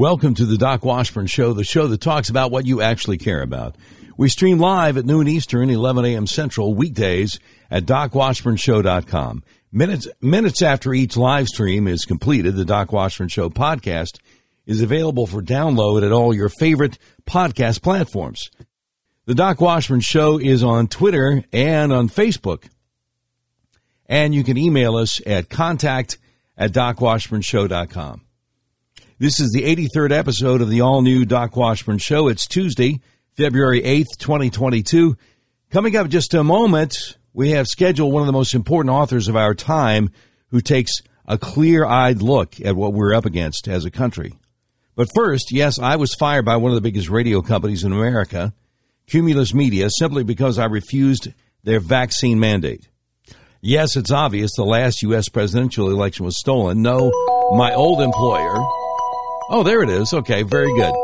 [0.00, 3.42] Welcome to the Doc Washburn Show, the show that talks about what you actually care
[3.42, 3.76] about.
[4.16, 6.26] We stream live at noon Eastern, 11 a.m.
[6.26, 7.38] Central, weekdays
[7.70, 9.44] at DocWashburnShow.com.
[9.70, 14.20] Minutes, minutes after each live stream is completed, the Doc Washburn Show podcast
[14.64, 16.96] is available for download at all your favorite
[17.26, 18.50] podcast platforms.
[19.26, 22.70] The Doc Washburn Show is on Twitter and on Facebook.
[24.06, 26.16] And you can email us at contact
[26.56, 28.22] at docwashburnshow.com.
[29.20, 32.28] This is the 83rd episode of the all new Doc Washburn Show.
[32.28, 33.00] It's Tuesday,
[33.36, 35.14] February 8th, 2022.
[35.68, 36.96] Coming up just a moment,
[37.34, 40.08] we have scheduled one of the most important authors of our time
[40.46, 44.38] who takes a clear eyed look at what we're up against as a country.
[44.96, 48.54] But first, yes, I was fired by one of the biggest radio companies in America,
[49.06, 51.28] Cumulus Media, simply because I refused
[51.62, 52.88] their vaccine mandate.
[53.60, 55.28] Yes, it's obvious the last U.S.
[55.28, 56.80] presidential election was stolen.
[56.80, 57.10] No,
[57.54, 58.64] my old employer.
[59.52, 60.14] Oh, there it is.
[60.14, 60.94] Okay, very good.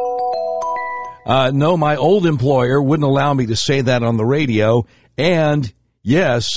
[1.27, 4.87] Uh, no, my old employer wouldn't allow me to say that on the radio.
[5.19, 5.73] And
[6.05, 6.49] yes,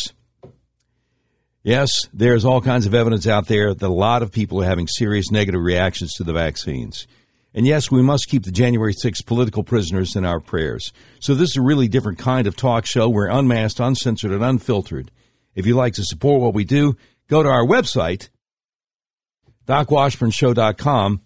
[1.64, 4.88] yes, there's all kinds of evidence out there that a lot of people are having
[4.88, 7.08] serious negative reactions to the vaccines.
[7.56, 10.94] And yes, we must keep the January 6th political prisoners in our prayers.
[11.20, 13.10] So this is a really different kind of talk show.
[13.10, 15.10] We're unmasked, uncensored, and unfiltered.
[15.56, 16.96] If you'd like to support what we do,
[17.28, 18.30] go to our website,
[19.66, 21.22] docwashburnshow.com,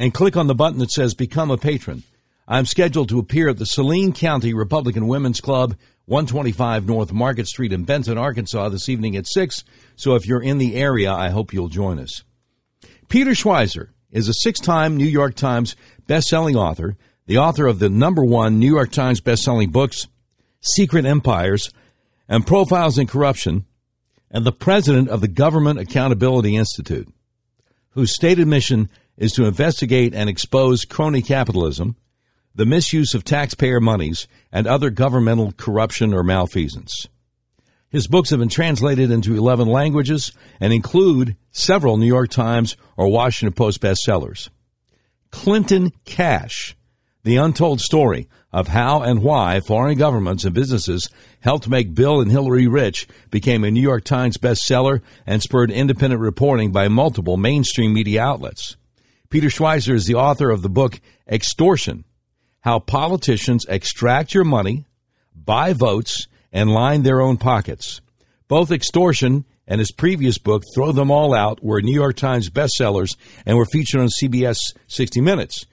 [0.00, 2.02] and click on the button that says Become a Patron.
[2.48, 7.70] I'm scheduled to appear at the Saline County Republican Women's Club, 125 North Market Street
[7.70, 9.62] in Benton, Arkansas this evening at 6.
[9.96, 12.24] So if you're in the area, I hope you'll join us.
[13.10, 17.90] Peter Schweizer is a six time New York Times best-selling author, the author of the
[17.90, 20.08] number one New York Times best-selling books,
[20.62, 21.70] Secret Empires,
[22.26, 23.66] and Profiles in Corruption,
[24.30, 27.12] and the president of the Government Accountability Institute,
[27.90, 28.88] whose stated mission
[29.20, 31.94] is to investigate and expose crony capitalism,
[32.54, 37.06] the misuse of taxpayer monies, and other governmental corruption or malfeasance.
[37.90, 43.08] His books have been translated into 11 languages and include several New York Times or
[43.08, 44.48] Washington Post bestsellers.
[45.30, 46.76] Clinton Cash,
[47.22, 51.08] The Untold Story of How and Why Foreign Governments and Businesses
[51.40, 56.20] Helped Make Bill and Hillary Rich, became a New York Times bestseller and spurred independent
[56.20, 58.76] reporting by multiple mainstream media outlets.
[59.30, 62.04] Peter Schweizer is the author of the book Extortion
[62.62, 64.86] How Politicians Extract Your Money,
[65.32, 68.00] Buy Votes, and line their own pockets.
[68.48, 73.16] Both extortion and his previous book, Throw Them All Out, were New York Times bestsellers
[73.46, 74.56] and were featured on CBS
[74.88, 75.64] 60 Minutes.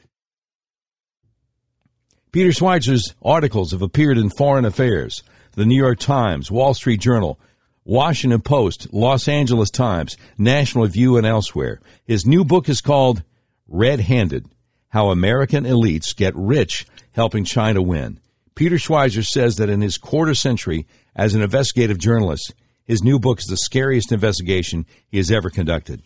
[2.32, 7.40] Peter Schweizer's articles have appeared in Foreign Affairs, the New York Times, Wall Street Journal,
[7.86, 11.82] Washington Post, Los Angeles Times, National Review, and elsewhere.
[12.04, 13.24] His new book is called
[13.68, 14.48] Red Handed
[14.90, 18.20] How American Elites Get Rich Helping China Win.
[18.56, 23.40] Peter Schweizer says that in his quarter century as an investigative journalist, his new book
[23.40, 26.02] is the scariest investigation he has ever conducted.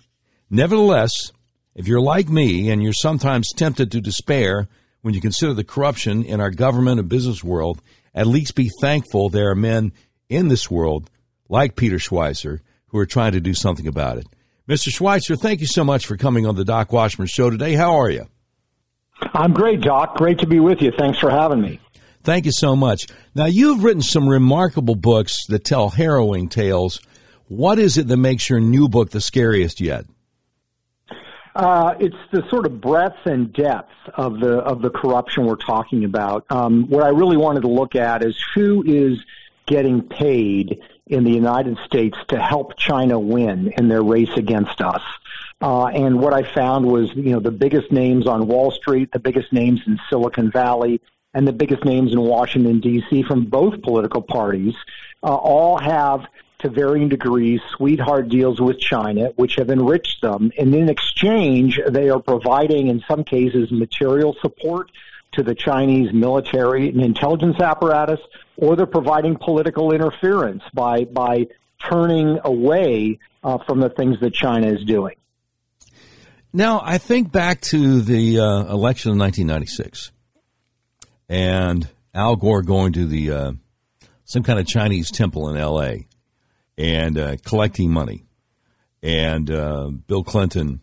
[0.49, 1.11] Nevertheless,
[1.75, 4.67] if you're like me and you're sometimes tempted to despair
[5.01, 7.81] when you consider the corruption in our government and business world,
[8.13, 9.93] at least be thankful there are men
[10.27, 11.09] in this world
[11.47, 14.25] like Peter Schweizer who are trying to do something about it.
[14.67, 14.89] Mr.
[14.89, 17.73] Schweizer, thank you so much for coming on the Doc Washburn Show today.
[17.73, 18.27] How are you?
[19.33, 20.15] I'm great, Doc.
[20.15, 20.91] Great to be with you.
[20.97, 21.79] Thanks for having me.
[22.23, 23.07] Thank you so much.
[23.33, 26.99] Now, you've written some remarkable books that tell harrowing tales.
[27.47, 30.05] What is it that makes your new book the scariest yet?
[31.55, 36.05] Uh, it's the sort of breadth and depth of the of the corruption we're talking
[36.05, 36.45] about.
[36.49, 39.17] Um, what I really wanted to look at is who is
[39.71, 45.01] getting paid in the United States to help China win in their race against us.
[45.61, 49.19] Uh, and what I found was, you know, the biggest names on Wall Street, the
[49.19, 50.99] biggest names in Silicon Valley,
[51.33, 53.23] and the biggest names in Washington, D.C.
[53.23, 54.75] from both political parties
[55.23, 56.25] uh, all have,
[56.59, 60.51] to varying degrees, sweetheart deals with China, which have enriched them.
[60.59, 64.91] And in exchange, they are providing, in some cases, material support
[65.31, 68.19] to the Chinese military and intelligence apparatus,
[68.61, 71.47] or they're providing political interference by, by
[71.89, 75.15] turning away uh, from the things that China is doing.
[76.53, 80.11] Now, I think back to the uh, election of 1996
[81.27, 83.51] and Al Gore going to the uh,
[84.25, 86.07] some kind of Chinese temple in L.A.
[86.77, 88.25] and uh, collecting money,
[89.01, 90.81] and uh, Bill Clinton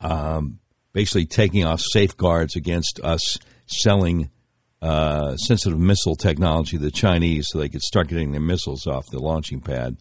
[0.00, 0.58] um,
[0.92, 4.30] basically taking off safeguards against us selling
[4.80, 9.06] uh, sensitive missile technology to the Chinese so they could start getting their missiles off
[9.06, 9.96] the launching pad.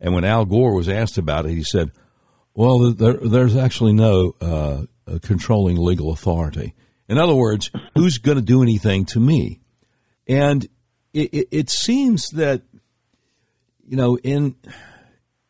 [0.00, 1.92] And when Al Gore was asked about it, he said,
[2.54, 4.82] "Well, there, there's actually no uh,
[5.22, 6.74] controlling legal authority.
[7.08, 9.60] In other words, who's going to do anything to me?
[10.26, 10.64] And
[11.12, 12.62] it, it, it seems that,
[13.86, 14.56] you know, in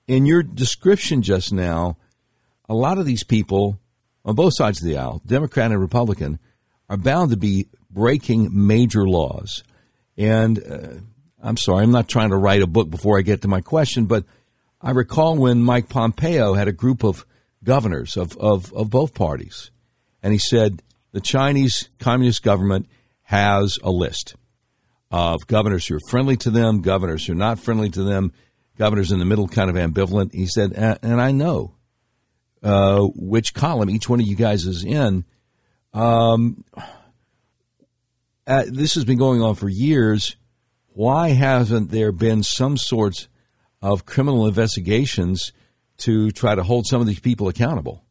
[0.09, 1.97] in your description just now,
[2.69, 3.79] a lot of these people
[4.25, 6.39] on both sides of the aisle, Democrat and Republican,
[6.89, 9.63] are bound to be breaking major laws.
[10.17, 11.01] And uh,
[11.43, 14.07] I'm sorry, I'm not trying to write a book before I get to my question,
[14.07, 14.25] but
[14.81, 17.25] I recall when Mike Pompeo had a group of
[17.65, 19.71] governors of, of, of both parties,
[20.23, 22.89] and he said the Chinese Communist government
[23.23, 24.35] has a list
[25.11, 28.33] of governors who are friendly to them, governors who are not friendly to them,
[28.79, 30.33] governors in the middle, kind of ambivalent.
[30.33, 31.75] He said, and I know
[32.63, 35.25] uh, which column each one of you guys is in.
[35.93, 36.65] Um,
[38.47, 40.37] uh, this has been going on for years.
[40.95, 43.29] Why hasn't there been some sorts
[43.81, 45.53] of criminal investigations
[45.99, 48.05] to try to hold some of these people accountable?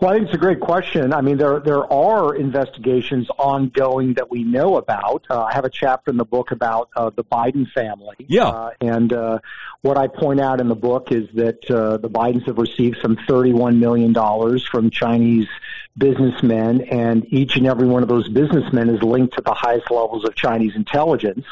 [0.00, 1.12] Well, I think it's a great question.
[1.12, 5.26] I mean, there there are investigations ongoing that we know about.
[5.28, 8.16] Uh, I have a chapter in the book about uh, the Biden family.
[8.20, 9.40] Yeah, uh, and uh,
[9.82, 13.18] what I point out in the book is that uh, the Bidens have received some
[13.28, 15.48] thirty-one million dollars from Chinese
[16.00, 20.24] businessmen, and each and every one of those businessmen is linked to the highest levels
[20.24, 21.46] of Chinese intelligence.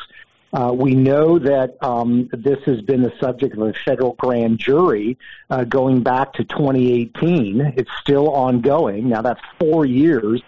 [0.53, 5.19] Uh, we know that um, this has been the subject of a federal grand jury
[5.51, 7.75] uh, going back to 2018.
[7.77, 9.11] It's still ongoing.
[9.11, 10.43] Now, that's four years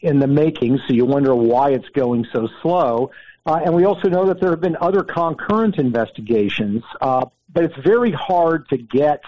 [0.00, 3.10] in the making, so you wonder why it's going so slow.
[3.44, 7.76] Uh, and we also know that there have been other concurrent investigations, uh, but it's
[7.84, 9.20] very hard to get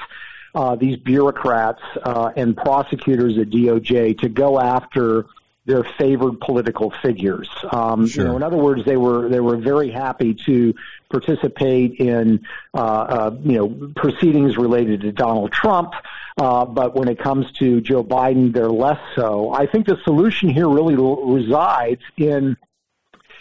[0.54, 5.26] uh, these bureaucrats uh, and prosecutors at DOJ to go after
[5.66, 7.48] their favored political figures.
[7.72, 8.24] Um, sure.
[8.24, 10.74] You know, in other words, they were they were very happy to
[11.10, 15.94] participate in uh, uh, you know proceedings related to Donald Trump.
[16.36, 19.52] Uh, but when it comes to Joe Biden, they're less so.
[19.52, 22.56] I think the solution here really resides in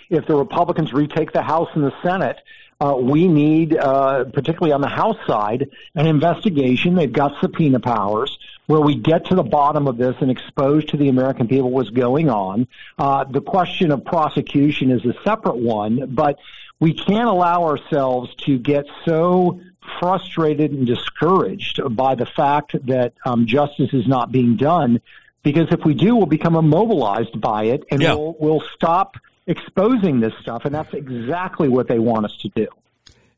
[0.10, 2.38] if the Republicans retake the House and the Senate,
[2.84, 6.96] uh, we need, uh, particularly on the House side, an investigation.
[6.96, 10.98] They've got subpoena powers where we get to the bottom of this and expose to
[10.98, 12.68] the American people what's going on.
[12.98, 16.40] Uh, the question of prosecution is a separate one, but
[16.82, 19.62] we can't allow ourselves to get so
[20.00, 25.00] frustrated and discouraged by the fact that um, justice is not being done.
[25.42, 28.14] Because if we do, we'll become immobilized by it, and yeah.
[28.14, 32.68] we'll we'll stop exposing this stuff, and that's exactly what they want us to do.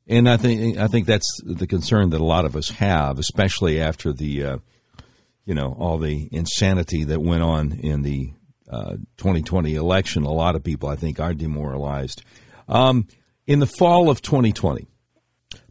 [0.07, 3.81] And I think I think that's the concern that a lot of us have, especially
[3.81, 4.57] after the, uh,
[5.45, 8.33] you know, all the insanity that went on in the
[8.69, 10.23] uh, 2020 election.
[10.23, 12.23] A lot of people, I think, are demoralized.
[12.67, 13.07] Um,
[13.47, 14.87] in the fall of 2020,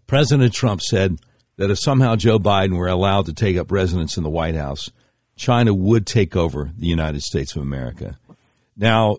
[0.06, 1.18] President Trump said
[1.56, 4.90] that if somehow Joe Biden were allowed to take up residence in the White House,
[5.36, 8.18] China would take over the United States of America.
[8.76, 9.18] Now,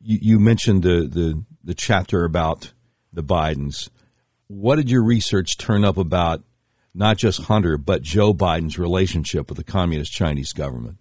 [0.00, 2.72] you, you mentioned the, the, the chapter about
[3.12, 3.88] the Bidens.
[4.48, 6.42] What did your research turn up about
[6.94, 10.98] not just Hunter, but Joe Biden's relationship with the Communist Chinese government?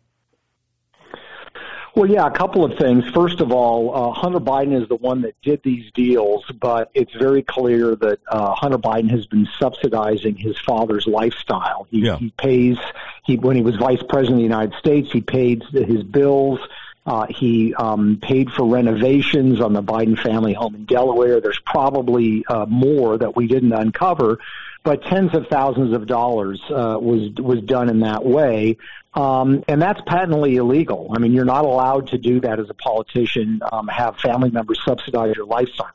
[1.96, 3.04] Well, yeah, a couple of things.
[3.14, 7.14] First of all, uh, Hunter Biden is the one that did these deals, but it's
[7.14, 11.86] very clear that uh, Hunter Biden has been subsidizing his father's lifestyle.
[11.92, 12.18] He, yeah.
[12.18, 12.78] he pays.
[13.26, 16.60] He when he was vice president of the United States, he paid his bills.
[17.06, 21.42] Uh, he um, paid for renovations on the Biden family home in Delaware.
[21.42, 24.40] There's probably uh, more that we didn't uncover,
[24.84, 28.78] but tens of thousands of dollars uh, was was done in that way,
[29.16, 31.12] um, and that's patently illegal.
[31.14, 33.62] I mean, you're not allowed to do that as a politician.
[33.70, 35.92] Um, have family members subsidize your lifestyle.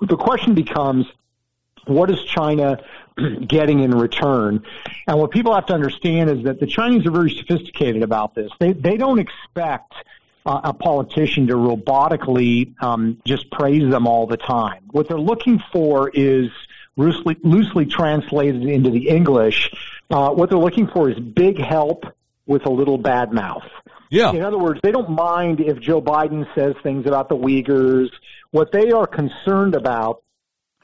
[0.00, 1.06] The question becomes,
[1.86, 2.78] what is China
[3.46, 4.64] getting in return?
[5.06, 8.50] And what people have to understand is that the Chinese are very sophisticated about this.
[8.58, 9.92] They they don't expect
[10.46, 14.84] uh, a politician to robotically um, just praise them all the time.
[14.90, 16.50] What they're looking for is
[16.96, 19.70] loosely, loosely translated into the English.
[20.10, 22.04] Uh, what they're looking for is big help
[22.46, 23.68] with a little bad mouth.
[24.10, 24.32] Yeah.
[24.32, 28.10] In other words, they don't mind if Joe Biden says things about the Uyghurs.
[28.50, 30.22] What they are concerned about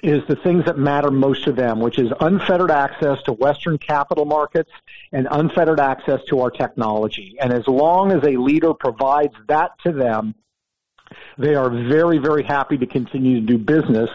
[0.03, 4.25] is the things that matter most to them, which is unfettered access to Western capital
[4.25, 4.71] markets
[5.13, 7.37] and unfettered access to our technology.
[7.41, 10.35] And as long as a leader provides that to them,
[11.39, 14.11] they are very, very happy to continue to do business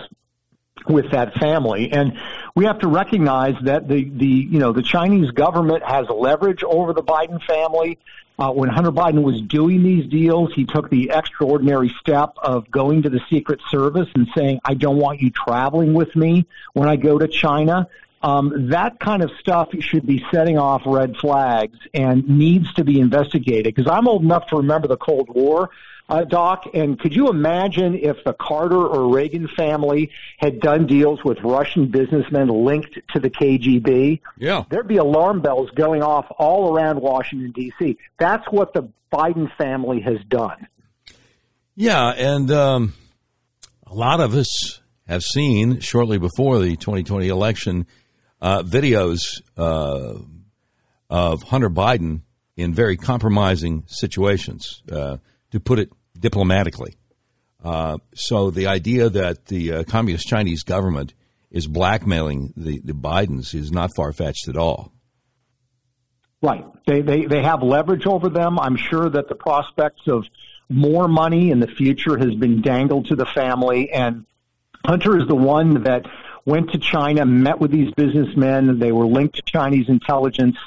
[0.88, 1.92] with that family.
[1.92, 2.18] And
[2.56, 6.94] we have to recognize that the, the you know the Chinese government has leverage over
[6.94, 8.00] the Biden family.
[8.40, 13.04] Uh, when Hunter Biden was doing these deals, he took the extraordinary step of going
[13.04, 16.96] to the Secret Service and saying, "I don't want you traveling with me when I
[16.96, 17.88] go to China."
[18.24, 23.00] Um, that kind of stuff should be setting off red flags and needs to be
[23.00, 23.74] investigated.
[23.76, 25.72] Because I'm old enough to remember the Cold War,
[26.08, 31.24] uh, Doc, and could you imagine if the Carter or Reagan family had done deals
[31.24, 34.20] with Russian businessmen linked to the KGB?
[34.38, 34.66] Yeah.
[34.70, 37.98] There'd be alarm bells going off all around Washington, D.C.
[38.20, 40.68] That's what the Biden family has done.
[41.76, 42.94] Yeah, and um,
[43.88, 47.88] a lot of us have seen shortly before the 2020 election
[48.42, 50.16] uh, videos uh,
[51.10, 52.22] of Hunter Biden
[52.58, 55.18] in very compromising situations, uh,
[55.52, 56.96] to put it diplomatically.
[57.64, 61.14] Uh, so the idea that the uh, communist Chinese government
[61.52, 64.92] is blackmailing the, the Bidens is not far fetched at all.
[66.42, 66.66] Right.
[66.88, 68.58] They, they, they have leverage over them.
[68.58, 70.26] I'm sure that the prospects of
[70.70, 73.92] more money in the future has been dangled to the family.
[73.92, 74.26] And
[74.86, 76.06] Hunter is the one that
[76.46, 78.80] went to China, met with these businessmen.
[78.80, 80.58] They were linked to Chinese intelligence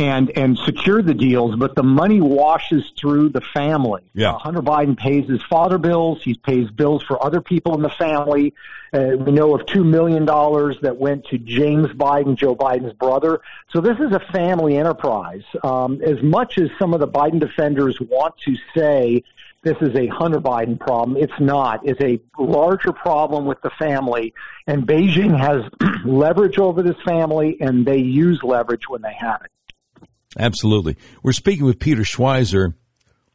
[0.00, 4.02] and and secured the deals, but the money washes through the family.
[4.14, 4.32] Yeah.
[4.32, 6.22] Uh, Hunter Biden pays his father bills.
[6.22, 8.54] He pays bills for other people in the family.
[8.92, 13.40] Uh, we know of two million dollars that went to James Biden, Joe Biden's brother.
[13.72, 15.44] So this is a family enterprise.
[15.62, 19.22] Um, as much as some of the Biden defenders want to say
[19.62, 21.16] this is a Hunter Biden problem.
[21.18, 21.80] It's not.
[21.84, 24.32] It's a larger problem with the family.
[24.66, 25.62] And Beijing has
[26.04, 30.08] leverage over this family, and they use leverage when they have it.
[30.38, 30.96] Absolutely.
[31.22, 32.74] We're speaking with Peter Schweizer,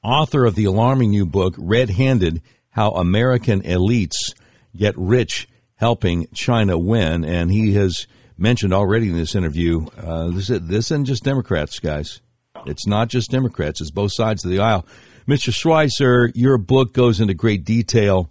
[0.04, 4.34] author of the alarming new book, Red Handed How American Elites
[4.76, 7.24] Get Rich Helping China Win.
[7.24, 12.22] And he has mentioned already in this interview uh, this, this isn't just Democrats, guys.
[12.66, 14.86] It's not just Democrats, it's both sides of the aisle.
[15.28, 15.52] Mr.
[15.52, 18.30] Schweizer, your book goes into great detail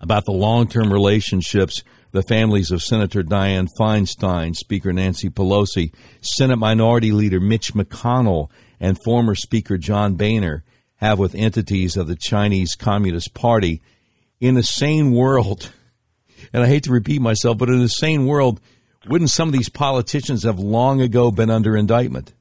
[0.00, 6.56] about the long term relationships the families of Senator Dianne Feinstein, Speaker Nancy Pelosi, Senate
[6.56, 10.64] Minority Leader Mitch McConnell, and former Speaker John Boehner
[10.96, 13.80] have with entities of the Chinese Communist Party.
[14.40, 15.70] In a sane world,
[16.52, 18.60] and I hate to repeat myself, but in a sane world,
[19.08, 22.32] wouldn't some of these politicians have long ago been under indictment?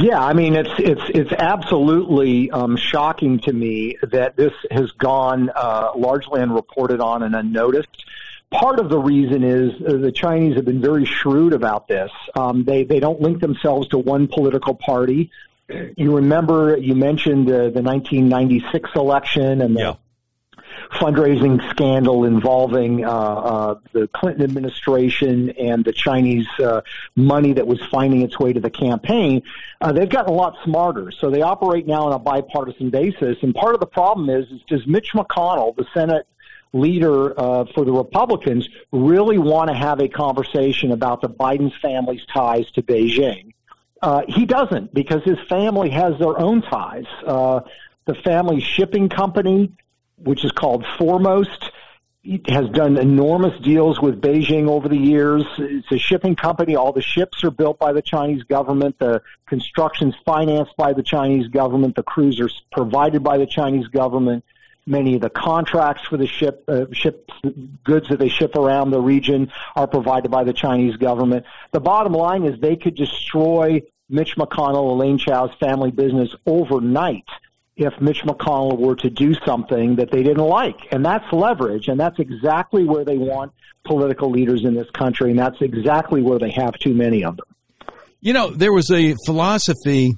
[0.00, 5.50] Yeah, I mean it's it's it's absolutely um, shocking to me that this has gone
[5.54, 8.04] uh, largely unreported on and unnoticed.
[8.50, 12.10] Part of the reason is uh, the Chinese have been very shrewd about this.
[12.34, 15.30] Um, they they don't link themselves to one political party.
[15.68, 19.94] You remember you mentioned uh, the 1996 election and the yeah
[20.92, 26.82] fundraising scandal involving uh, uh, the Clinton administration and the Chinese uh,
[27.16, 29.42] money that was finding its way to the campaign,
[29.80, 31.10] uh, they've gotten a lot smarter.
[31.10, 33.38] So they operate now on a bipartisan basis.
[33.42, 36.26] And part of the problem is, is does Mitch McConnell, the Senate
[36.72, 42.24] leader uh, for the Republicans, really want to have a conversation about the Biden family's
[42.26, 43.52] ties to Beijing?
[44.02, 47.06] Uh, he doesn't because his family has their own ties.
[47.24, 47.60] Uh,
[48.06, 49.72] the family shipping company
[50.24, 51.70] which is called Foremost.
[52.22, 55.44] It has done enormous deals with Beijing over the years.
[55.58, 56.74] It's a shipping company.
[56.74, 58.98] All the ships are built by the Chinese government.
[58.98, 61.96] The construction's financed by the Chinese government.
[61.96, 64.42] The crews are provided by the Chinese government.
[64.86, 67.30] Many of the contracts for the ship, uh, ship
[67.84, 71.44] goods that they ship around the region are provided by the Chinese government.
[71.72, 77.24] The bottom line is they could destroy Mitch McConnell, Elaine Chao's family business overnight
[77.76, 80.76] if Mitch McConnell were to do something that they didn't like.
[80.92, 81.88] And that's leverage.
[81.88, 83.52] And that's exactly where they want
[83.84, 85.30] political leaders in this country.
[85.30, 87.46] And that's exactly where they have too many of them.
[88.20, 90.14] You know, there was a philosophy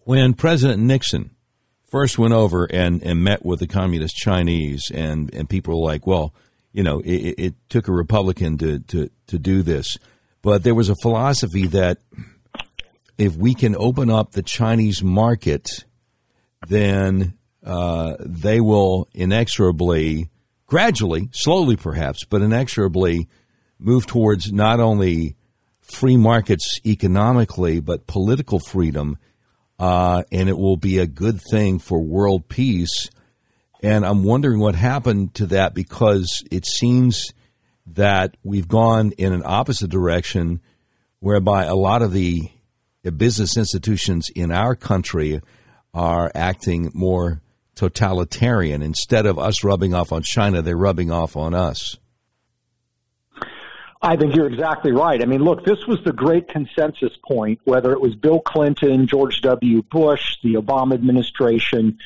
[0.00, 1.30] when President Nixon
[1.86, 6.06] first went over and, and met with the communist Chinese, and, and people were like,
[6.06, 6.34] well,
[6.72, 9.96] you know, it, it took a Republican to, to, to do this.
[10.42, 11.98] But there was a philosophy that
[13.16, 15.84] if we can open up the Chinese market,
[16.68, 20.28] then uh, they will inexorably,
[20.66, 23.28] gradually, slowly perhaps, but inexorably
[23.78, 25.36] move towards not only
[25.80, 29.18] free markets economically, but political freedom.
[29.78, 33.10] Uh, and it will be a good thing for world peace.
[33.82, 37.32] And I'm wondering what happened to that because it seems
[37.86, 40.60] that we've gone in an opposite direction
[41.20, 42.50] whereby a lot of the
[43.16, 45.40] business institutions in our country
[45.94, 47.40] are acting more
[47.74, 48.82] totalitarian.
[48.82, 51.96] Instead of us rubbing off on China, they're rubbing off on us.
[54.02, 55.22] I think you're exactly right.
[55.22, 59.40] I mean, look, this was the great consensus point, whether it was Bill Clinton, George
[59.40, 59.82] W.
[59.90, 61.98] Bush, the Obama administration.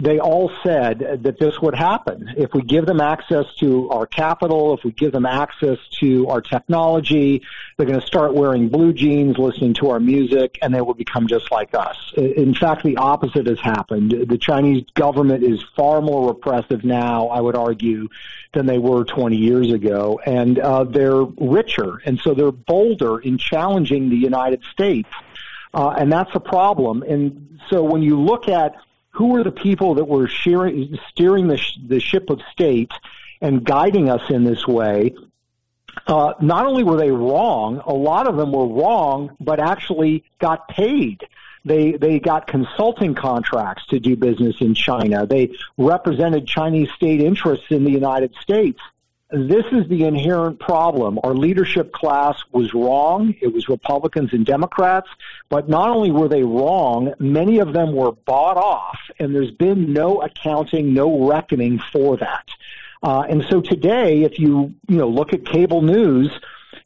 [0.00, 2.34] They all said that this would happen.
[2.36, 6.40] If we give them access to our capital, if we give them access to our
[6.40, 7.42] technology,
[7.76, 11.28] they're going to start wearing blue jeans, listening to our music, and they will become
[11.28, 11.96] just like us.
[12.16, 14.10] In fact, the opposite has happened.
[14.28, 18.08] The Chinese government is far more repressive now, I would argue,
[18.54, 23.38] than they were 20 years ago, and uh, they're richer, and so they're bolder in
[23.38, 25.08] challenging the United States.
[25.74, 27.02] Uh, and that's a problem.
[27.02, 28.74] And so when you look at
[29.12, 30.88] who were the people that were steering
[31.48, 32.92] the, sh- the ship of state
[33.40, 35.14] and guiding us in this way,
[36.06, 40.68] uh, not only were they wrong, a lot of them were wrong, but actually got
[40.68, 41.22] paid.
[41.64, 45.26] They they got consulting contracts to do business in China.
[45.26, 48.80] They represented Chinese state interests in the United States.
[49.30, 51.18] This is the inherent problem.
[51.24, 53.34] Our leadership class was wrong.
[53.40, 55.08] It was Republicans and Democrats.
[55.52, 59.92] But not only were they wrong, many of them were bought off, and there's been
[59.92, 62.46] no accounting, no reckoning for that.
[63.02, 66.30] Uh, and so today, if you you know look at cable news,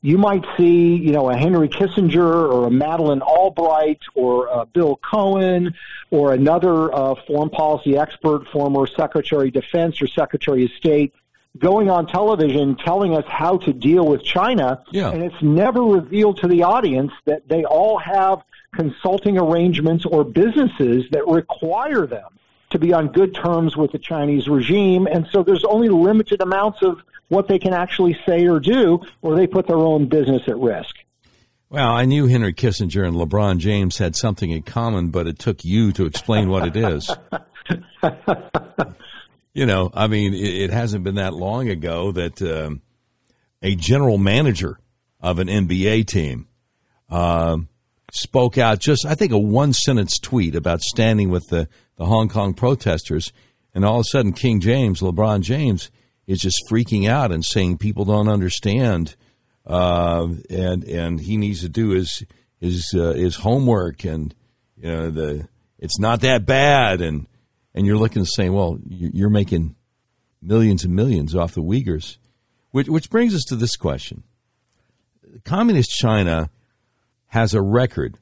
[0.02, 4.96] you might see you know a Henry Kissinger or a Madeleine Albright or a Bill
[4.96, 5.72] Cohen
[6.10, 11.14] or another uh, foreign policy expert, former Secretary of Defense or Secretary of State
[11.56, 15.10] going on television telling us how to deal with China, yeah.
[15.10, 18.42] and it's never revealed to the audience that they all have
[18.76, 22.38] consulting arrangements or businesses that require them
[22.70, 26.82] to be on good terms with the Chinese regime, and so there's only limited amounts
[26.82, 30.56] of what they can actually say or do, or they put their own business at
[30.58, 30.94] risk.
[31.68, 35.64] Well, I knew Henry Kissinger and LeBron James had something in common, but it took
[35.64, 37.10] you to explain what it is.
[39.52, 42.82] you know, I mean, it, it hasn't been that long ago that um,
[43.62, 44.78] a general manager
[45.20, 46.46] of an NBA team
[47.10, 47.68] um,
[48.12, 52.28] spoke out just, I think, a one sentence tweet about standing with the, the Hong
[52.28, 53.32] Kong protesters.
[53.74, 55.90] And all of a sudden, King James, LeBron James,
[56.26, 59.16] is just freaking out and saying people don't understand.
[59.66, 62.24] Uh, and and he needs to do his
[62.60, 64.34] his uh, his homework and
[64.76, 65.48] you know the
[65.78, 67.26] it's not that bad and
[67.74, 69.76] and you're looking and saying, well, you're making
[70.40, 72.16] millions and millions off the Uyghurs,
[72.70, 74.22] which, which brings us to this question:
[75.44, 76.48] Communist China
[77.36, 78.18] has a record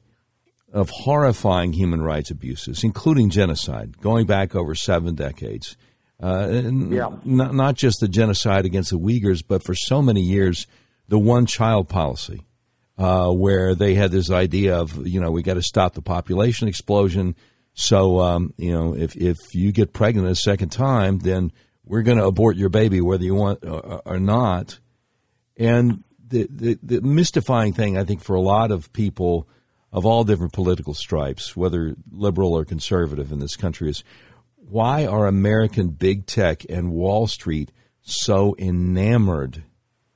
[0.73, 5.77] of horrifying human rights abuses, including genocide, going back over seven decades.
[6.21, 7.09] Uh, yeah.
[7.23, 10.67] not, not just the genocide against the Uyghurs, but for so many years,
[11.07, 12.41] the one child policy,
[12.97, 16.67] uh, where they had this idea of, you know, we got to stop the population
[16.67, 17.37] explosion.
[17.73, 21.53] So, um, you know, if, if you get pregnant a second time, then
[21.85, 24.79] we're going to abort your baby whether you want or, or not.
[25.55, 29.47] And the, the, the mystifying thing, I think, for a lot of people
[29.91, 34.03] of all different political stripes, whether liberal or conservative in this country, is
[34.57, 39.63] why are American big tech and Wall Street so enamored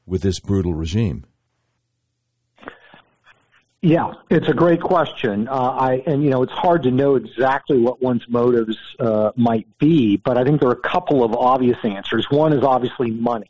[0.05, 1.25] with this brutal regime?
[3.81, 5.47] Yeah, it's a great question.
[5.47, 9.67] Uh, I and you know it's hard to know exactly what one's motives uh, might
[9.77, 12.27] be, but I think there are a couple of obvious answers.
[12.29, 13.49] One is obviously money,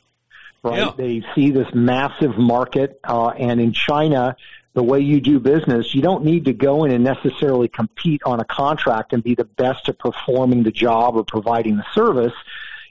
[0.64, 0.80] right?
[0.80, 0.92] Yeah.
[0.96, 4.36] They see this massive market, uh, and in China,
[4.74, 8.40] the way you do business, you don't need to go in and necessarily compete on
[8.40, 12.34] a contract and be the best at performing the job or providing the service.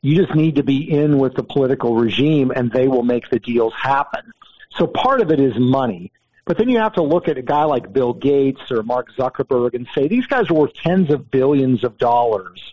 [0.03, 3.39] You just need to be in with the political regime, and they will make the
[3.39, 4.33] deals happen.
[4.77, 6.13] So part of it is money.
[6.45, 9.75] But then you have to look at a guy like Bill Gates or Mark Zuckerberg
[9.75, 12.73] and say these guys are worth tens of billions of dollars.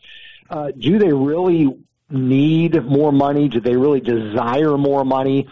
[0.50, 1.76] Uh, do they really
[2.10, 3.48] need more money?
[3.48, 5.48] Do they really desire more money?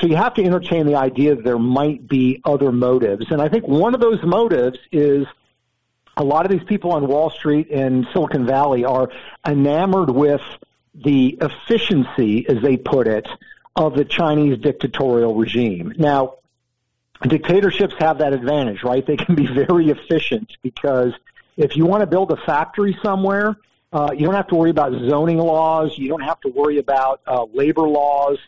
[0.00, 3.26] So you have to entertain the idea that there might be other motives.
[3.30, 5.26] And I think one of those motives is
[6.16, 9.10] a lot of these people on Wall Street and Silicon Valley are
[9.46, 10.42] enamored with
[10.94, 13.26] the efficiency, as they put it,
[13.76, 15.94] of the Chinese dictatorial regime.
[15.96, 16.34] Now,
[17.22, 19.06] dictatorships have that advantage, right?
[19.06, 21.12] They can be very efficient because
[21.56, 23.56] if you want to build a factory somewhere,
[23.92, 25.96] uh, you don't have to worry about zoning laws.
[25.96, 28.38] You don't have to worry about uh, labor laws,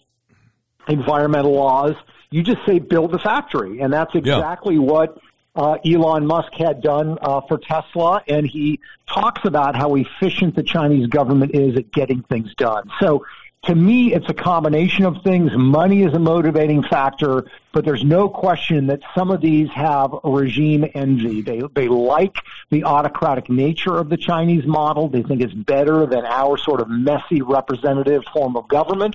[0.88, 1.94] environmental laws.
[2.31, 4.81] You just say build the factory, and that's exactly yeah.
[4.81, 5.18] what
[5.57, 10.62] uh, Elon Musk had done uh, for Tesla, and he talks about how efficient the
[10.62, 12.90] Chinese government is at getting things done.
[13.00, 13.24] So
[13.64, 15.53] to me, it's a combination of things.
[15.55, 20.31] Money is a motivating factor, but there's no question that some of these have a
[20.31, 21.42] regime envy.
[21.42, 22.37] They, they like
[22.70, 25.09] the autocratic nature of the Chinese model.
[25.09, 29.14] They think it's better than our sort of messy representative form of government.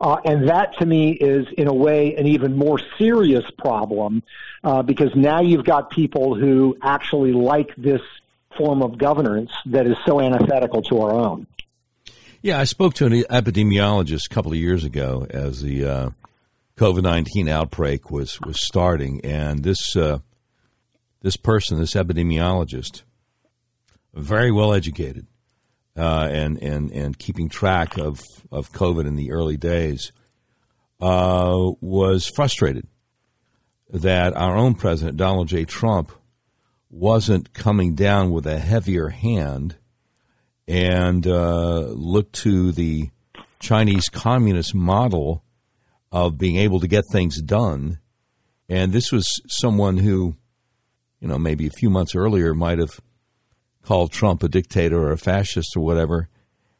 [0.00, 4.22] Uh, and that to me is in a way an even more serious problem,
[4.62, 8.00] uh, because now you've got people who actually like this
[8.56, 11.46] form of governance that is so antithetical to our own.
[12.42, 16.10] Yeah, I spoke to an epidemiologist a couple of years ago as the uh,
[16.78, 20.20] COVID nineteen outbreak was was starting, and this uh,
[21.20, 23.02] this person, this epidemiologist,
[24.14, 25.26] very well educated,
[25.98, 30.10] uh, and and and keeping track of of COVID in the early days,
[30.98, 32.86] uh, was frustrated
[33.90, 35.66] that our own president Donald J.
[35.66, 36.10] Trump
[36.88, 39.76] wasn't coming down with a heavier hand
[40.68, 43.10] and uh, looked to the
[43.58, 45.44] Chinese communist model
[46.12, 47.98] of being able to get things done.
[48.68, 50.36] And this was someone who,
[51.20, 53.00] you know, maybe a few months earlier might have
[53.82, 56.28] called Trump a dictator or a fascist or whatever.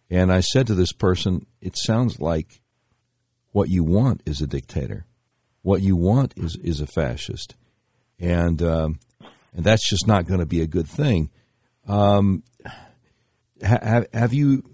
[0.08, 2.60] And I said to this person, it sounds like
[3.52, 5.06] what you want is a dictator.
[5.62, 7.54] What you want is, is a fascist.
[8.18, 9.00] And, um,
[9.54, 11.30] and that's just not going to be a good thing.
[11.86, 12.42] Um,
[13.62, 14.64] have, have you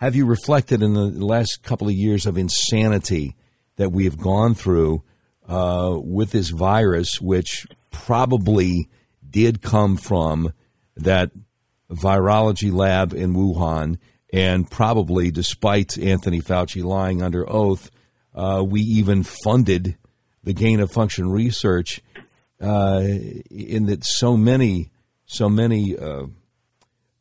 [0.00, 3.34] have you reflected in the last couple of years of insanity
[3.76, 5.02] that we have gone through
[5.48, 8.88] uh, with this virus, which probably
[9.28, 10.52] did come from
[10.96, 11.30] that
[11.90, 13.98] virology lab in Wuhan,
[14.32, 17.90] and probably, despite Anthony Fauci lying under oath,
[18.34, 19.96] uh, we even funded
[20.44, 22.02] the gain of function research
[22.60, 23.02] uh,
[23.50, 24.90] in that so many,
[25.26, 25.96] so many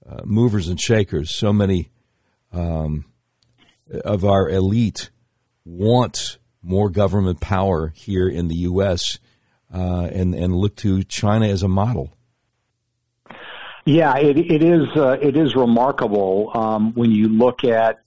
[0.09, 1.89] uh, movers and shakers, so many
[2.53, 3.05] um,
[4.03, 5.09] of our elite
[5.65, 9.19] want more government power here in the U.S.
[9.73, 12.13] Uh, and and look to China as a model.
[13.85, 18.01] Yeah, it, it is uh, it is remarkable um, when you look at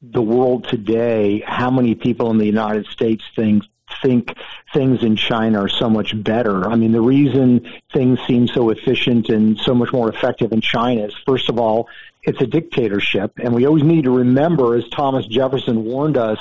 [0.00, 1.42] the world today.
[1.46, 3.64] How many people in the United States think
[4.02, 4.34] think
[4.72, 6.68] things in China are so much better.
[6.68, 11.06] I mean, the reason things seem so efficient and so much more effective in China
[11.06, 11.88] is, first of all,
[12.22, 13.32] it's a dictatorship.
[13.42, 16.38] And we always need to remember, as Thomas Jefferson warned us,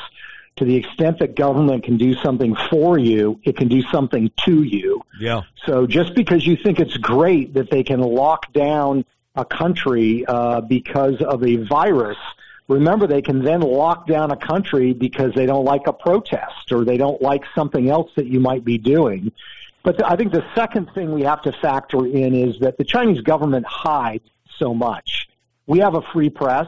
[0.57, 4.63] to the extent that government can do something for you, it can do something to
[4.63, 5.01] you.
[5.19, 5.41] Yeah.
[5.65, 9.05] So just because you think it's great that they can lock down
[9.35, 12.17] a country uh, because of a virus–
[12.67, 16.83] remember they can then lock down a country because they don't like a protest or
[16.83, 19.31] they don't like something else that you might be doing.
[19.83, 23.21] But I think the second thing we have to factor in is that the Chinese
[23.21, 25.29] government hides so much.
[25.65, 26.67] We have a free press.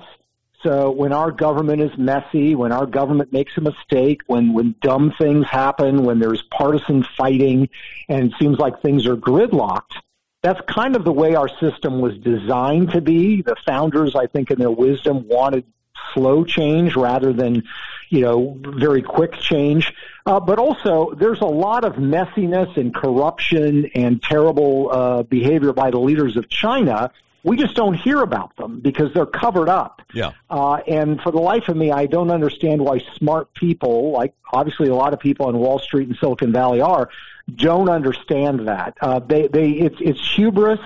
[0.64, 5.14] So when our government is messy, when our government makes a mistake, when, when dumb
[5.18, 7.70] things happen, when there's partisan fighting
[8.10, 9.96] and it seems like things are gridlocked,
[10.42, 13.42] that's kind of the way our system was designed to be.
[13.42, 15.66] The founders, I think, in their wisdom, wanted
[16.14, 17.64] slow change rather than,
[18.10, 19.94] you know, very quick change.
[20.26, 25.92] Uh, but also, there's a lot of messiness and corruption and terrible uh, behavior by
[25.92, 27.12] the leaders of China.
[27.44, 30.02] We just don't hear about them because they're covered up.
[30.14, 30.32] Yeah.
[30.50, 34.90] Uh, and for the life of me, I don't understand why smart people, like obviously
[34.90, 37.10] a lot of people on Wall Street and Silicon Valley are,
[37.56, 38.98] don't understand that.
[39.02, 40.80] Uh, they, they, it's, it's hubris.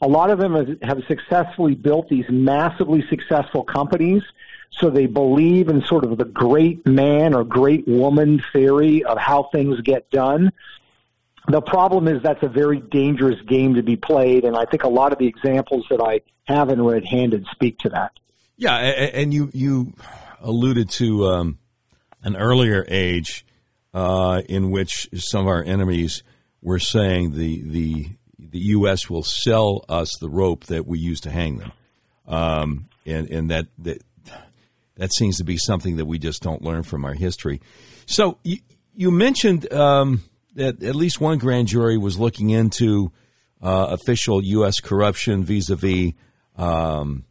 [0.00, 4.22] A lot of them have, have successfully built these massively successful companies
[4.70, 9.44] so they believe in sort of the great man or great woman theory of how
[9.44, 10.52] things get done.
[11.48, 14.88] The problem is that's a very dangerous game to be played, and I think a
[14.88, 18.12] lot of the examples that I have in Red Handed speak to that.
[18.56, 19.94] Yeah, and you you
[20.40, 21.58] alluded to um,
[22.22, 23.46] an earlier age
[23.94, 26.22] uh, in which some of our enemies
[26.60, 29.08] were saying the the the U.S.
[29.08, 31.72] will sell us the rope that we use to hang them,
[32.26, 34.02] um, and and that, that
[34.98, 37.60] that seems to be something that we just don't learn from our history.
[38.06, 38.58] So you,
[38.94, 40.22] you mentioned um,
[40.56, 43.12] that at least one grand jury was looking into
[43.62, 44.80] uh, official U.S.
[44.80, 46.12] corruption vis-a-vis
[46.56, 47.24] um,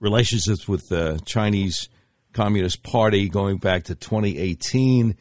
[0.00, 1.88] relationships with the Chinese
[2.32, 5.16] Communist Party going back to 2018.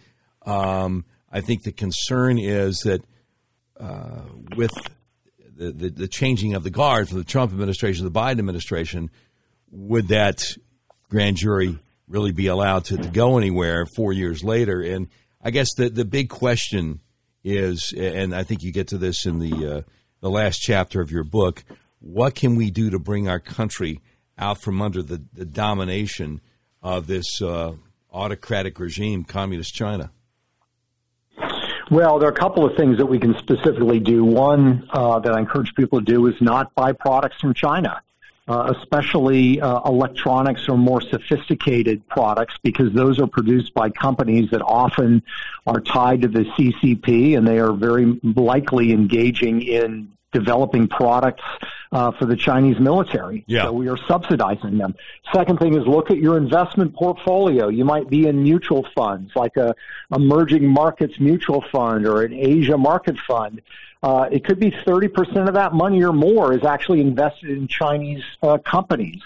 [0.45, 3.03] Um, I think the concern is that
[3.79, 4.21] uh,
[4.55, 4.71] with
[5.55, 9.10] the, the, the, changing of the guard from the Trump administration to the Biden administration,
[9.71, 10.43] would that
[11.10, 14.81] grand jury really be allowed to, to go anywhere four years later.
[14.81, 15.07] And
[15.41, 17.01] I guess the, the big question
[17.43, 19.81] is, and I think you get to this in the, uh,
[20.21, 21.63] the last chapter of your book,
[21.99, 24.01] what can we do to bring our country
[24.37, 26.41] out from under the, the domination
[26.81, 27.73] of this uh,
[28.11, 30.11] autocratic regime, Communist China?
[31.89, 34.23] Well, there are a couple of things that we can specifically do.
[34.25, 38.01] One uh, that I encourage people to do is not buy products from China
[38.47, 44.62] uh, especially uh, electronics or more sophisticated products, because those are produced by companies that
[44.62, 45.23] often
[45.65, 51.43] are tied to the CCP and they are very likely engaging in developing products
[51.91, 53.43] uh, for the Chinese military.
[53.47, 53.63] Yeah.
[53.63, 54.95] So we are subsidizing them.
[55.33, 57.69] Second thing is look at your investment portfolio.
[57.69, 59.75] You might be in mutual funds, like a
[60.13, 63.62] emerging markets mutual fund or an Asia market fund.
[64.03, 68.23] Uh, it could be 30% of that money or more is actually invested in Chinese
[68.43, 69.21] uh, companies.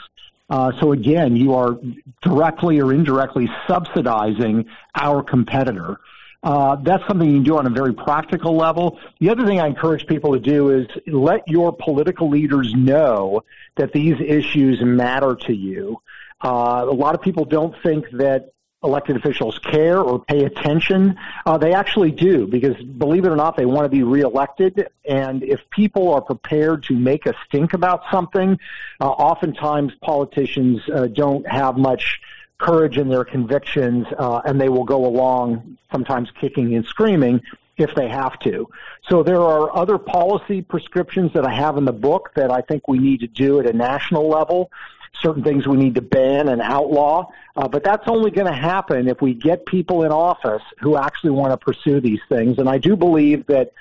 [0.50, 1.78] Uh, so again, you are
[2.22, 6.00] directly or indirectly subsidizing our competitor.
[6.44, 9.00] Uh, that's something you can do on a very practical level.
[9.20, 13.44] The other thing I encourage people to do is let your political leaders know
[13.78, 16.02] that these issues matter to you.
[16.44, 21.18] Uh, a lot of people don't think that elected officials care or pay attention.
[21.46, 24.88] Uh, they actually do because believe it or not, they want to be reelected.
[25.08, 28.60] And if people are prepared to make a stink about something,
[29.00, 32.20] uh, oftentimes politicians uh, don't have much
[32.58, 37.42] courage in their convictions, uh, and they will go along sometimes kicking and screaming
[37.78, 38.70] if they have to.
[39.10, 42.88] So there are other policy prescriptions that I have in the book that I think
[42.88, 44.72] we need to do at a national level.
[45.20, 49.08] Certain things we need to ban and outlaw, uh, but that's only going to happen
[49.08, 52.58] if we get people in office who actually want to pursue these things.
[52.58, 53.72] And I do believe that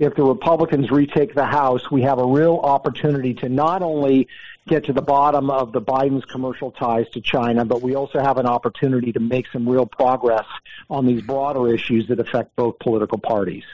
[0.00, 4.28] if the Republicans retake the House, we have a real opportunity to not only
[4.66, 8.38] get to the bottom of the Biden's commercial ties to China, but we also have
[8.38, 10.46] an opportunity to make some real progress
[10.88, 13.64] on these broader issues that affect both political parties.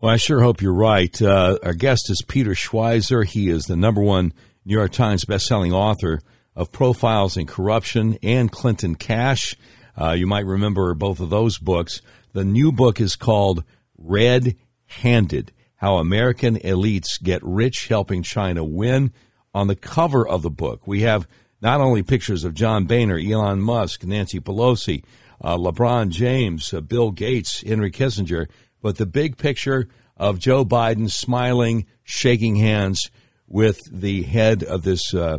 [0.00, 1.20] Well, I sure hope you're right.
[1.20, 3.26] Uh, our guest is Peter Schweizer.
[3.26, 4.32] He is the number one
[4.64, 6.20] New York Times bestselling author
[6.58, 9.54] of Profiles in Corruption and Clinton Cash.
[9.96, 12.02] Uh, you might remember both of those books.
[12.32, 13.62] The new book is called
[13.96, 19.12] Red Handed How American Elites Get Rich Helping China Win.
[19.54, 21.28] On the cover of the book, we have
[21.62, 25.04] not only pictures of John Boehner, Elon Musk, Nancy Pelosi,
[25.40, 28.48] uh, LeBron James, uh, Bill Gates, Henry Kissinger,
[28.82, 33.10] but the big picture of Joe Biden smiling, shaking hands
[33.46, 35.38] with the head of this uh,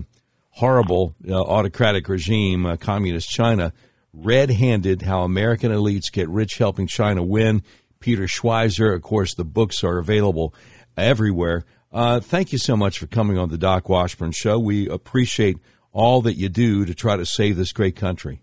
[0.60, 3.72] horrible uh, autocratic regime, uh, communist China,
[4.14, 7.64] red handed how American elites get rich helping China win.
[8.00, 8.94] Peter Schweizer.
[8.94, 10.54] Of course, the books are available
[10.98, 11.66] everywhere.
[11.92, 14.60] Uh, thank you so much for coming on the Doc Washburn Show.
[14.60, 15.58] We appreciate
[15.92, 18.42] all that you do to try to save this great country.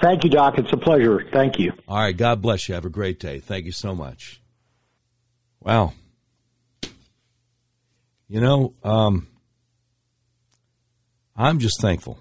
[0.00, 0.58] Thank you, Doc.
[0.58, 1.24] It's a pleasure.
[1.32, 1.72] Thank you.
[1.86, 2.16] All right.
[2.16, 2.74] God bless you.
[2.74, 3.38] Have a great day.
[3.38, 4.40] Thank you so much.
[5.60, 5.94] Wow.
[8.28, 9.28] You know, um,
[11.36, 12.18] I'm just thankful.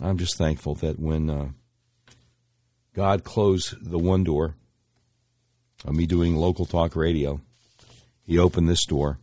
[0.00, 1.48] I'm just thankful that when uh,
[2.94, 4.54] God closed the one door
[5.84, 7.40] of me doing local talk radio,
[8.24, 9.18] He opened this door,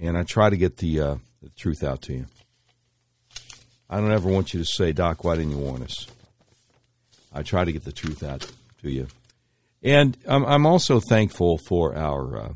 [0.00, 2.26] and I try to get the, uh, the truth out to you.
[3.90, 6.06] I don't ever want you to say, Doc, why didn't you warn us?
[7.32, 8.50] I try to get the truth out
[8.82, 9.06] to you.
[9.82, 12.52] And I'm, I'm also thankful for our, uh,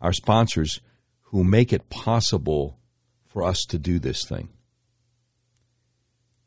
[0.00, 0.80] our sponsors
[1.24, 2.77] who make it possible
[3.38, 4.48] for us to do this thing,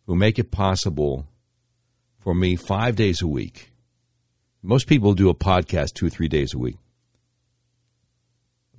[0.07, 1.25] who make it possible
[2.19, 3.71] for me five days a week.
[4.61, 6.75] Most people do a podcast two or three days a week.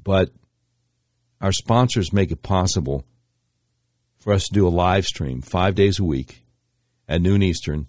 [0.05, 0.31] But
[1.41, 3.07] our sponsors make it possible
[4.19, 6.45] for us to do a live stream five days a week
[7.09, 7.87] at noon Eastern,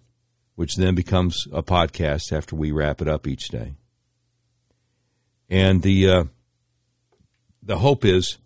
[0.55, 3.73] which then becomes a podcast after we wrap it up each day.
[5.49, 6.23] And the uh,
[7.61, 8.37] the hope is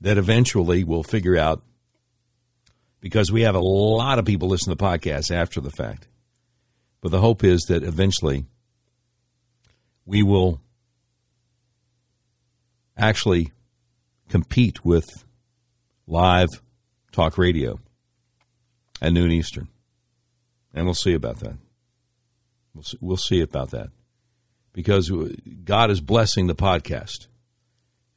[0.00, 1.62] that eventually we'll figure out
[3.00, 6.08] because we have a lot of people listen to the podcast after the fact.
[7.00, 8.46] But the hope is that eventually
[10.04, 10.60] we will
[12.96, 13.52] actually
[14.28, 15.06] compete with
[16.06, 16.48] live
[17.12, 17.78] talk radio
[19.00, 19.68] at noon Eastern.
[20.74, 21.56] And we'll see about that.
[22.74, 23.90] We'll see, we'll see about that.
[24.72, 25.10] Because
[25.64, 27.26] God is blessing the podcast.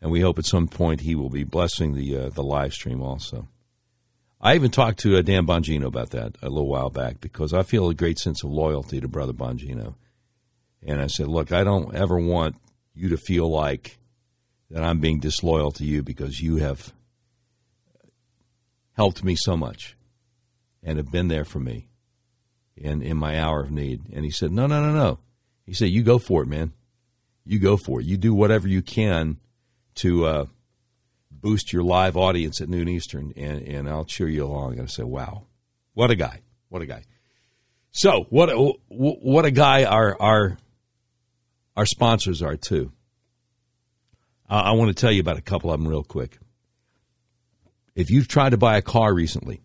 [0.02, 3.02] And we hope at some point He will be blessing the, uh, the live stream
[3.02, 3.48] also.
[4.44, 7.62] I even talked to uh, Dan Bongino about that a little while back because I
[7.62, 9.96] feel a great sense of loyalty to Brother Bongino.
[10.84, 12.56] And I said, look, I don't ever want
[12.96, 14.00] you to feel like
[14.72, 16.92] that I'm being disloyal to you because you have
[18.94, 19.96] helped me so much
[20.82, 21.88] and have been there for me
[22.76, 24.10] in, in my hour of need.
[24.12, 25.20] And he said, no, no, no, no.
[25.68, 26.74] He said, you go for it, man.
[27.46, 28.08] You go for it.
[28.08, 29.38] You do whatever you can
[30.02, 30.46] to uh,–
[31.42, 34.78] boost your live audience at noon Eastern, and, and I'll cheer you along.
[34.78, 35.48] And say, wow,
[35.94, 36.42] what a guy.
[36.70, 37.04] What a guy.
[37.92, 40.58] So what a, what a guy our our
[41.76, 42.92] our sponsors are too.
[44.50, 46.38] I want to tell you about a couple of them real quick.
[47.96, 49.62] If you've tried to buy a car recently,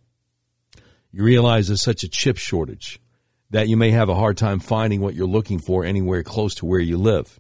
[1.13, 3.01] you realize there's such a chip shortage
[3.51, 6.67] that you may have a hard time finding what you're looking for anywhere close to
[6.67, 7.39] where you live.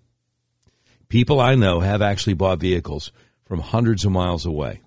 [1.09, 3.13] People I know have actually bought vehicles
[3.45, 4.81] from hundreds of miles away.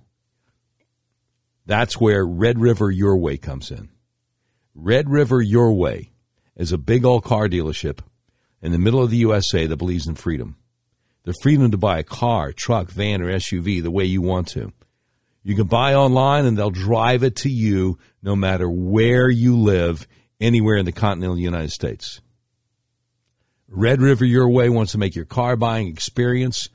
[1.66, 3.90] That's where Red River Your Way comes in.
[4.76, 6.12] Red River Your Way
[6.56, 8.00] is a big old car dealership
[8.62, 10.58] in the middle of the USA that believes in freedom.
[11.24, 14.74] The freedom to buy a car, truck, van, or SUV the way you want to.
[15.44, 20.08] You can buy online and they'll drive it to you no matter where you live,
[20.42, 22.20] anywhere in the continental United States.
[23.72, 26.70] Red River Your Way wants to make your car buying experience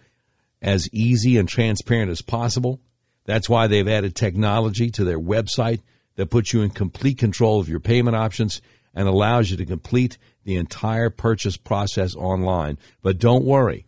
[0.62, 2.80] as easy and transparent as possible.
[3.24, 5.80] That's why they've added technology to their website
[6.14, 8.62] that puts you in complete control of your payment options
[8.94, 12.78] and allows you to complete the entire purchase process online.
[13.02, 13.86] But don't worry.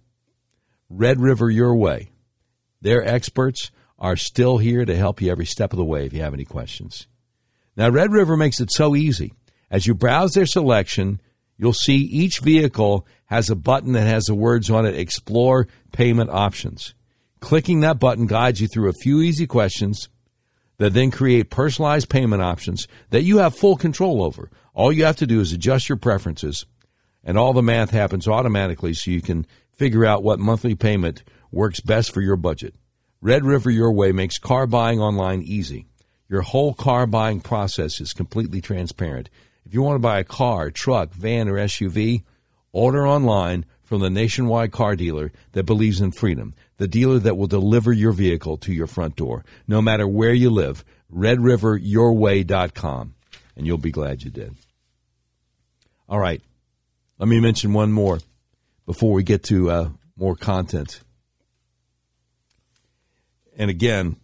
[0.91, 2.11] Red River Your Way.
[2.81, 6.23] Their experts are still here to help you every step of the way if you
[6.23, 7.07] have any questions.
[7.77, 9.33] Now, Red River makes it so easy.
[9.71, 11.21] As you browse their selection,
[11.57, 16.31] you'll see each vehicle has a button that has the words on it Explore Payment
[16.31, 16.95] Options.
[17.41, 20.09] Clicking that button guides you through a few easy questions
[20.79, 24.51] that then create personalized payment options that you have full control over.
[24.75, 26.67] All you have to do is adjust your preferences,
[27.25, 31.81] and all the math happens automatically so you can figure out what monthly payment works
[31.81, 32.75] best for your budget.
[33.21, 35.87] Red River Your Way makes car buying online easy.
[36.29, 39.31] Your whole car buying process is completely transparent.
[39.67, 42.23] If you want to buy a car, truck, van, or SUV,
[42.71, 47.49] order online from the nationwide car dealer that believes in freedom, the dealer that will
[47.49, 50.85] deliver your vehicle to your front door, no matter where you live.
[51.13, 53.15] RedRiverYourWay.com,
[53.57, 54.55] and you'll be glad you did.
[56.09, 56.41] All right,
[57.19, 58.21] let me mention one more
[58.87, 61.01] before we get to uh, more content.
[63.57, 64.15] And again,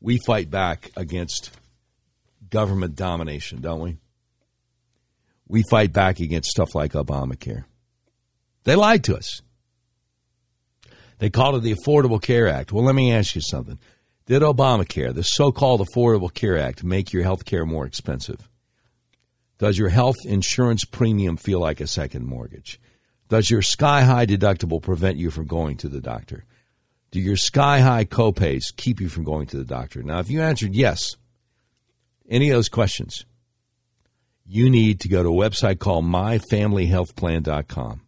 [0.00, 1.50] we fight back against
[2.50, 3.96] government domination, don't we?
[5.48, 7.64] We fight back against stuff like Obamacare.
[8.64, 9.42] They lied to us.
[11.18, 12.72] They called it the Affordable Care Act.
[12.72, 13.78] Well, let me ask you something.
[14.26, 18.48] Did Obamacare, the so called Affordable Care Act, make your health care more expensive?
[19.58, 22.78] Does your health insurance premium feel like a second mortgage?
[23.28, 26.44] Does your sky high deductible prevent you from going to the doctor?
[27.10, 30.02] Do your sky high copays keep you from going to the doctor?
[30.02, 31.16] Now, if you answered yes,
[32.28, 33.24] any of those questions,
[34.50, 38.00] you need to go to a website called myfamilyhealthplan.com.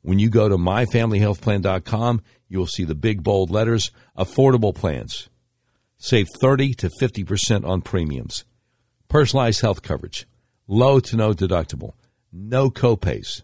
[0.00, 5.28] When you go to myfamilyhealthplan.com, you will see the big bold letters affordable plans.
[5.98, 8.46] Save 30 to 50% on premiums.
[9.08, 10.26] Personalized health coverage.
[10.66, 11.92] Low to no deductible.
[12.32, 13.42] No copays.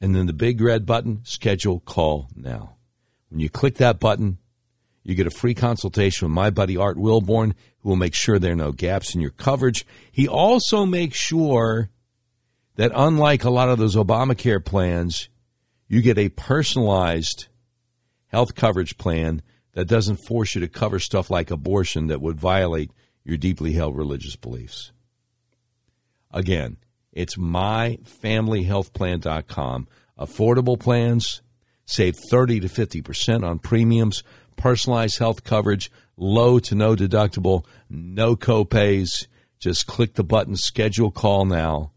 [0.00, 2.76] And then the big red button, schedule call now.
[3.30, 4.38] When you click that button,
[5.06, 8.52] you get a free consultation with my buddy Art Wilborn, who will make sure there
[8.52, 9.86] are no gaps in your coverage.
[10.10, 11.90] He also makes sure
[12.74, 15.28] that unlike a lot of those Obamacare plans,
[15.86, 17.46] you get a personalized
[18.26, 19.42] health coverage plan
[19.74, 22.90] that doesn't force you to cover stuff like abortion that would violate
[23.22, 24.90] your deeply held religious beliefs.
[26.32, 26.78] Again,
[27.12, 29.86] it's myfamilyhealthplan.com.
[30.18, 31.42] Affordable plans,
[31.84, 34.24] save 30 to 50% on premiums,
[34.56, 39.26] personalized health coverage, low to no deductible, no copays.
[39.58, 41.92] Just click the button, schedule call now,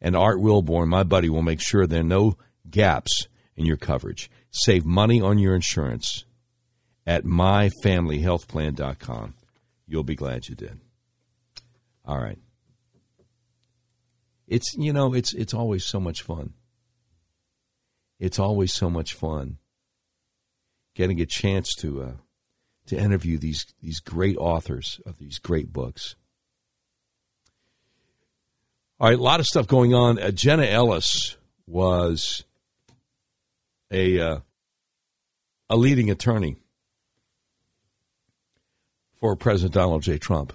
[0.00, 4.30] and Art Wilborn, my buddy, will make sure there are no gaps in your coverage.
[4.50, 6.24] Save money on your insurance
[7.06, 9.34] at myfamilyhealthplan.com.
[9.86, 10.78] You'll be glad you did.
[12.04, 12.38] All right.
[14.46, 16.52] It's you know, it's it's always so much fun.
[18.18, 19.58] It's always so much fun
[20.94, 22.12] getting a chance to uh,
[22.86, 26.16] to interview these these great authors of these great books.
[28.98, 30.18] All right, a lot of stuff going on.
[30.18, 32.44] Uh, Jenna Ellis was
[33.90, 34.38] a uh,
[35.68, 36.56] a leading attorney
[39.20, 40.18] for President Donald J.
[40.18, 40.52] Trump.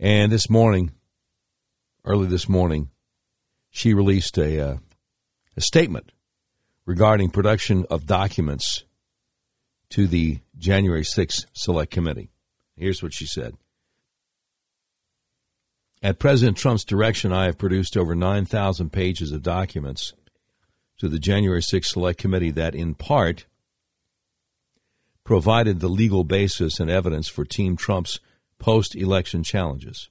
[0.00, 0.92] And this morning,
[2.04, 2.90] early this morning,
[3.70, 4.76] she released a uh,
[5.56, 6.10] a statement
[6.86, 8.84] regarding production of documents
[9.90, 12.30] to the January 6th Select Committee.
[12.76, 13.54] Here's what she said.
[16.02, 20.12] At President Trump's direction, I have produced over 9,000 pages of documents
[20.98, 23.46] to the January 6th Select Committee that, in part,
[25.24, 28.20] provided the legal basis and evidence for Team Trump's
[28.58, 30.10] post election challenges.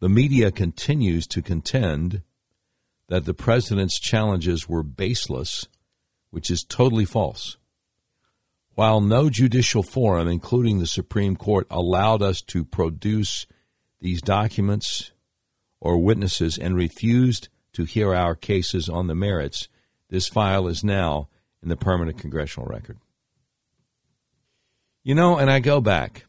[0.00, 2.22] The media continues to contend
[3.10, 5.66] that the president's challenges were baseless,
[6.30, 7.56] which is totally false.
[8.76, 13.48] While no judicial forum, including the Supreme Court, allowed us to produce
[14.00, 15.10] these documents
[15.80, 19.66] or witnesses and refused to hear our cases on the merits,
[20.08, 21.28] this file is now
[21.64, 22.98] in the permanent congressional record.
[25.02, 26.26] You know, and I go back.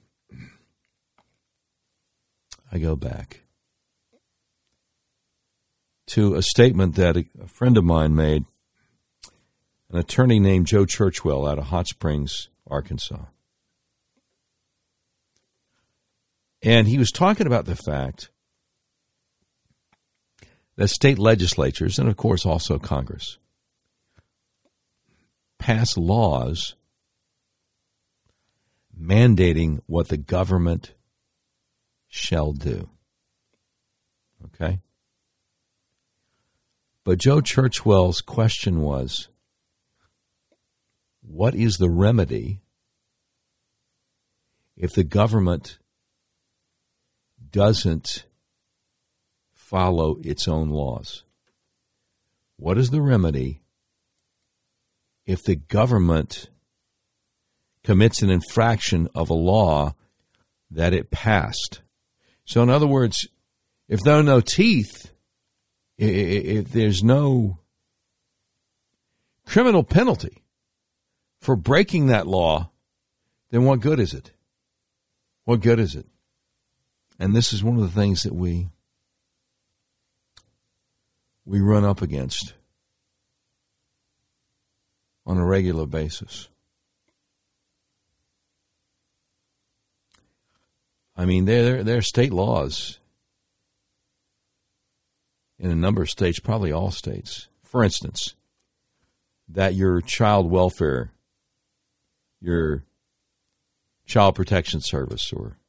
[2.72, 3.42] I go back
[6.12, 8.44] to a statement that a, a friend of mine made,
[9.90, 13.26] an attorney named Joe Churchwell out of Hot Springs, Arkansas.
[16.62, 18.30] And he was talking about the fact
[20.76, 23.38] that state legislatures, and of course also Congress,
[25.60, 26.76] pass laws
[29.00, 30.94] mandating what the government
[32.10, 32.90] shall do.
[34.46, 34.80] Okay?
[37.04, 39.28] But Joe Churchwell's question was
[41.22, 42.62] what is the remedy
[44.76, 45.80] if the government
[47.52, 48.26] doesn't
[49.54, 51.24] follow its own laws?
[52.58, 53.62] What is the remedy
[55.26, 56.50] if the government
[57.84, 59.96] commits an infraction of a law
[60.70, 61.82] that it passed?
[62.46, 63.28] So, in other words,
[63.88, 65.12] if there are no teeth,
[66.02, 67.60] if there's no
[69.46, 70.42] criminal penalty
[71.40, 72.72] for breaking that law,
[73.52, 74.32] then what good is it?
[75.46, 76.08] What good is it?
[77.20, 78.70] And this is one of the things that we
[81.46, 82.54] we run up against
[85.26, 86.48] on a regular basis.
[91.16, 92.98] I mean, there there are state laws
[95.62, 97.48] in a number of states, probably all states.
[97.64, 98.34] For instance,
[99.48, 101.12] that your child welfare,
[102.42, 102.84] your
[104.08, 105.60] child protection service, or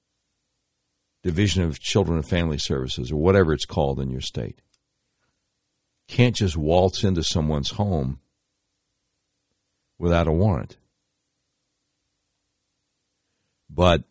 [1.22, 4.62] Division of Children and Family Services, or whatever it's called in your state,
[6.09, 8.18] can't just waltz into someone's home
[9.99, 10.78] without a warrant.
[13.68, 14.05] But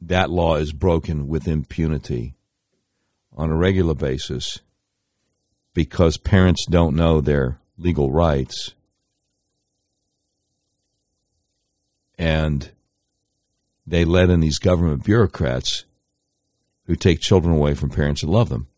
[0.00, 2.34] that law is broken with impunity
[3.36, 4.60] on a regular basis
[5.76, 8.72] because parents don't know their legal rights
[12.18, 12.70] and
[13.86, 15.84] they let in these government bureaucrats
[16.86, 18.68] who take children away from parents that love them.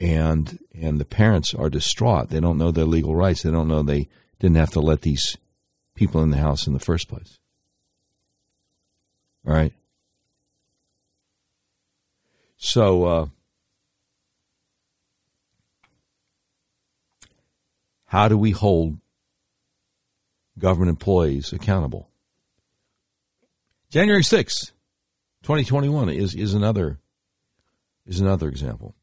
[0.00, 2.30] And and the parents are distraught.
[2.30, 3.44] They don't know their legal rights.
[3.44, 4.08] They don't know they
[4.40, 5.36] didn't have to let these
[5.94, 7.38] people in the house in the first place.
[9.46, 9.72] All right.
[12.56, 13.26] So uh,
[18.12, 18.98] how do we hold
[20.58, 22.10] government employees accountable?
[23.88, 24.72] January 6th,
[25.44, 27.00] 2021 is, is another
[28.04, 28.94] is another example.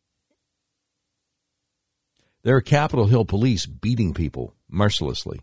[2.43, 5.41] There are Capitol Hill police beating people mercilessly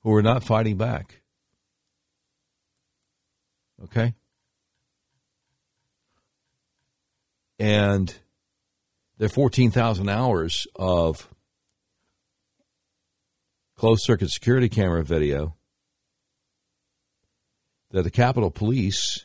[0.00, 1.22] who are not fighting back.
[3.84, 4.14] Okay?
[7.60, 8.12] And
[9.18, 11.28] there are 14,000 hours of
[13.76, 15.56] closed circuit security camera video
[17.90, 19.24] that the Capitol Police,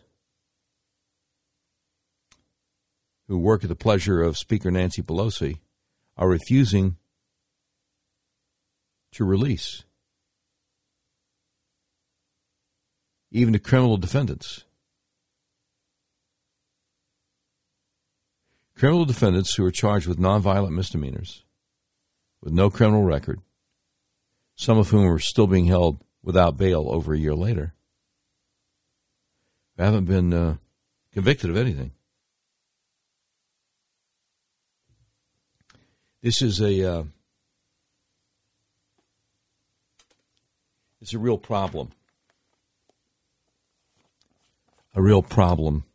[3.27, 5.59] who work at the pleasure of Speaker Nancy Pelosi,
[6.17, 6.97] are refusing
[9.11, 9.83] to release.
[13.31, 14.65] Even to criminal defendants.
[18.84, 21.45] Criminal defendants who are charged with nonviolent misdemeanors,
[22.41, 23.39] with no criminal record,
[24.57, 27.73] some of whom are still being held without bail over a year later
[29.77, 30.55] haven't been uh,
[31.13, 31.91] convicted of anything.
[36.21, 37.03] This is a uh,
[41.01, 41.93] it's a real problem.
[44.93, 45.86] A real problem.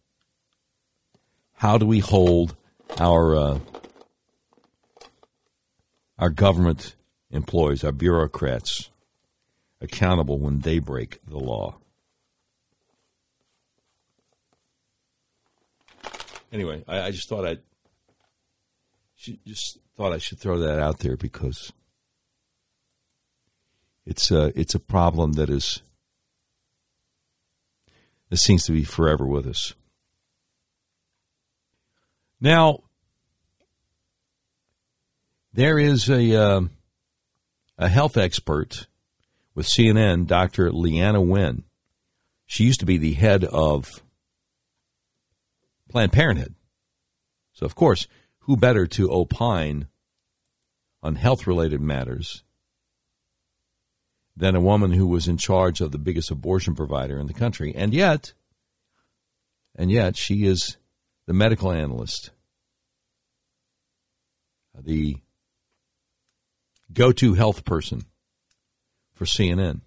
[1.53, 2.57] How do we hold
[2.99, 3.59] our uh,
[6.19, 6.97] our government
[7.31, 8.91] employees, our bureaucrats,
[9.81, 11.77] accountable when they break the law?
[16.53, 17.61] anyway, I, I just thought I'd
[19.47, 21.73] just thought I should throw that out there because
[24.07, 25.83] it's a it's a problem that is
[28.31, 29.75] that seems to be forever with us.
[32.41, 32.85] Now,
[35.53, 36.61] there is a uh,
[37.77, 38.87] a health expert
[39.55, 40.71] with CNN, Dr.
[40.71, 41.65] Leana Wen.
[42.47, 44.03] She used to be the head of
[45.91, 46.55] Planned Parenthood
[47.53, 48.07] So, of course,
[48.41, 49.89] who better to opine
[51.03, 52.45] on health related matters
[54.37, 57.75] than a woman who was in charge of the biggest abortion provider in the country?
[57.75, 58.33] And yet,
[59.75, 60.77] and yet, she is
[61.29, 62.31] the medical analyst,
[64.75, 65.19] the
[66.91, 68.07] go to health person
[69.13, 69.83] for CNN.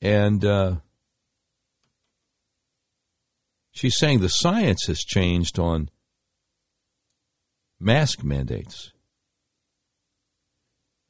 [0.00, 0.76] And uh,
[3.72, 5.90] she's saying the science has changed on
[7.78, 8.90] mask mandates.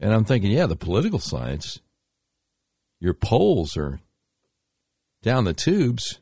[0.01, 1.79] And I'm thinking, yeah, the political science,
[2.99, 4.01] your polls are
[5.23, 6.19] down the tubes.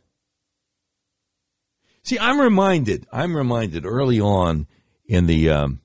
[2.04, 4.66] See, I'm reminded, I'm reminded early on
[5.06, 5.80] in the um,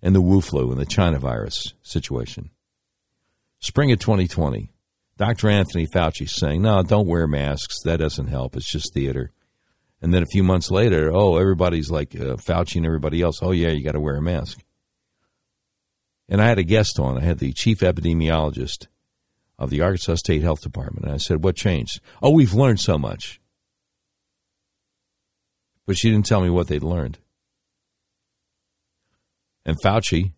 [0.00, 2.50] in the Wu flu and the China virus situation,
[3.58, 4.70] spring of 2020,
[5.18, 5.50] Dr.
[5.50, 7.82] Anthony Fauci saying, "No, don't wear masks.
[7.84, 8.56] That doesn't help.
[8.56, 9.32] It's just theater."
[10.00, 13.40] And then a few months later, oh, everybody's like uh, Fauci and everybody else.
[13.42, 14.60] Oh yeah, you got to wear a mask.
[16.28, 17.18] And I had a guest on.
[17.18, 18.86] I had the chief epidemiologist
[19.58, 22.96] of the Arkansas State Health Department, and I said, "What changed?" Oh, we've learned so
[22.96, 23.39] much.
[25.86, 27.18] But she didn't tell me what they'd learned.
[29.64, 30.32] And Fauci,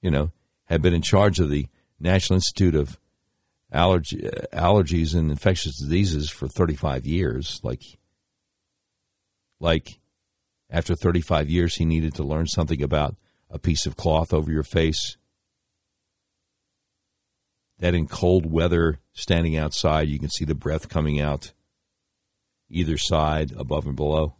[0.00, 0.32] you know,
[0.66, 1.66] had been in charge of the
[1.98, 2.98] National Institute of
[3.72, 7.60] Allergy, uh, Allergies and Infectious Diseases for 35 years.
[7.62, 7.82] Like,
[9.60, 10.00] like
[10.70, 13.16] after 35 years, he needed to learn something about
[13.50, 15.16] a piece of cloth over your face.
[17.78, 21.52] That in cold weather, standing outside, you can see the breath coming out
[22.72, 24.36] either side, above and below.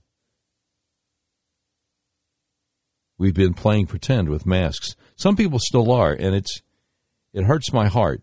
[3.19, 4.97] We've been playing pretend with masks.
[5.15, 6.63] Some people still are, and it's
[7.33, 8.23] it hurts my heart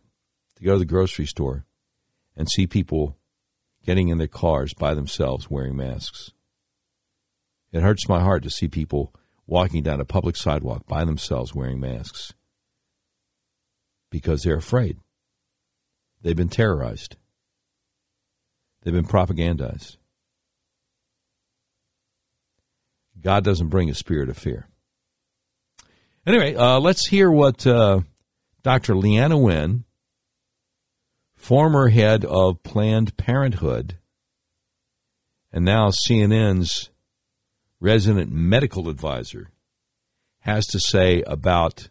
[0.58, 1.66] to go to the grocery store
[2.36, 3.18] and see people
[3.86, 6.32] getting in their cars by themselves wearing masks.
[7.72, 9.14] It hurts my heart to see people
[9.48, 12.34] walking down a public sidewalk by themselves wearing masks
[14.10, 14.98] because they're afraid.
[16.22, 17.16] They've been terrorized.
[18.82, 19.98] They've been propagandized.
[23.22, 24.68] God doesn't bring a spirit of fear.
[26.26, 28.02] Anyway, uh, let's hear what uh,
[28.64, 28.94] Dr.
[28.94, 29.86] Leana Wen,
[31.36, 33.98] former head of Planned Parenthood,
[35.52, 36.90] and now CNN's
[37.80, 39.50] resident medical advisor,
[40.42, 41.90] has to say about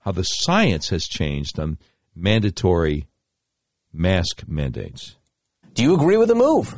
[0.00, 1.78] how the science has changed on
[2.14, 3.06] mandatory
[3.92, 5.16] mask mandates.
[5.74, 6.74] Do you agree with the move?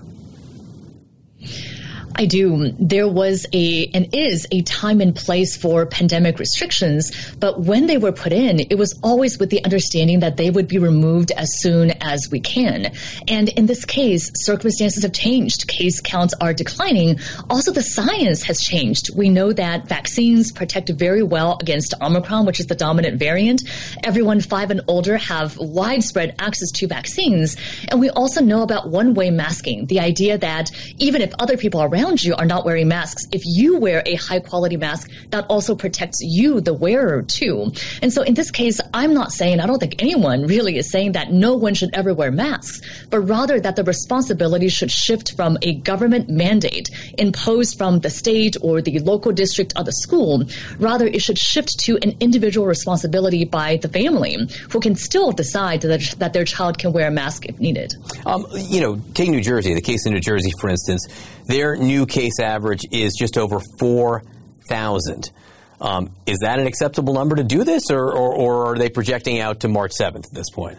[2.14, 2.72] I do.
[2.78, 7.98] There was a and is a time and place for pandemic restrictions, but when they
[7.98, 11.60] were put in, it was always with the understanding that they would be removed as
[11.60, 12.92] soon as we can.
[13.28, 15.68] And in this case, circumstances have changed.
[15.68, 17.20] Case counts are declining.
[17.48, 19.16] Also, the science has changed.
[19.16, 23.62] We know that vaccines protect very well against Omicron, which is the dominant variant.
[24.02, 27.56] Everyone five and older have widespread access to vaccines.
[27.88, 31.80] And we also know about one way masking, the idea that even if other people
[31.80, 35.46] are around you are not wearing masks, if you wear a high quality mask, that
[35.48, 37.72] also protects you, the wearer, too.
[38.02, 41.12] And so in this case, I'm not saying, I don't think anyone really is saying
[41.12, 42.80] that no one should ever wear masks,
[43.10, 48.56] but rather that the responsibility should shift from a government mandate imposed from the state
[48.62, 50.44] or the local district of the school.
[50.78, 54.36] Rather, it should shift to an individual responsibility by the family
[54.70, 57.94] who can still decide that, that their child can wear a mask if needed.
[58.26, 61.06] Um, you know, take New Jersey, the case in New Jersey, for instance.
[61.50, 65.32] Their new case average is just over 4,000.
[65.80, 69.40] Um, is that an acceptable number to do this, or, or, or are they projecting
[69.40, 70.78] out to March 7th at this point?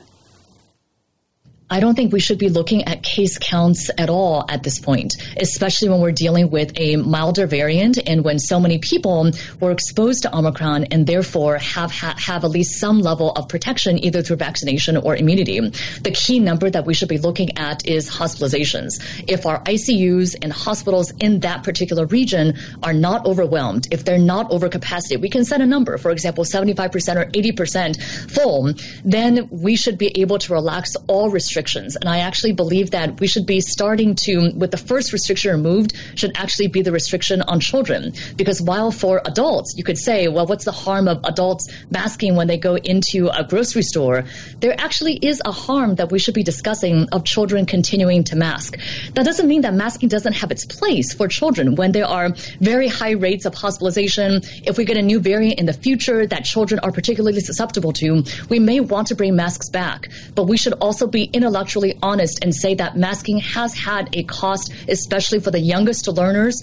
[1.72, 5.16] I don't think we should be looking at case counts at all at this point,
[5.38, 10.24] especially when we're dealing with a milder variant and when so many people were exposed
[10.24, 14.36] to Omicron and therefore have ha- have at least some level of protection either through
[14.36, 15.62] vaccination or immunity.
[15.62, 19.02] The key number that we should be looking at is hospitalizations.
[19.30, 24.52] If our ICUs and hospitals in that particular region are not overwhelmed, if they're not
[24.52, 28.74] over capacity, we can set a number, for example, 75% or 80% full,
[29.06, 31.96] then we should be able to relax all restrictions restrictions.
[31.96, 35.94] And I actually believe that we should be starting to, with the first restriction removed,
[36.16, 38.14] should actually be the restriction on children.
[38.36, 42.48] Because while for adults, you could say, well, what's the harm of adults masking when
[42.48, 44.24] they go into a grocery store?
[44.60, 48.78] There actually is a harm that we should be discussing of children continuing to mask.
[49.14, 52.88] That doesn't mean that masking doesn't have its place for children when there are very
[52.88, 54.42] high rates of hospitalization.
[54.66, 58.24] If we get a new variant in the future that children are particularly susceptible to,
[58.50, 60.10] we may want to bring masks back.
[60.34, 64.16] But we should also be in a intellectually honest and say that masking has had
[64.16, 66.62] a cost, especially for the youngest learners,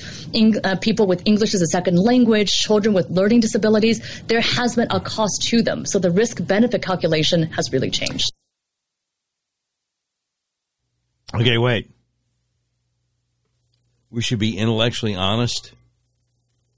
[0.64, 4.22] uh, people with English as a second language, children with learning disabilities.
[4.26, 5.84] There has been a cost to them.
[5.84, 8.32] So the risk benefit calculation has really changed.
[11.34, 11.90] Okay, wait.
[14.10, 15.74] We should be intellectually honest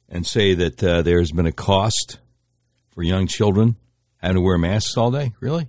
[0.09, 2.19] and say that uh, there's been a cost
[2.91, 3.77] for young children
[4.17, 5.33] having to wear masks all day?
[5.39, 5.69] Really?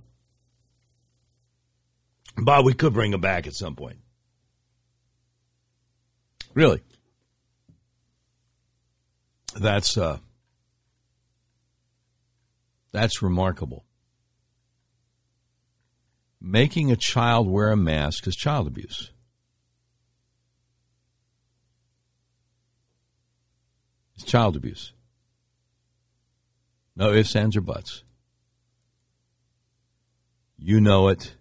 [2.36, 3.98] But we could bring them back at some point.
[6.54, 6.82] Really?
[9.54, 10.18] That's uh,
[12.90, 13.84] that's remarkable.
[16.40, 19.12] Making a child wear a mask is child abuse.
[24.16, 24.92] It's child abuse.
[26.96, 28.04] No ifs, ands, or buts.
[30.58, 31.34] You know it.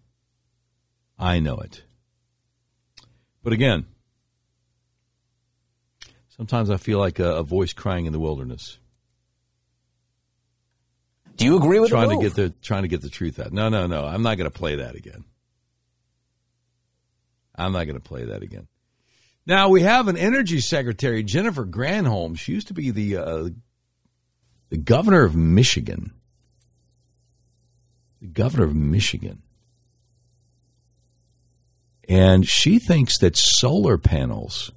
[1.21, 1.83] I know it.
[3.43, 3.85] But again,
[6.29, 8.79] sometimes I feel like a, a voice crying in the wilderness.
[11.37, 13.51] Do you agree with trying to get the trying to get the truth out?
[13.51, 14.05] No, no, no.
[14.05, 15.23] I'm not going to play that again.
[17.55, 18.67] I'm not going to play that again.
[19.45, 22.37] Now we have an energy secretary, Jennifer Granholm.
[22.37, 23.49] She used to be the uh,
[24.69, 26.13] the governor of Michigan.
[28.21, 29.41] The governor of Michigan.
[32.11, 34.71] And she thinks that solar panels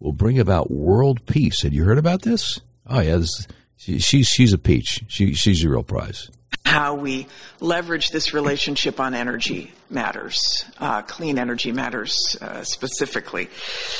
[0.00, 1.62] will bring about world peace.
[1.62, 2.60] Had you heard about this?
[2.86, 5.04] Oh yeah, this, she, she's she's a peach.
[5.06, 6.28] She she's a real prize
[6.74, 7.28] how we
[7.60, 13.48] leverage this relationship on energy matters, uh, clean energy matters uh, specifically.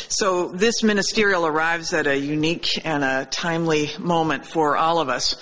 [0.08, 5.36] So this ministerial arrives at a unique and a timely moment for all of us.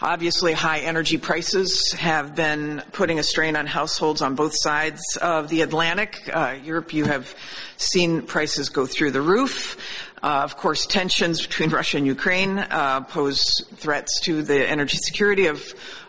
[0.00, 5.48] Obviously, high energy prices have been putting a strain on households on both sides of
[5.48, 6.30] the Atlantic.
[6.32, 7.34] Uh, Europe, you have
[7.76, 9.76] seen prices go through the roof.
[10.22, 13.42] Uh, of course, tensions between Russia and Ukraine uh, pose
[13.76, 15.62] threats to the energy security of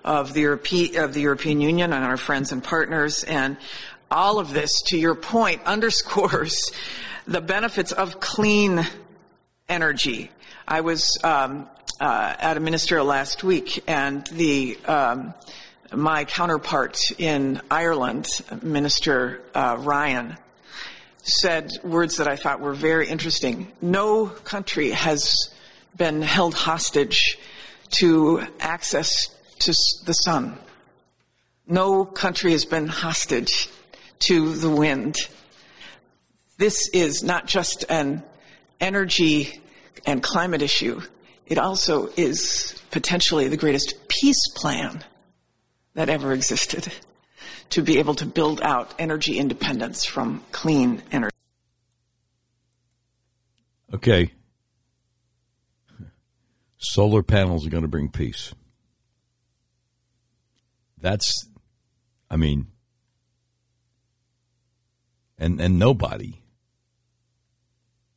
[0.03, 3.23] of the, Europe- of the European Union and our friends and partners.
[3.23, 3.57] And
[4.09, 6.71] all of this, to your point, underscores
[7.27, 8.85] the benefits of clean
[9.67, 10.31] energy.
[10.67, 11.67] I was um,
[11.99, 15.33] uh, at a ministerial last week, and the um,
[15.91, 18.27] my counterpart in Ireland,
[18.61, 20.37] Minister uh, Ryan,
[21.23, 23.71] said words that I thought were very interesting.
[23.81, 25.33] No country has
[25.97, 27.37] been held hostage
[27.97, 29.11] to access
[29.59, 29.73] to
[30.05, 30.57] the sun.
[31.67, 33.69] No country has been hostage
[34.19, 35.17] to the wind.
[36.57, 38.23] This is not just an
[38.79, 39.61] energy
[40.05, 41.01] and climate issue.
[41.49, 45.03] It also is potentially the greatest peace plan
[45.95, 46.93] that ever existed
[47.71, 51.35] to be able to build out energy independence from clean energy.
[53.91, 54.31] Okay.
[56.77, 58.53] Solar panels are going to bring peace.
[61.01, 61.49] That's,
[62.29, 62.67] I mean,
[65.37, 66.41] and and nobody,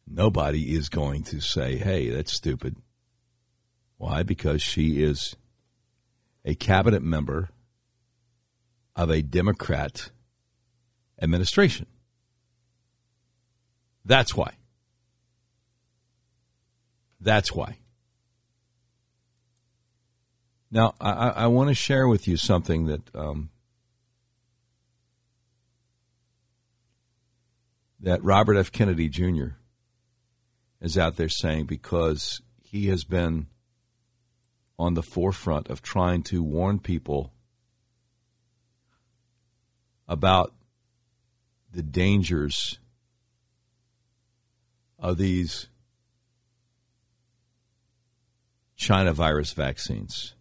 [0.07, 2.77] nobody is going to say, "Hey, that's stupid."
[4.03, 4.25] Why?
[4.25, 5.37] Because she is
[6.45, 7.51] a cabinet member
[8.97, 10.11] of a Democrat
[11.21, 11.87] administration.
[14.05, 14.55] That's why.
[17.21, 17.77] That's why.
[20.73, 23.51] Now, I, I want to share with you something that um,
[28.01, 28.73] that Robert F.
[28.73, 29.51] Kennedy Jr.
[30.81, 33.47] is out there saying because he has been
[34.83, 37.33] on the forefront of trying to warn people
[40.09, 40.53] about
[41.73, 42.81] the dangers
[44.99, 45.69] of these
[48.75, 50.35] China virus vaccines.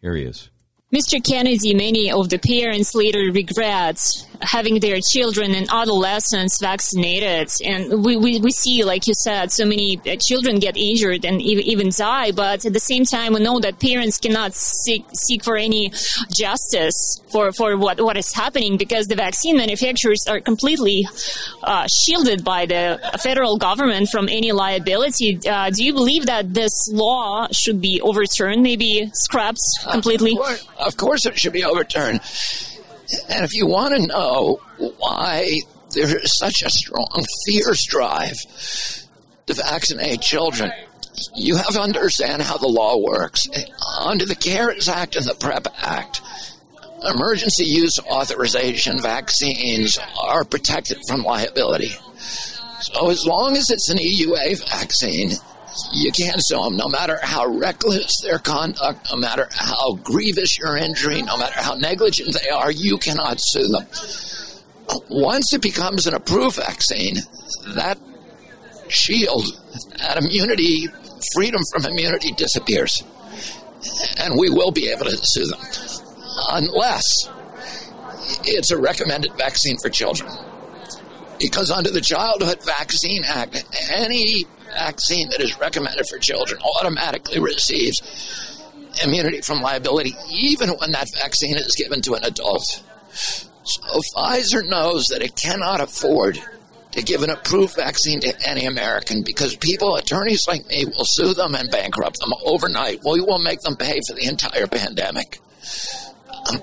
[0.00, 0.50] Here he is.
[0.90, 1.22] Mr.
[1.22, 4.00] Kennedy, many of the parents later regret
[4.40, 7.50] having their children and adolescents vaccinated.
[7.64, 11.40] And we, we, we see, like you said, so many uh, children get injured and
[11.42, 12.32] even die.
[12.32, 15.92] But at the same time, we know that parents cannot seek, seek for any
[16.34, 21.06] justice for, for what, what is happening because the vaccine manufacturers are completely
[21.62, 25.38] uh, shielded by the federal government from any liability.
[25.46, 29.60] Uh, do you believe that this law should be overturned, maybe scrapped
[29.90, 30.38] completely?
[30.40, 32.20] Uh, of course it should be overturned.
[33.28, 34.60] And if you want to know
[34.98, 35.60] why
[35.94, 38.36] there is such a strong fierce drive
[39.46, 40.70] to vaccinate children,
[41.34, 43.42] you have to understand how the law works.
[44.00, 46.20] Under the CARES Act and the PREP Act,
[47.02, 51.92] emergency use authorization vaccines are protected from liability.
[52.80, 55.32] So as long as it's an EUA vaccine,
[55.92, 60.76] you can't sue them, no matter how reckless their conduct, no matter how grievous your
[60.76, 63.86] injury, no matter how negligent they are, you cannot sue them.
[65.10, 67.16] Once it becomes an approved vaccine,
[67.74, 67.98] that
[68.88, 69.44] shield,
[69.98, 70.86] that immunity,
[71.34, 73.02] freedom from immunity disappears.
[74.18, 75.60] And we will be able to sue them
[76.50, 77.04] unless
[78.44, 80.30] it's a recommended vaccine for children.
[81.38, 88.64] Because under the Childhood Vaccine Act, any vaccine that is recommended for children automatically receives
[89.04, 92.64] immunity from liability, even when that vaccine is given to an adult.
[93.12, 96.38] So Pfizer knows that it cannot afford
[96.92, 101.34] to give an approved vaccine to any American because people, attorneys like me, will sue
[101.34, 103.00] them and bankrupt them overnight.
[103.04, 105.38] We will make them pay for the entire pandemic.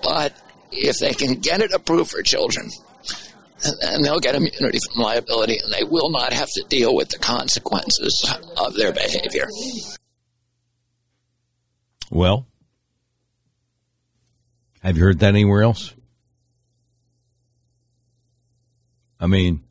[0.01, 0.33] But
[0.71, 2.71] if they can get it approved for children,
[3.81, 7.17] then they'll get immunity from liability and they will not have to deal with the
[7.17, 9.47] consequences of their behavior.
[12.11, 12.47] Well,
[14.81, 15.93] have you heard that anywhere else?
[19.19, 19.63] I mean,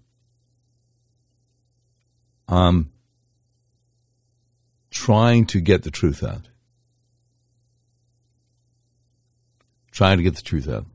[2.49, 2.91] I'm
[4.91, 6.49] trying to get the truth out.
[9.93, 10.87] Trying to get the truth out.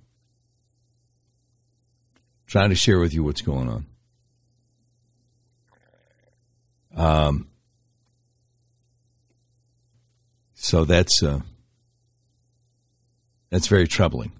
[2.49, 3.85] Trying to share with you what's going on.
[6.95, 7.47] Um,
[10.55, 11.41] so that's uh,
[13.51, 14.31] that's very troubling.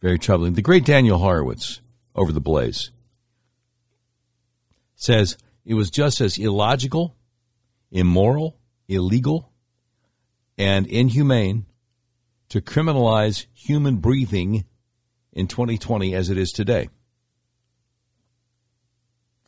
[0.00, 0.54] Very troubling.
[0.54, 1.80] The great Daniel Horowitz
[2.14, 2.92] over the Blaze
[4.94, 7.16] says it was just as illogical,
[7.90, 8.56] immoral,
[8.86, 9.50] illegal,
[10.56, 11.66] and inhumane
[12.50, 14.64] to criminalize human breathing
[15.34, 16.88] in 2020 as it is today.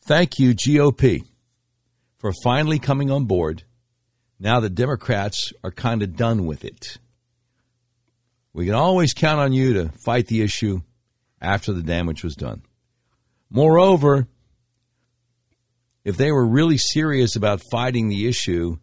[0.05, 1.23] Thank you, GOP,
[2.19, 3.63] for finally coming on board
[4.39, 6.97] now the Democrats are kind of done with it.
[8.53, 10.81] We can always count on you to fight the issue
[11.41, 12.63] after the damage was done.
[13.49, 14.27] Moreover,
[16.03, 18.77] if they were really serious about fighting the issue,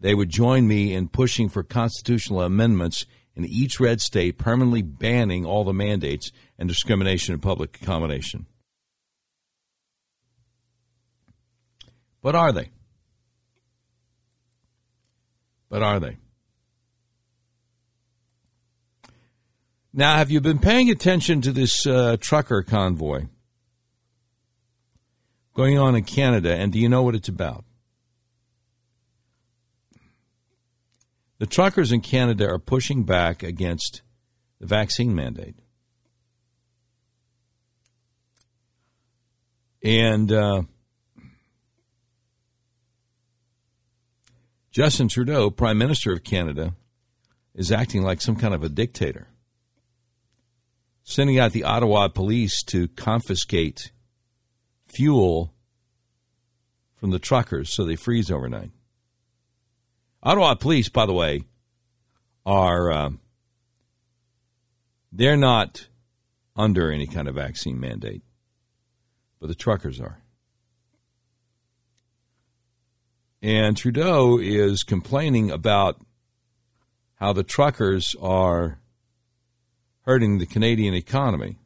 [0.00, 3.06] they would join me in pushing for constitutional amendments
[3.36, 8.46] in each red state permanently banning all the mandates and discrimination in public accommodation.
[12.22, 12.70] But are they?
[15.68, 16.16] But are they?
[19.92, 23.26] Now, have you been paying attention to this uh, trucker convoy
[25.54, 27.64] going on in Canada, and do you know what it's about?
[31.38, 34.02] The truckers in Canada are pushing back against
[34.58, 35.56] the vaccine mandate.
[39.82, 40.62] And uh,
[44.70, 46.74] Justin Trudeau, Prime Minister of Canada,
[47.54, 49.28] is acting like some kind of a dictator,
[51.02, 53.92] sending out the Ottawa police to confiscate
[54.86, 55.54] fuel
[56.96, 58.70] from the truckers so they freeze overnight.
[60.26, 61.44] Ottawa police, by the way,
[62.44, 63.10] are uh,
[65.12, 65.86] they're not
[66.56, 68.24] under any kind of vaccine mandate,
[69.38, 70.18] but the truckers are.
[73.40, 76.00] And Trudeau is complaining about
[77.20, 78.80] how the truckers are
[80.06, 81.60] hurting the Canadian economy,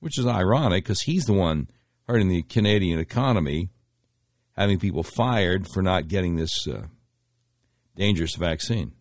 [0.00, 1.68] which is ironic because he's the one
[2.08, 3.68] hurting the Canadian economy,
[4.56, 6.84] having people fired for not getting this uh,
[7.96, 8.92] dangerous vaccine.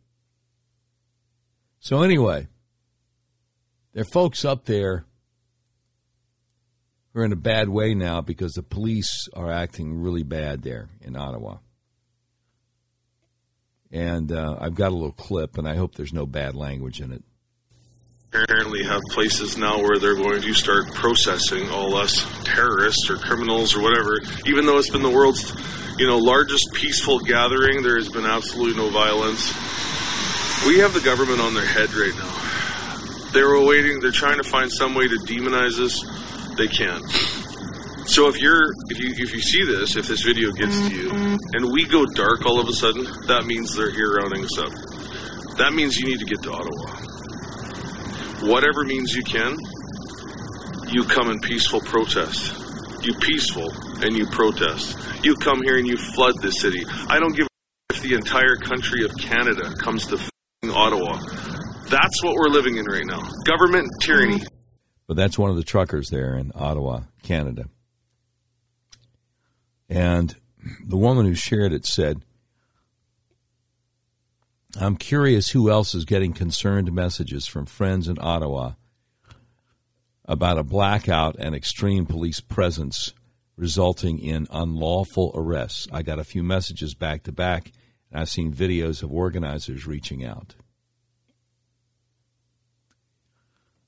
[1.80, 2.48] So, anyway,
[3.94, 5.06] there are folks up there
[7.14, 10.90] who are in a bad way now because the police are acting really bad there
[11.02, 11.58] in Ottawa.
[13.92, 17.12] And uh, I've got a little clip, and I hope there's no bad language in
[17.12, 17.24] it.
[18.34, 23.76] Apparently, have places now where they're going to start processing all us terrorists or criminals
[23.76, 24.18] or whatever,
[24.48, 25.54] even though it's been the world's
[25.98, 27.84] you know, largest peaceful gathering.
[27.84, 29.54] There has been absolutely no violence.
[30.66, 33.30] We have the government on their head right now.
[33.32, 34.00] They're waiting.
[34.00, 36.02] They're trying to find some way to demonize us.
[36.58, 37.04] They can't.
[38.08, 41.10] So if you're if you if you see this, if this video gets to you,
[41.12, 44.72] and we go dark all of a sudden, that means they're here rounding us up.
[45.58, 47.13] That means you need to get to Ottawa.
[48.44, 49.58] Whatever means you can,
[50.92, 52.60] you come in peaceful protest.
[53.02, 53.70] You peaceful
[54.04, 54.98] and you protest.
[55.24, 56.84] You come here and you flood the city.
[57.08, 60.20] I don't give a if the entire country of Canada comes to
[60.64, 61.20] Ottawa.
[61.90, 63.22] That's what we're living in right now.
[63.46, 64.42] Government tyranny.
[65.08, 67.66] But that's one of the truckers there in Ottawa, Canada.
[69.90, 70.36] And
[70.86, 72.22] the woman who shared it said,
[74.80, 78.72] I'm curious who else is getting concerned messages from friends in Ottawa
[80.26, 83.14] about a blackout and extreme police presence
[83.56, 85.88] resulting in unlawful arrests.
[85.92, 87.72] I got a few messages back to back,
[88.12, 90.56] and I've seen videos of organizers reaching out.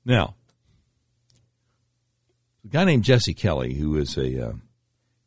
[0.04, 0.36] Now,
[2.64, 4.54] a guy named Jesse Kelly, who is a uh,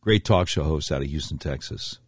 [0.00, 1.98] great talk show host out of Houston, Texas,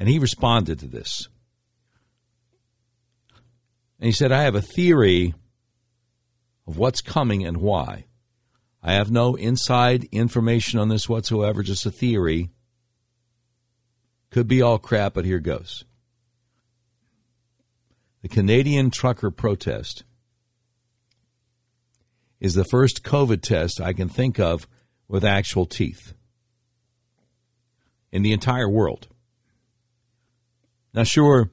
[0.00, 1.28] and he responded to this.
[3.98, 5.34] And he said, I have a theory
[6.66, 8.06] of what's coming and why.
[8.82, 12.48] I have no inside information on this whatsoever, just a theory.
[14.30, 15.84] Could be all crap, but here goes.
[18.22, 20.04] The Canadian trucker protest
[22.40, 24.66] is the first COVID test I can think of
[25.08, 26.14] with actual teeth
[28.10, 29.08] in the entire world.
[30.92, 31.50] Now, sure,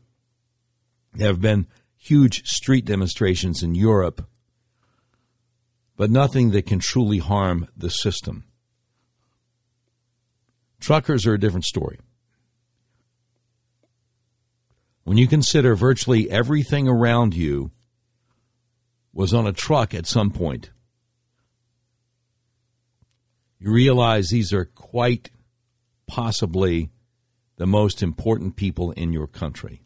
[1.14, 1.68] there have been
[1.98, 4.28] huge street demonstrations in Europe
[5.98, 8.46] but nothing that can truly harm the system.
[10.80, 11.98] Truckers are a different story.
[15.04, 17.72] When you consider virtually everything around you
[19.12, 20.70] was on a truck at some point,
[23.60, 25.32] you realize these are quite
[26.06, 26.92] possibly
[27.58, 29.82] the most important people in your country.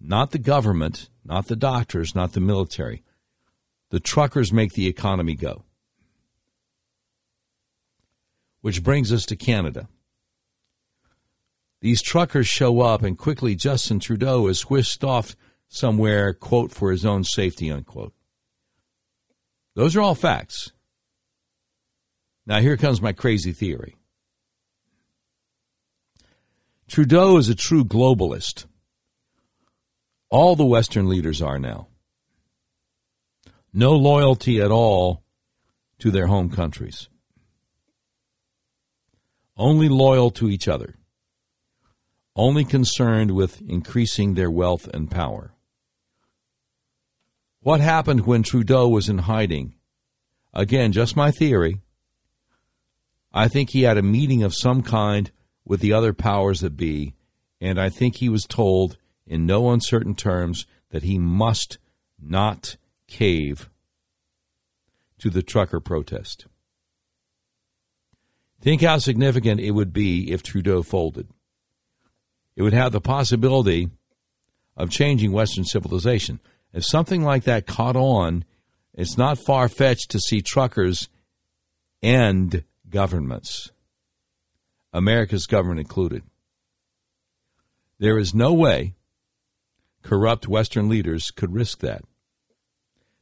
[0.00, 3.02] Not the government, not the doctors, not the military.
[3.90, 5.64] The truckers make the economy go.
[8.60, 9.88] Which brings us to Canada.
[11.80, 15.34] These truckers show up, and quickly Justin Trudeau is whisked off
[15.68, 18.12] somewhere, quote, for his own safety, unquote.
[19.74, 20.72] Those are all facts.
[22.44, 23.96] Now, here comes my crazy theory.
[26.90, 28.66] Trudeau is a true globalist.
[30.28, 31.86] All the Western leaders are now
[33.72, 35.22] no loyalty at all
[36.00, 37.08] to their home countries,
[39.56, 40.96] only loyal to each other,
[42.34, 45.54] only concerned with increasing their wealth and power.
[47.60, 49.74] What happened when Trudeau was in hiding?
[50.52, 51.82] Again, just my theory.
[53.32, 55.30] I think he had a meeting of some kind
[55.70, 57.14] with the other powers that be,
[57.60, 61.78] and I think he was told in no uncertain terms that he must
[62.20, 63.70] not cave
[65.20, 66.46] to the trucker protest.
[68.60, 71.28] Think how significant it would be if Trudeau folded.
[72.56, 73.90] It would have the possibility
[74.76, 76.40] of changing Western civilization.
[76.72, 78.44] If something like that caught on,
[78.92, 81.08] it's not far fetched to see truckers
[82.02, 83.70] end governments,
[84.92, 86.22] America's government included.
[87.98, 88.94] There is no way
[90.02, 92.02] corrupt Western leaders could risk that.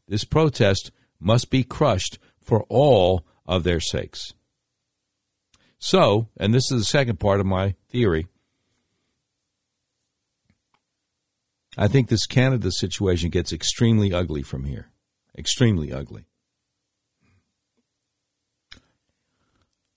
[0.06, 0.90] This protest
[1.20, 4.32] must be crushed for all of their sakes.
[5.78, 8.26] So, and this is the second part of my theory,
[11.76, 14.90] I think this Canada situation gets extremely ugly from here.
[15.36, 16.27] Extremely ugly.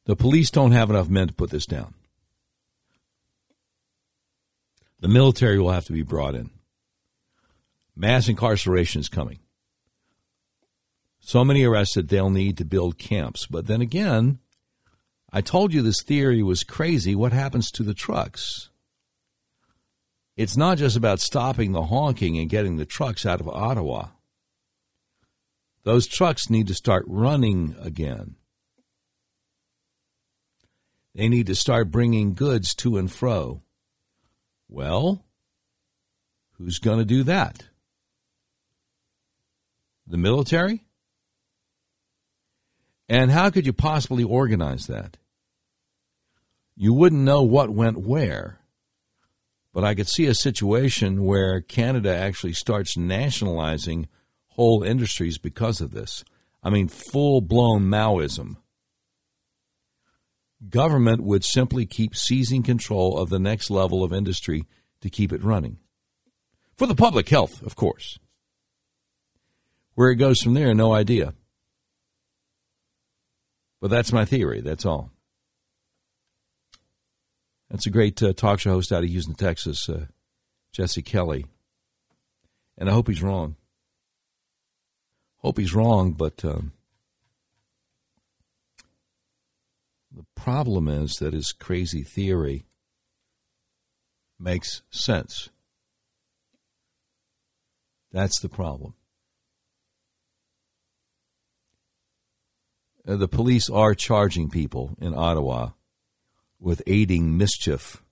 [0.06, 1.94] The police don't have enough men to put this down.
[5.00, 6.52] The military will have to be brought in.
[7.96, 9.40] Mass incarceration is coming.
[11.20, 13.46] So many arrested, they'll need to build camps.
[13.46, 14.40] But then again,
[15.32, 17.16] I told you this theory was crazy.
[17.16, 18.70] What happens to the trucks?
[20.36, 24.08] It's not just about stopping the honking and getting the trucks out of Ottawa.
[25.84, 28.36] Those trucks need to start running again.
[31.14, 33.62] They need to start bringing goods to and fro.
[34.70, 35.26] Well,
[36.54, 37.66] who's going to do that?
[40.08, 40.86] The military?
[43.10, 45.18] And how could you possibly organize that?
[46.78, 48.60] You wouldn't know what went where.
[49.74, 54.08] But I could see a situation where Canada actually starts nationalizing
[54.48, 56.24] whole industries because of this.
[56.64, 58.58] I mean, full blown Maoism.
[60.70, 64.68] Government would simply keep seizing control of the next level of industry
[65.02, 65.80] to keep it running.
[66.76, 68.20] For the public health, of course.
[69.96, 71.34] Where it goes from there, no idea.
[73.82, 74.62] But that's my theory.
[74.62, 75.12] That's all.
[77.70, 80.06] That's a great uh, talk show host out of Houston, Texas, uh,
[80.72, 81.46] Jesse Kelly.
[82.78, 83.56] And I hope he's wrong.
[85.38, 86.74] Hope he's wrong, but um,
[90.14, 92.66] the problem is that his crazy theory
[94.40, 95.50] makes sense.
[98.12, 98.96] That's the problem.
[103.08, 105.70] Uh, the police are charging people in Ottawa
[106.60, 108.04] with aiding mischief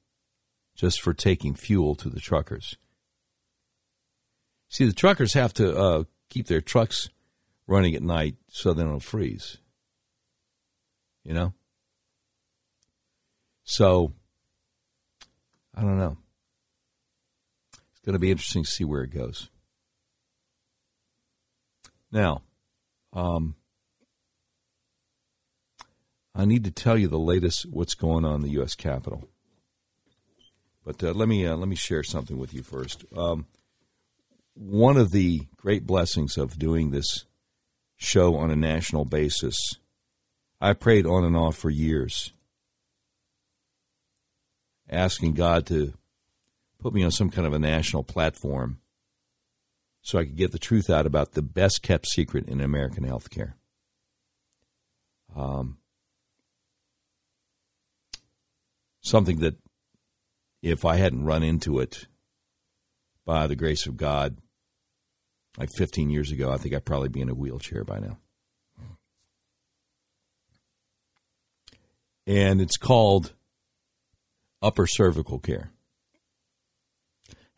[0.76, 2.78] just for taking fuel to the truckers.
[4.70, 7.10] See, the truckers have to uh, keep their trucks
[7.68, 9.58] running at night so they don't freeze.
[11.24, 11.54] You know?
[13.70, 14.14] So,
[15.76, 16.18] I don't know.
[17.72, 19.52] It's going to be interesting to see where it goes.
[22.12, 22.42] Now,
[23.14, 23.54] um,
[26.34, 28.74] I need to tell you the latest what's going on in the U.S.
[28.74, 29.30] Capitol.
[30.84, 33.06] But uh, let me uh, let me share something with you first.
[33.16, 33.46] Um,
[34.56, 37.26] one of the great blessings of doing this
[37.98, 39.56] show on a national basis,
[40.60, 42.34] I prayed on and off for years,
[44.90, 45.94] asking God to
[46.80, 48.80] put me on some kind of a national platform
[50.02, 53.54] so I could get the truth out about the best kept secret in American healthcare.
[55.36, 55.78] Um,
[59.02, 59.56] something that
[60.62, 62.08] if I hadn't run into it
[63.26, 64.38] by the grace of God
[65.58, 68.18] like 15 years ago, I think I'd probably be in a wheelchair by now.
[72.26, 73.34] And it's called
[74.62, 75.72] upper cervical care.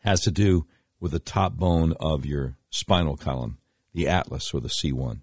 [0.00, 0.66] Has to do
[1.00, 3.58] with the top bone of your spinal column,
[3.92, 5.20] the atlas or the C1.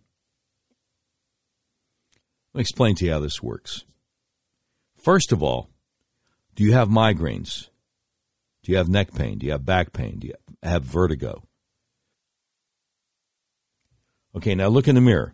[2.54, 3.86] Let me explain to you how this works.
[4.98, 5.70] First of all,
[6.56, 7.70] do you have migraines?
[8.64, 9.38] Do you have neck pain?
[9.38, 10.20] Do you have back pain?
[10.20, 11.44] Do you have vertigo?
[14.36, 15.34] Okay, now look in the mirror.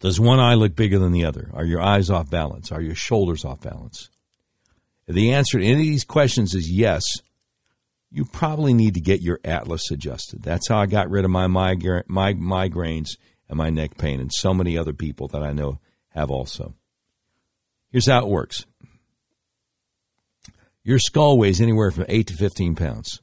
[0.00, 1.50] Does one eye look bigger than the other?
[1.52, 2.72] Are your eyes off balance?
[2.72, 4.08] Are your shoulders off balance?
[5.12, 7.02] The answer to any of these questions is yes,
[8.12, 10.42] you probably need to get your atlas adjusted.
[10.42, 13.16] That's how I got rid of my, migra- my migraines
[13.48, 15.80] and my neck pain, and so many other people that I know
[16.10, 16.74] have also.
[17.90, 18.66] Here's how it works
[20.84, 23.20] your skull weighs anywhere from 8 to 15 pounds.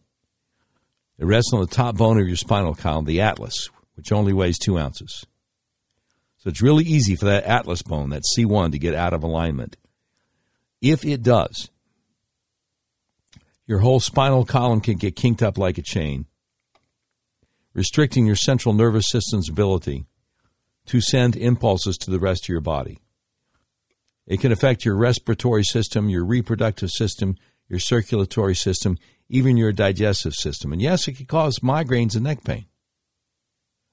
[1.17, 4.59] It rests on the top bone of your spinal column, the atlas, which only weighs
[4.59, 5.25] 2 ounces.
[6.37, 9.77] So it's really easy for that atlas bone, that C1, to get out of alignment.
[10.81, 11.71] If it does,
[13.67, 16.25] your whole spinal column can get kinked up like a chain,
[17.73, 20.05] restricting your central nervous system's ability
[20.85, 22.99] to send impulses to the rest of your body.
[24.25, 27.35] It can affect your respiratory system, your reproductive system,
[27.67, 28.97] your circulatory system,
[29.29, 30.71] even your digestive system.
[30.71, 32.65] And yes, it can cause migraines and neck pain.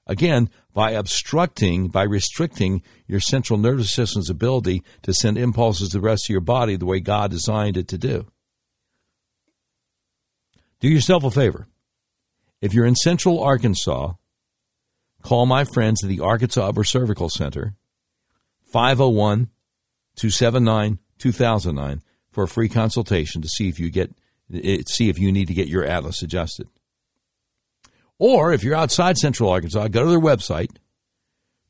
[0.07, 6.01] Again, by obstructing, by restricting your central nervous system's ability to send impulses to the
[6.01, 8.27] rest of your body the way God designed it to do.
[10.85, 11.67] Do yourself a favor.
[12.61, 14.13] If you're in central Arkansas,
[15.23, 17.73] call my friends at the Arkansas Upper Cervical Center,
[18.71, 19.49] 501
[20.15, 24.13] 279 2009 for a free consultation to see if you get
[24.53, 26.67] eh, see if you need to get your atlas adjusted.
[28.19, 30.69] Or if you're outside Central Arkansas, go to their website,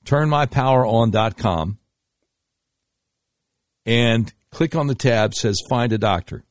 [0.04, 1.78] turnmypoweron.com,
[3.86, 6.44] and click on the tab says find a doctor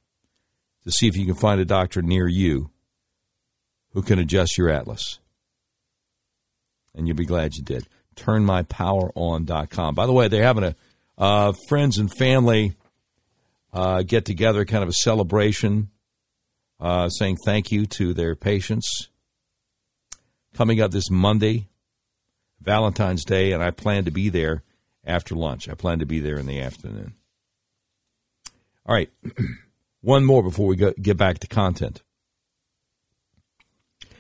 [0.85, 2.71] to see if you can find a doctor near you
[3.93, 5.19] who can adjust your atlas.
[6.95, 7.89] And you'll be glad you did.
[8.17, 9.95] Turnmypoweron.com.
[9.95, 10.77] By the way, they're having a
[11.17, 12.75] uh, friends and family
[13.73, 15.91] uh, get together, kind of a celebration,
[16.81, 19.09] uh, saying thank you to their patients.
[20.55, 21.69] Coming up this Monday,
[22.61, 24.63] Valentine's Day, and I plan to be there
[25.05, 25.69] after lunch.
[25.69, 27.15] I plan to be there in the afternoon.
[28.87, 29.11] All right,
[30.05, 32.03] one more before we go, get back to content.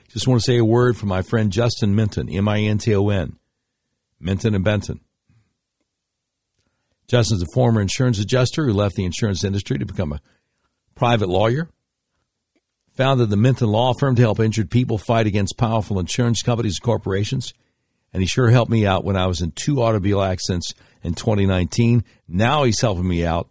[0.09, 2.95] Just want to say a word for my friend Justin Minton, M I N T
[2.95, 3.37] O N,
[4.19, 5.01] Minton and Benton.
[7.07, 10.23] Justin's a former insurance adjuster who left the insurance industry to become a
[10.95, 11.69] private lawyer.
[12.97, 16.85] Founded the Minton Law Firm to help injured people fight against powerful insurance companies and
[16.85, 17.53] corporations.
[18.13, 20.73] And he sure helped me out when I was in two automobile accidents
[21.03, 22.05] in 2019.
[22.29, 23.49] Now he's helping me out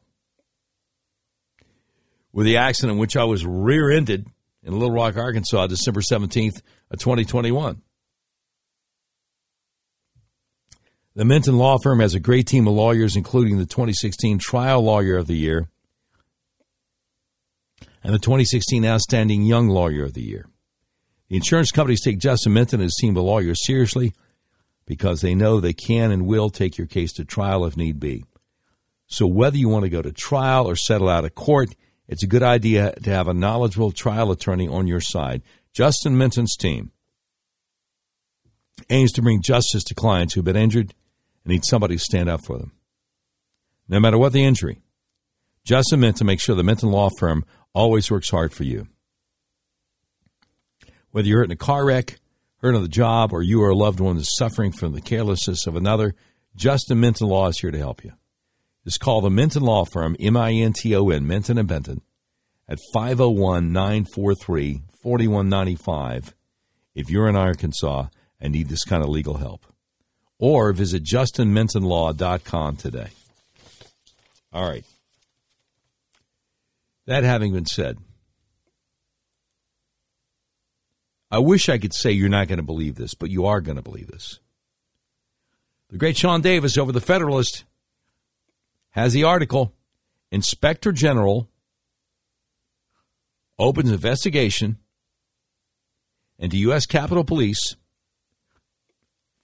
[2.33, 4.27] with the accident in which I was rear ended
[4.63, 7.81] in Little Rock, Arkansas, December 17th of 2021.
[11.15, 15.15] The Minton Law Firm has a great team of lawyers, including the 2016 Trial Lawyer
[15.15, 15.69] of the Year
[18.03, 20.47] and the 2016 Outstanding Young Lawyer of the Year.
[21.29, 24.13] The insurance companies take Justin Minton and his team of lawyers seriously
[24.85, 28.25] because they know they can and will take your case to trial if need be.
[29.07, 31.75] So whether you want to go to trial or settle out of court,
[32.07, 35.41] it's a good idea to have a knowledgeable trial attorney on your side.
[35.73, 36.91] Justin Minton's team
[38.89, 40.93] aims to bring justice to clients who've been injured
[41.43, 42.71] and need somebody to stand up for them.
[43.87, 44.81] No matter what the injury,
[45.65, 48.87] Justin Minton makes sure the Minton Law Firm always works hard for you.
[51.11, 52.19] Whether you're hurt in a car wreck,
[52.57, 55.67] hurt on the job, or you or a loved one is suffering from the carelessness
[55.67, 56.15] of another,
[56.55, 58.13] Justin Minton Law is here to help you.
[58.83, 62.01] Just call the Minton Law Firm, M I N T O N, Minton and Benton,
[62.67, 66.35] at 501 943 4195
[66.95, 68.07] if you're in Arkansas
[68.39, 69.65] and need this kind of legal help.
[70.37, 73.09] Or visit justinmintonlaw.com today.
[74.51, 74.83] All right.
[77.05, 77.97] That having been said,
[81.31, 83.77] I wish I could say you're not going to believe this, but you are going
[83.77, 84.39] to believe this.
[85.89, 87.63] The great Sean Davis over the Federalist
[88.93, 89.73] has the article
[90.31, 91.49] Inspector General
[93.57, 94.77] opens investigation
[96.37, 96.85] into U.S.
[96.85, 97.75] Capitol Police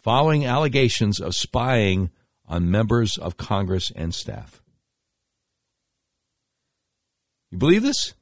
[0.01, 2.11] following allegations of spying
[2.47, 4.61] on members of Congress and staff.
[7.51, 8.13] You believe this?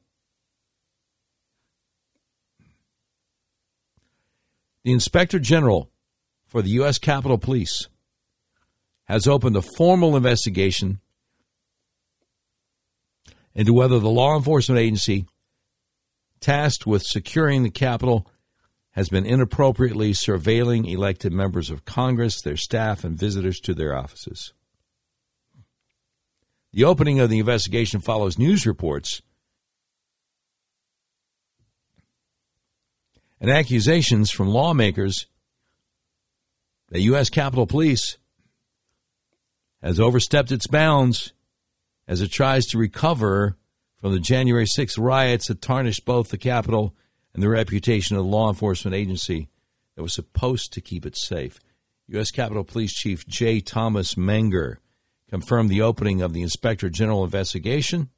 [4.84, 5.90] The Inspector General
[6.46, 6.98] for the U.S.
[6.98, 7.88] Capitol Police
[9.04, 11.00] has opened a formal investigation
[13.58, 15.26] into whether the law enforcement agency
[16.38, 18.30] tasked with securing the Capitol
[18.92, 24.52] has been inappropriately surveilling elected members of Congress, their staff, and visitors to their offices.
[26.72, 29.22] The opening of the investigation follows news reports
[33.40, 35.26] and accusations from lawmakers
[36.90, 37.28] that U.S.
[37.28, 38.18] Capitol Police
[39.82, 41.32] has overstepped its bounds
[42.08, 43.56] as it tries to recover
[44.00, 46.96] from the January 6th riots that tarnished both the Capitol
[47.34, 49.48] and the reputation of the law enforcement agency
[49.94, 51.60] that was supposed to keep it safe.
[52.08, 52.30] U.S.
[52.30, 53.60] Capitol Police Chief J.
[53.60, 54.80] Thomas Manger
[55.28, 58.08] confirmed the opening of the Inspector General investigation.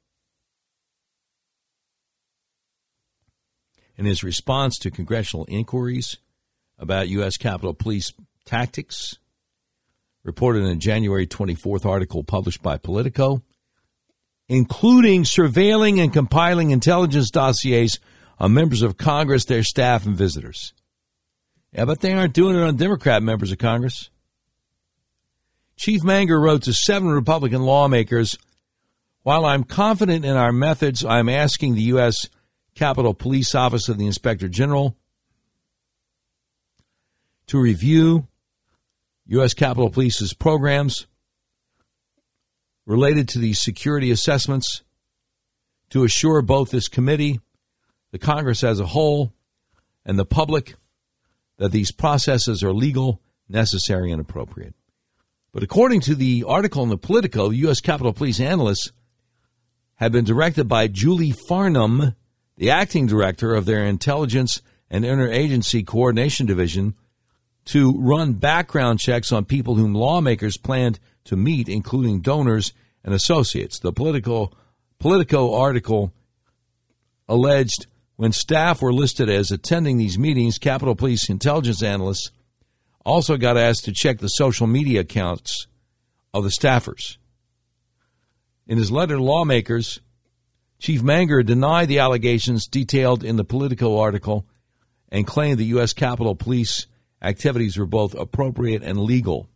[3.97, 6.17] In his response to congressional inquiries
[6.79, 7.35] about U.S.
[7.35, 8.13] Capitol Police
[8.45, 9.17] tactics,
[10.23, 13.43] reported in a January 24th article published by Politico,
[14.51, 17.97] including surveilling and compiling intelligence dossiers
[18.37, 20.73] on members of Congress, their staff, and visitors.
[21.71, 24.09] Yeah, but they aren't doing it on Democrat members of Congress.
[25.77, 28.37] Chief Manger wrote to seven Republican lawmakers
[29.23, 32.27] While I'm confident in our methods, I'm asking the U.S.
[32.75, 34.97] Capitol Police Office of the Inspector General
[37.47, 38.27] to review
[39.27, 39.53] U.S.
[39.53, 41.07] Capitol Police's programs
[42.91, 44.83] related to these security assessments
[45.89, 47.39] to assure both this committee,
[48.11, 49.31] the Congress as a whole,
[50.05, 50.75] and the public
[51.57, 54.75] that these processes are legal, necessary, and appropriate.
[55.53, 57.79] But according to the article in the Politico, U.S.
[57.79, 58.91] Capitol Police analysts
[59.95, 62.15] have been directed by Julie Farnam,
[62.57, 66.95] the acting director of their Intelligence and Interagency Coordination Division,
[67.65, 73.79] to run background checks on people whom lawmakers planned to meet, including donors and associates.
[73.79, 74.53] The political
[74.99, 76.13] Politico article
[77.27, 77.87] alleged
[78.17, 82.29] when staff were listed as attending these meetings, Capitol Police intelligence analysts
[83.03, 85.65] also got asked to check the social media accounts
[86.33, 87.17] of the staffers.
[88.67, 90.01] In his letter to lawmakers,
[90.77, 94.45] Chief Manger denied the allegations detailed in the Politico article
[95.09, 95.93] and claimed the U.S.
[95.93, 96.87] Capitol Police
[97.21, 99.49] activities were both appropriate and legal.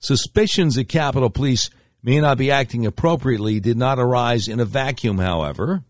[0.00, 1.70] Suspicions that Capitol Police
[2.02, 5.84] may not be acting appropriately did not arise in a vacuum, however.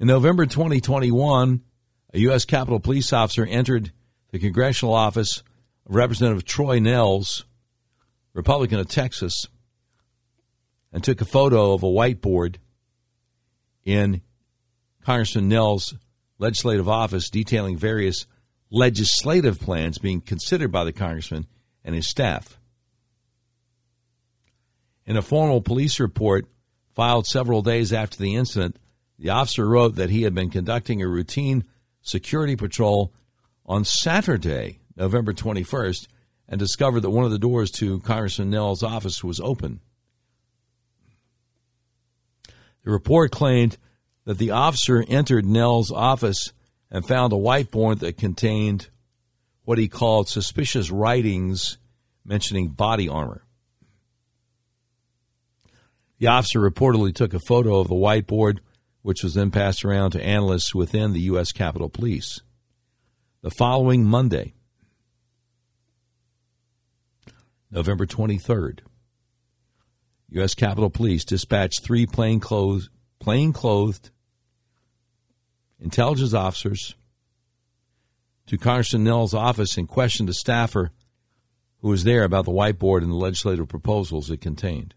[0.00, 1.60] In November 2021,
[2.14, 2.46] a U.S.
[2.46, 3.92] Capitol Police officer entered
[4.30, 5.42] the congressional office
[5.86, 7.44] of Representative Troy Nehls,
[8.32, 9.46] Republican of Texas,
[10.90, 12.56] and took a photo of a whiteboard
[13.84, 14.22] in
[15.04, 15.98] Congressman Nehls'
[16.38, 18.26] legislative office detailing various
[18.70, 21.46] legislative plans being considered by the congressman
[21.84, 22.58] and his staff.
[25.06, 26.46] In a formal police report
[26.94, 28.78] filed several days after the incident,
[29.18, 31.64] the officer wrote that he had been conducting a routine
[32.00, 33.12] security patrol
[33.66, 36.06] on Saturday, November 21st,
[36.48, 39.80] and discovered that one of the doors to Congressman Nehls' office was open.
[42.84, 43.78] The report claimed
[44.24, 46.52] that the officer entered Nehls' office
[46.90, 48.88] and found a whiteboard that contained
[49.64, 51.78] what he called suspicious writings
[52.24, 53.44] mentioning body armor.
[56.18, 58.58] The officer reportedly took a photo of the whiteboard,
[59.02, 61.52] which was then passed around to analysts within the U.S.
[61.52, 62.40] Capitol Police.
[63.42, 64.54] The following Monday,
[67.70, 68.80] November 23rd,
[70.30, 70.54] U.S.
[70.54, 72.88] Capitol Police dispatched three plainclothes,
[73.20, 74.10] plainclothed
[75.78, 76.94] intelligence officers
[78.46, 80.90] to Congressman Nehls' office and questioned a staffer
[81.78, 84.94] who was there about the whiteboard and the legislative proposals it contained.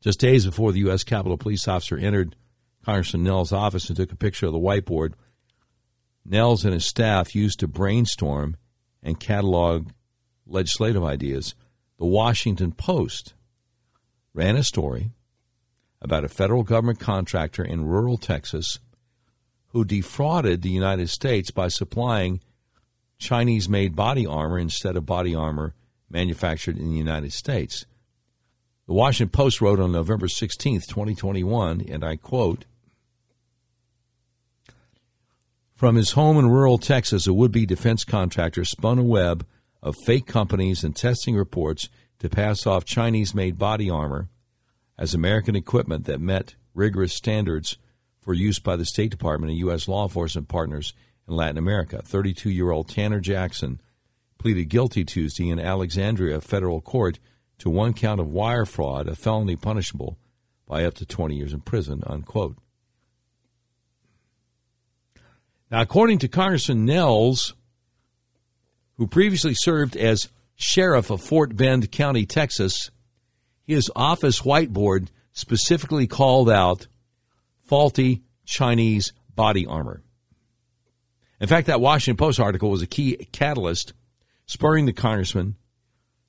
[0.00, 1.04] Just days before the U.S.
[1.04, 2.36] Capitol Police officer entered
[2.84, 5.12] Congressman Nehls' office and took a picture of the whiteboard,
[6.26, 8.56] Nehls and his staff used to brainstorm
[9.02, 9.90] and catalog
[10.46, 11.54] legislative ideas.
[11.98, 13.34] The Washington Post
[14.32, 15.10] ran a story
[16.00, 18.78] about a federal government contractor in rural Texas
[19.70, 22.40] who defrauded the United States by supplying
[23.18, 25.74] Chinese made body armor instead of body armor
[26.08, 27.86] manufactured in the United States.
[28.86, 32.64] The Washington Post wrote on November 16, 2021, and I quote
[35.76, 39.46] From his home in rural Texas, a would be defense contractor spun a web
[39.82, 41.88] of fake companies and testing reports
[42.18, 44.28] to pass off Chinese made body armor
[44.98, 47.78] as American equipment that met rigorous standards
[48.20, 49.88] for use by the State Department and U.S.
[49.88, 50.94] law enforcement partners
[51.28, 52.02] in Latin America.
[52.04, 53.80] 32 year old Tanner Jackson
[54.38, 57.18] pleaded guilty Tuesday in Alexandria federal court
[57.58, 60.18] to one count of wire fraud, a felony punishable
[60.66, 62.56] by up to 20 years in prison, unquote.
[65.70, 67.52] Now, according to Congressman Nehls,
[68.96, 72.90] who previously served as sheriff of Fort Bend County, Texas,
[73.66, 76.86] his office whiteboard specifically called out
[77.70, 80.02] faulty Chinese body armor.
[81.40, 83.92] In fact, that Washington Post article was a key catalyst
[84.46, 85.54] spurring the congressman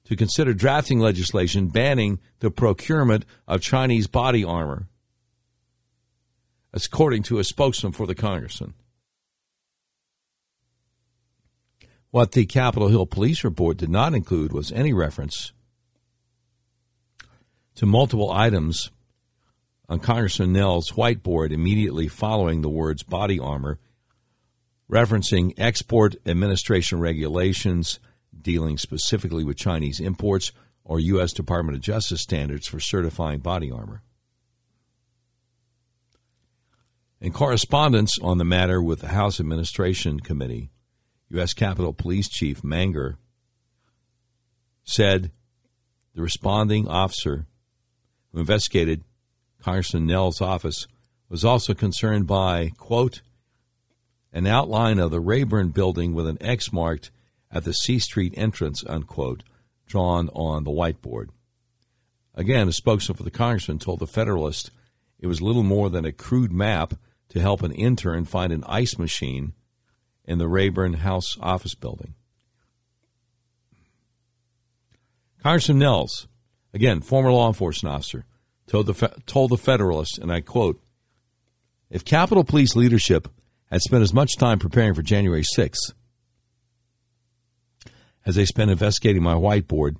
[0.06, 4.88] to consider drafting legislation banning the procurement of Chinese body armor,
[6.74, 8.76] according to a spokesman for the congressman.
[12.12, 15.54] What the Capitol Hill police report did not include was any reference
[17.74, 18.92] to multiple items
[19.92, 23.78] on Congressman Nehls' whiteboard immediately following the words body armor,
[24.90, 28.00] referencing export administration regulations
[28.42, 30.54] dealing specifically with Chinese imports
[30.86, 31.34] or U.S.
[31.34, 34.02] Department of Justice standards for certifying body armor.
[37.20, 40.72] In correspondence on the matter with the House Administration Committee,
[41.32, 41.54] U.S.
[41.54, 43.18] Capitol Police Chief Manger
[44.86, 45.32] said
[46.16, 47.46] the responding officer
[48.32, 49.04] who investigated
[49.62, 50.88] Congressman Nehls' office
[51.30, 53.22] was also concerned by, quote,
[54.34, 57.12] an outline of the Rayburn building with an X marked
[57.52, 59.44] at the C Street entrance, unquote,
[59.86, 61.30] drawn on the whiteboard.
[62.34, 64.72] Again, a spokesman for the congressman told the Federalist
[65.20, 66.96] it was little more than a crude map
[67.30, 69.54] to help an intern find an ice machine
[70.26, 72.16] in the Rayburn House office building.
[75.44, 76.28] Congressman Nehls,
[76.74, 78.26] again, former law enforcement officer,
[78.72, 80.82] told the, told the Federalist, and I quote,
[81.90, 83.28] if Capitol Police leadership
[83.70, 85.92] had spent as much time preparing for January 6th
[88.26, 89.98] as they spent investigating my whiteboard,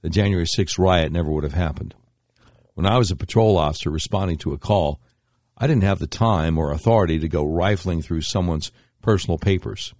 [0.00, 1.94] the January 6th riot never would have happened.
[2.72, 5.02] When I was a patrol officer responding to a call,
[5.58, 8.72] I didn't have the time or authority to go rifling through someone's
[9.02, 9.92] personal papers.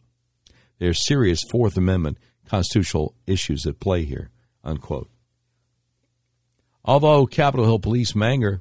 [0.78, 2.16] There are serious Fourth Amendment
[2.48, 4.30] constitutional issues at play here.
[4.64, 5.10] Unquote.
[6.84, 8.60] Although Capitol Hill Police Manger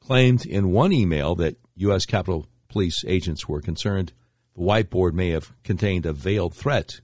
[0.00, 2.06] claimed in one email that U.S.
[2.06, 4.12] Capitol Police agents were concerned
[4.54, 7.00] the whiteboard may have contained a veiled threat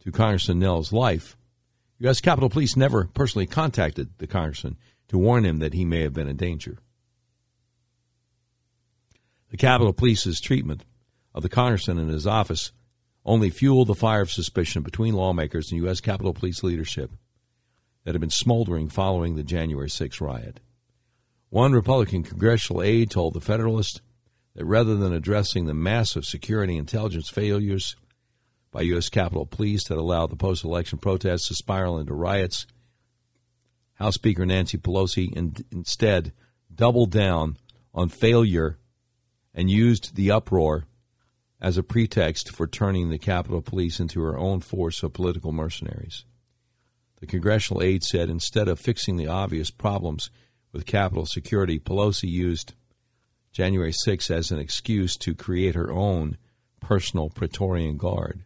[0.00, 1.36] to Congressman Nehls' life,
[2.00, 2.20] U.S.
[2.20, 4.76] Capitol Police never personally contacted the congressman
[5.08, 6.78] to warn him that he may have been in danger.
[9.50, 10.84] The Capitol Police's treatment
[11.32, 12.72] of the congressman and his office
[13.24, 16.00] only fueled the fire of suspicion between lawmakers and U.S.
[16.00, 17.12] Capitol Police leadership
[18.06, 20.60] that had been smoldering following the January 6 riot.
[21.50, 24.00] One Republican congressional aide told the Federalist
[24.54, 27.96] that rather than addressing the massive security intelligence failures
[28.70, 29.08] by U.S.
[29.08, 32.68] Capitol Police that allowed the post election protests to spiral into riots,
[33.94, 36.32] House Speaker Nancy Pelosi in, instead
[36.72, 37.56] doubled down
[37.92, 38.78] on failure
[39.52, 40.84] and used the uproar
[41.60, 46.24] as a pretext for turning the Capitol Police into her own force of political mercenaries.
[47.20, 50.30] The congressional aide said instead of fixing the obvious problems
[50.72, 52.74] with Capitol security, Pelosi used
[53.52, 56.36] January 6 as an excuse to create her own
[56.80, 58.44] personal Praetorian Guard.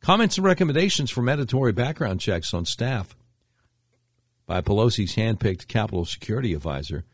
[0.00, 3.16] Comments and recommendations for mandatory background checks on staff
[4.46, 7.04] by Pelosi's handpicked Capitol security advisor,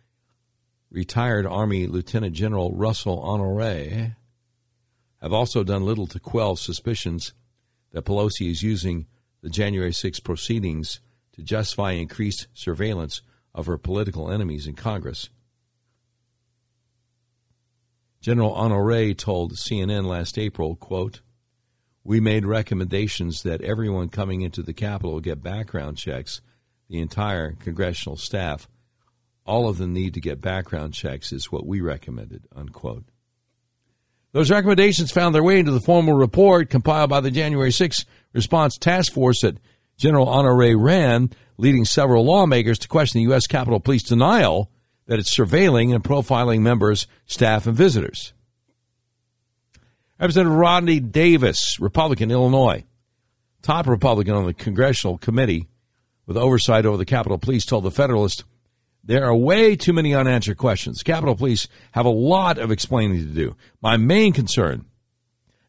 [0.91, 4.17] retired Army Lieutenant General Russell Honore,
[5.21, 7.33] have also done little to quell suspicions
[7.93, 9.07] that Pelosi is using
[9.47, 10.99] the January 6 proceedings
[11.33, 13.23] to justify increased surveillance
[13.55, 15.31] of her political enemies in Congress.
[18.21, 21.21] General Honore told CNN last April, quote,
[22.03, 26.41] we made recommendations that everyone coming into the Capitol get background checks,
[26.89, 28.67] the entire congressional staff.
[29.45, 33.05] All of them need to get background checks, is what we recommended, unquote.
[34.33, 38.77] Those recommendations found their way into the formal report compiled by the January 6 response
[38.77, 39.59] task force that
[39.97, 43.47] General Honore ran, leading several lawmakers to question the U.S.
[43.47, 44.71] Capitol Police denial
[45.07, 48.35] that it's surveilling and profiling members, staff, and visitors.
[50.21, 52.85] Representative Rodney Davis, Republican, Illinois,
[53.63, 55.69] top Republican on the congressional committee
[56.27, 58.45] with oversight over the Capitol Police, told the Federalist
[59.07, 61.03] there are way too many unanswered questions.
[61.03, 63.57] Capitol Police have a lot of explaining to do.
[63.81, 64.85] My main concern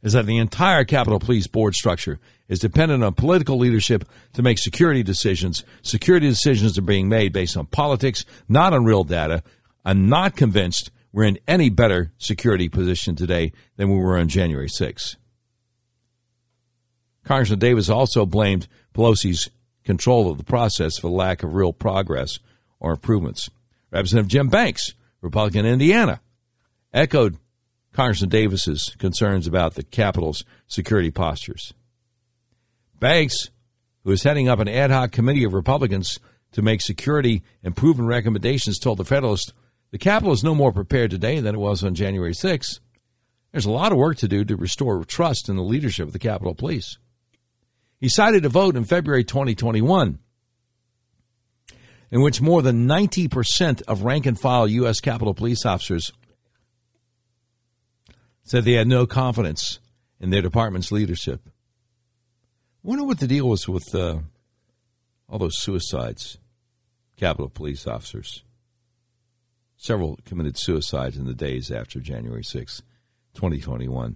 [0.01, 4.57] is that the entire Capitol Police board structure is dependent on political leadership to make
[4.57, 5.64] security decisions.
[5.84, 9.43] Security decisions are being made based on politics, not on real data.
[9.85, 14.69] I'm not convinced we're in any better security position today than we were on January
[14.69, 15.15] 6.
[17.23, 19.49] Congressman Davis also blamed Pelosi's
[19.84, 22.39] control of the process for lack of real progress
[22.80, 23.49] or improvements.
[23.91, 26.22] Representative Jim Banks, Republican Indiana,
[26.94, 27.38] echoed
[27.94, 31.74] Congressman Davis's concerns about the Capitol's security postures.
[32.99, 33.49] Banks,
[34.04, 36.20] who is heading up an ad hoc committee of Republicans
[36.52, 39.54] to make security improvement recommendations, told the Federalist
[39.91, 42.80] the Capitol is no more prepared today than it was on January 6.
[43.52, 46.20] There's a lot of work to do to restore trust in the leadership of the
[46.20, 46.98] Capitol Police.
[47.99, 50.20] He cited a vote in February 2021
[52.11, 54.99] in which more than 90% of rank and file U.S.
[54.99, 56.11] Capitol Police officers
[58.43, 59.79] said they had no confidence
[60.19, 61.41] in their department's leadership.
[62.81, 64.19] Wonder what the deal was with uh,
[65.29, 66.38] all those suicides,
[67.17, 68.43] Capitol Police officers.
[69.75, 72.81] Several committed suicides in the days after January 6,
[73.34, 74.15] 2021.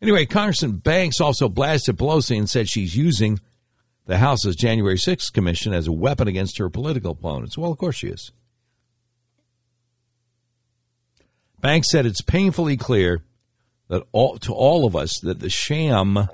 [0.00, 3.38] Anyway, Congressman Banks also blasted Pelosi and said she's using
[4.08, 7.58] the House's January 6th commission as a weapon against her political opponents.
[7.58, 8.32] Well, of course she is.
[11.60, 13.22] Banks said it's painfully clear
[13.88, 16.26] that all, to all of us that the sham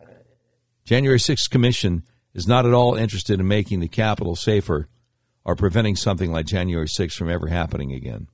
[0.84, 4.88] January 6th commission is not at all interested in making the Capitol safer
[5.44, 8.28] or preventing something like January 6th from ever happening again.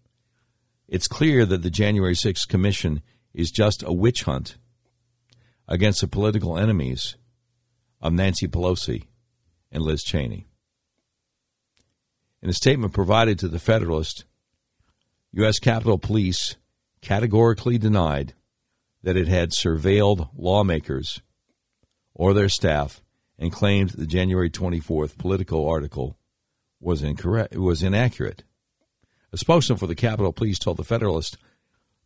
[0.86, 3.00] It's clear that the January 6th Commission
[3.32, 4.56] is just a witch hunt
[5.66, 7.16] against the political enemies
[8.02, 9.04] of Nancy Pelosi
[9.72, 10.46] and Liz Cheney.
[12.42, 14.24] In a statement provided to the Federalist,
[15.32, 15.58] U.S.
[15.58, 16.56] Capitol Police
[17.02, 18.34] categorically denied
[19.02, 21.20] that it had surveilled lawmakers
[22.14, 23.02] or their staff
[23.38, 26.18] and claimed the January 24th Politico article
[26.80, 28.42] was incorrect was inaccurate.
[29.32, 31.36] A spokesman for the Capitol Police told the Federalist,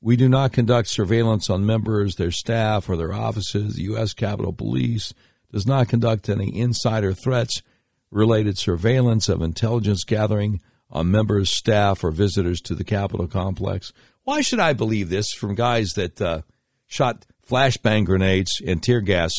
[0.00, 3.76] We do not conduct surveillance on members, their staff, or their offices.
[3.76, 4.12] The U.S.
[4.12, 5.14] Capitol Police
[5.54, 7.62] does not conduct any insider threats
[8.10, 10.60] related surveillance of intelligence gathering
[10.90, 13.92] on members, staff, or visitors to the Capitol complex.
[14.24, 16.42] Why should I believe this from guys that uh,
[16.88, 19.32] shot flashbang grenades and tear gas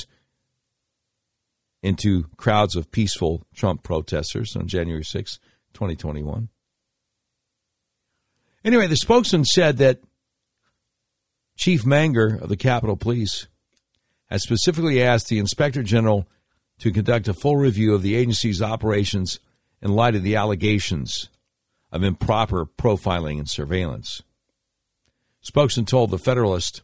[1.84, 5.38] into crowds of peaceful Trump protesters on January 6,
[5.74, 6.48] 2021?
[8.64, 10.00] Anyway, the spokesman said that
[11.58, 13.50] Chief Manger of the Capitol Police
[14.28, 16.28] has specifically asked the Inspector General
[16.80, 19.40] to conduct a full review of the agency's operations
[19.82, 21.30] in light of the allegations
[21.92, 24.22] of improper profiling and surveillance.
[25.42, 26.82] Spokesman told the Federalist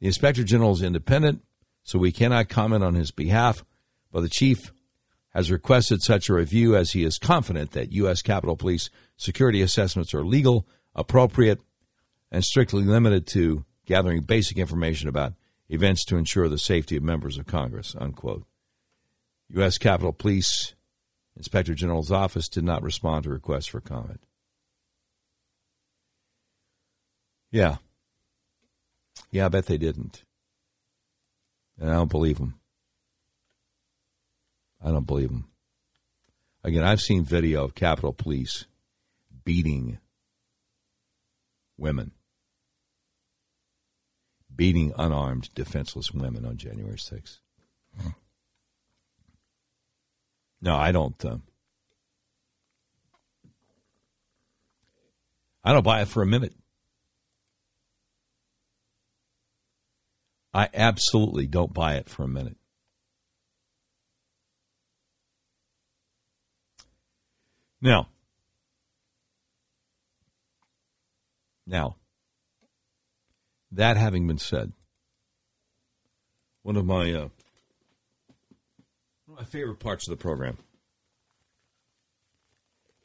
[0.00, 1.42] the Inspector General is independent,
[1.82, 3.64] so we cannot comment on his behalf,
[4.12, 4.72] but the chief
[5.30, 8.22] has requested such a review as he is confident that U.S.
[8.22, 10.66] Capitol Police security assessments are legal
[10.96, 11.60] appropriate,
[12.32, 15.34] and strictly limited to gathering basic information about
[15.68, 18.44] events to ensure the safety of members of Congress, unquote.
[19.50, 19.78] U.S.
[19.78, 20.74] Capitol Police
[21.36, 24.20] Inspector General's office did not respond to requests for comment.
[27.50, 27.76] Yeah.
[29.30, 30.24] Yeah, I bet they didn't.
[31.78, 32.54] And I don't believe them.
[34.82, 35.48] I don't believe them.
[36.64, 38.66] Again, I've seen video of Capitol Police
[39.44, 39.98] beating
[41.76, 42.12] women,
[44.56, 47.38] beating unarmed, defenseless women on January 6th.
[50.60, 51.22] No, I don't.
[51.24, 51.38] Uh,
[55.62, 56.54] I don't buy it for a minute.
[60.54, 62.56] I absolutely don't buy it for a minute.
[67.82, 68.08] Now,
[71.66, 71.96] now,
[73.72, 74.72] that having been said,
[76.62, 77.28] one of my uh,
[79.26, 80.56] one of my favorite parts of the program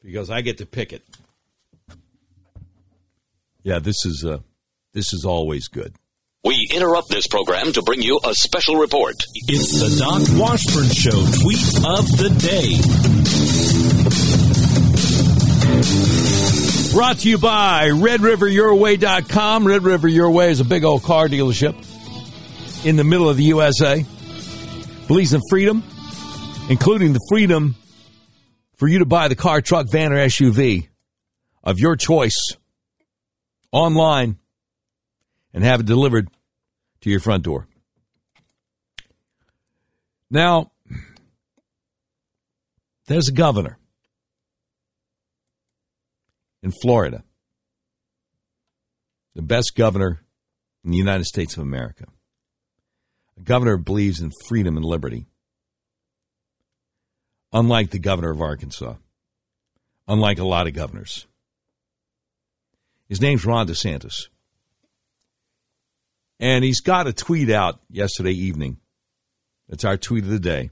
[0.02, 1.02] because I get to pick it.
[3.62, 4.38] Yeah, this is uh,
[4.92, 5.94] this is always good.
[6.44, 9.14] We interrupt this program to bring you a special report.
[9.46, 13.41] It's the Doc Washburn Show tweet of the day.
[16.92, 19.66] Brought to you by RedRiverYourWay.com.
[19.66, 21.74] Red River Your Way is a big old car dealership
[22.84, 24.04] in the middle of the USA.
[25.08, 25.82] Believes in freedom,
[26.68, 27.76] including the freedom
[28.76, 30.88] for you to buy the car, truck, van, or SUV
[31.64, 32.56] of your choice
[33.72, 34.36] online
[35.54, 36.28] and have it delivered
[37.00, 37.66] to your front door.
[40.30, 40.72] Now,
[43.06, 43.78] there's a governor
[46.62, 47.24] in Florida,
[49.34, 50.22] the best governor
[50.84, 52.04] in the United States of America.
[53.38, 55.26] A governor who believes in freedom and liberty,
[57.52, 58.94] unlike the governor of Arkansas,
[60.06, 61.26] unlike a lot of governors.
[63.08, 64.28] His name's Ron DeSantis.
[66.40, 68.78] And he's got a tweet out yesterday evening.
[69.68, 70.70] It's our tweet of the day.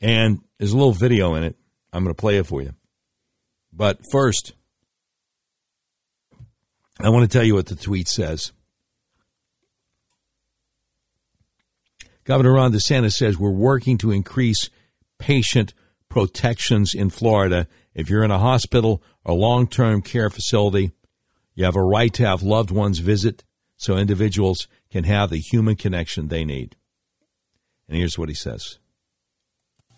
[0.00, 1.56] And there's a little video in it.
[1.92, 2.74] I'm going to play it for you.
[3.72, 4.54] But first,
[7.00, 8.52] I want to tell you what the tweet says.
[12.24, 14.68] Governor Ron DeSantis says we're working to increase
[15.18, 15.72] patient
[16.08, 17.66] protections in Florida.
[17.94, 20.92] If you're in a hospital or long term care facility,
[21.54, 23.44] you have a right to have loved ones visit
[23.76, 26.76] so individuals can have the human connection they need.
[27.88, 28.78] And here's what he says.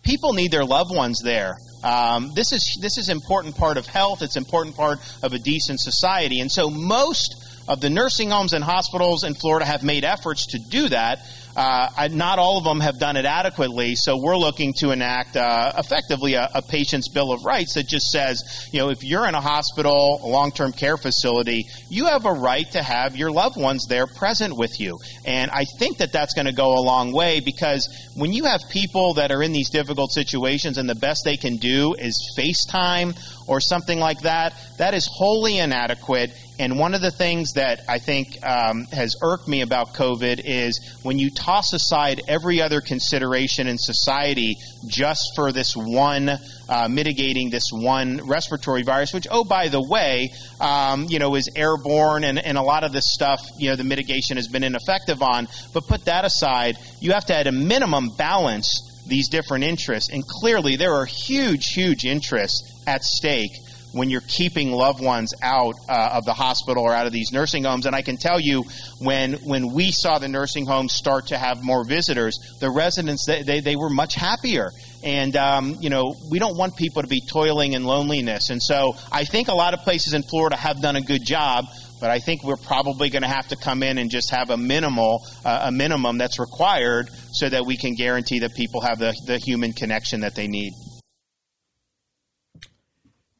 [0.03, 1.53] People need their loved ones there.
[1.83, 4.21] Um, this is this is important part of health.
[4.21, 7.35] It's important part of a decent society, and so most
[7.67, 11.19] of the nursing homes and hospitals in Florida have made efforts to do that.
[11.55, 15.73] Uh, not all of them have done it adequately, so we're looking to enact uh,
[15.77, 19.35] effectively a, a, patient's bill of rights that just says, you know, if you're in
[19.35, 23.85] a hospital, a long-term care facility, you have a right to have your loved ones
[23.89, 24.97] there present with you.
[25.25, 28.61] And I think that that's going to go a long way because when you have
[28.69, 33.17] people that are in these difficult situations and the best they can do is FaceTime
[33.47, 36.31] or something like that, that is wholly inadequate.
[36.61, 40.99] And one of the things that I think um, has irked me about COVID is
[41.01, 46.29] when you toss aside every other consideration in society just for this one
[46.69, 50.29] uh, mitigating this one respiratory virus, which, oh, by the way,
[50.59, 53.83] um, you know, is airborne and, and a lot of this stuff, you know, the
[53.83, 55.47] mitigation has been ineffective on.
[55.73, 60.11] But put that aside, you have to, at a minimum, balance these different interests.
[60.13, 63.53] And clearly, there are huge, huge interests at stake
[63.93, 67.63] when you're keeping loved ones out uh, of the hospital or out of these nursing
[67.63, 67.85] homes.
[67.85, 68.63] And I can tell you,
[68.99, 73.43] when when we saw the nursing homes start to have more visitors, the residents they
[73.43, 74.71] they, they were much happier.
[75.03, 78.49] And um, you know, we don't want people to be toiling in loneliness.
[78.49, 81.65] And so, I think a lot of places in Florida have done a good job.
[81.99, 84.57] But I think we're probably going to have to come in and just have a
[84.57, 89.15] minimal, uh, a minimum that's required, so that we can guarantee that people have the,
[89.27, 90.73] the human connection that they need.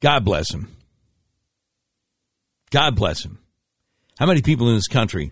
[0.01, 0.67] God bless him.
[2.71, 3.37] God bless him.
[4.17, 5.31] How many people in this country,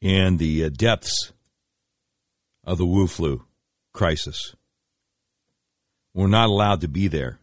[0.00, 1.32] in the uh, depths
[2.62, 3.44] of the Wu flu
[3.92, 4.54] crisis,
[6.14, 7.40] were not allowed to be there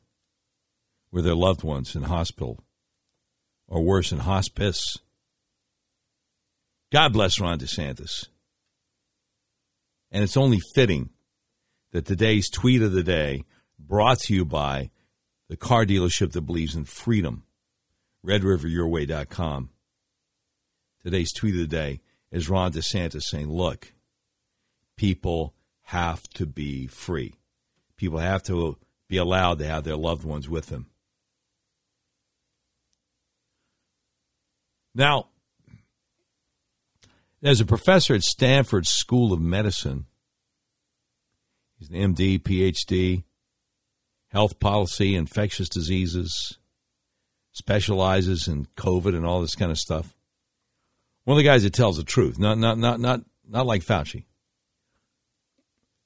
[1.12, 2.60] with their loved ones in hospital
[3.68, 4.98] or worse, in hospice?
[6.92, 8.28] God bless Ron DeSantis.
[10.12, 11.10] And it's only fitting
[11.92, 13.44] that today's tweet of the day
[13.88, 14.90] brought to you by
[15.50, 17.44] the car dealership that believes in freedom,
[18.26, 19.70] redriveryourway.com.
[21.04, 22.02] Today's tweet of the day
[22.32, 23.94] is Ron DeSantis saying, look,
[24.96, 25.54] people
[25.84, 27.36] have to be free.
[27.98, 28.78] People have to
[29.08, 30.88] be allowed to have their loved ones with them.
[34.96, 35.28] Now,
[37.42, 40.06] there's a professor at Stanford School of Medicine.
[41.78, 43.24] He's an MD, PhD
[44.34, 46.58] health policy, infectious diseases,
[47.52, 50.14] specializes in COVID and all this kind of stuff.
[51.24, 54.26] One of the guys that tells the truth, not not not not not like Fauci.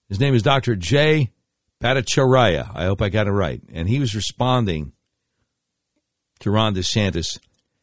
[0.10, 0.76] His name is Dr.
[0.76, 1.32] Jay
[1.82, 2.72] Bhattacharya.
[2.74, 3.62] I hope I got it right.
[3.74, 4.94] And he was responding
[6.40, 7.40] to Ron DeSantis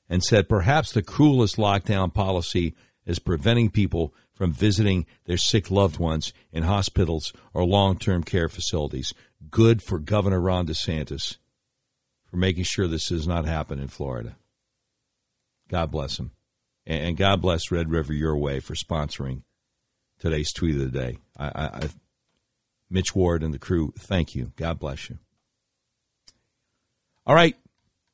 [0.08, 5.98] and said perhaps the cruelest lockdown policy is preventing people from visiting their sick loved
[5.98, 9.12] ones in hospitals or long term care facilities.
[9.50, 11.38] Good for Governor Ron DeSantis
[12.26, 14.36] for making sure this does not happen in Florida.
[15.68, 16.32] God bless him.
[16.86, 19.42] And God bless Red River Your Way for sponsoring
[20.18, 21.18] today's tweet of the day.
[21.38, 21.88] I, I,
[22.90, 24.52] Mitch Ward and the crew, thank you.
[24.56, 25.18] God bless you.
[27.26, 27.56] All right.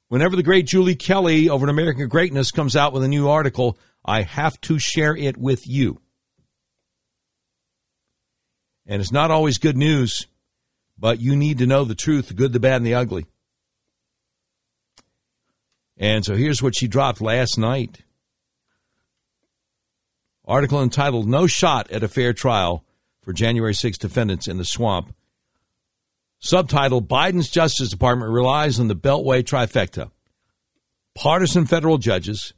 [0.09, 3.79] Whenever the great Julie Kelly over at American Greatness comes out with a new article,
[4.05, 6.01] I have to share it with you.
[8.87, 10.27] And it's not always good news,
[11.01, 13.27] but you need to know the truth the good, the bad, and the ugly.
[15.97, 18.03] And so here's what she dropped last night.
[20.45, 22.85] Article entitled No Shot at a Fair Trial
[23.23, 25.15] for January 6 Defendants in the Swamp.
[26.39, 30.11] Subtitle Biden's Justice Department relies on the Beltway trifecta
[31.15, 32.55] partisan federal judges,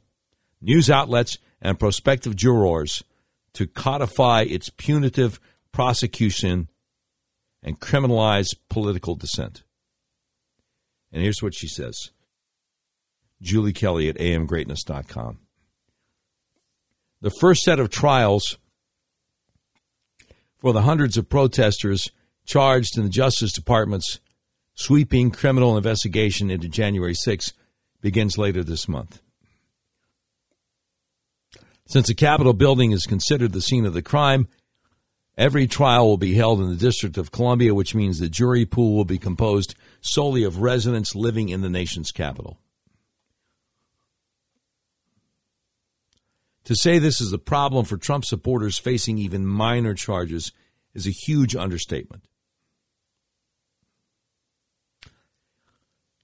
[0.61, 3.03] news outlets, and prospective jurors
[3.53, 5.39] to codify its punitive
[5.71, 6.69] prosecution
[7.63, 9.63] and criminalize political dissent.
[11.11, 12.11] And here's what she says
[13.41, 15.39] Julie Kelly at amgreatness.com.
[17.21, 18.57] The first set of trials
[20.57, 22.09] for the hundreds of protesters
[22.45, 24.19] charged in the Justice Department's
[24.75, 27.53] sweeping criminal investigation into January 6
[28.01, 29.21] begins later this month.
[31.87, 34.47] Since the Capitol building is considered the scene of the crime,
[35.37, 38.95] every trial will be held in the District of Columbia, which means the jury pool
[38.95, 42.59] will be composed solely of residents living in the nation's capital.
[46.65, 50.53] To say this is a problem for Trump supporters facing even minor charges
[50.93, 52.23] is a huge understatement.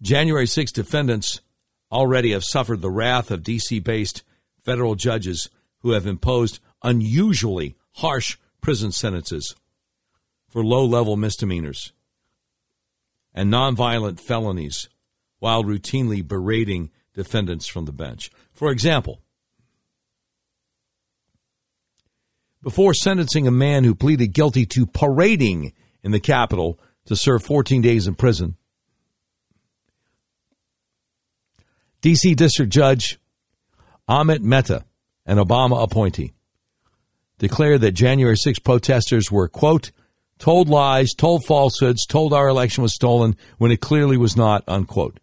[0.01, 1.41] January 6 defendants
[1.91, 3.79] already have suffered the wrath of D.C.
[3.79, 4.23] based
[4.63, 5.49] federal judges
[5.79, 9.55] who have imposed unusually harsh prison sentences
[10.47, 11.93] for low level misdemeanors
[13.33, 14.89] and nonviolent felonies
[15.39, 18.29] while routinely berating defendants from the bench.
[18.51, 19.21] For example,
[22.61, 25.73] before sentencing a man who pleaded guilty to parading
[26.03, 28.55] in the Capitol to serve 14 days in prison.
[32.01, 32.35] D.C.
[32.35, 33.19] District Judge
[34.07, 34.85] Amit Mehta,
[35.25, 36.33] an Obama appointee,
[37.39, 39.91] declared that January 6 protesters were, quote,
[40.37, 45.19] told lies, told falsehoods, told our election was stolen when it clearly was not, unquote.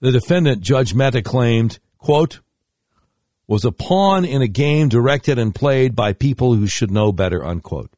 [0.00, 2.40] The defendant, Judge Mehta, claimed, quote,
[3.46, 7.44] was a pawn in a game directed and played by people who should know better,
[7.44, 7.90] unquote.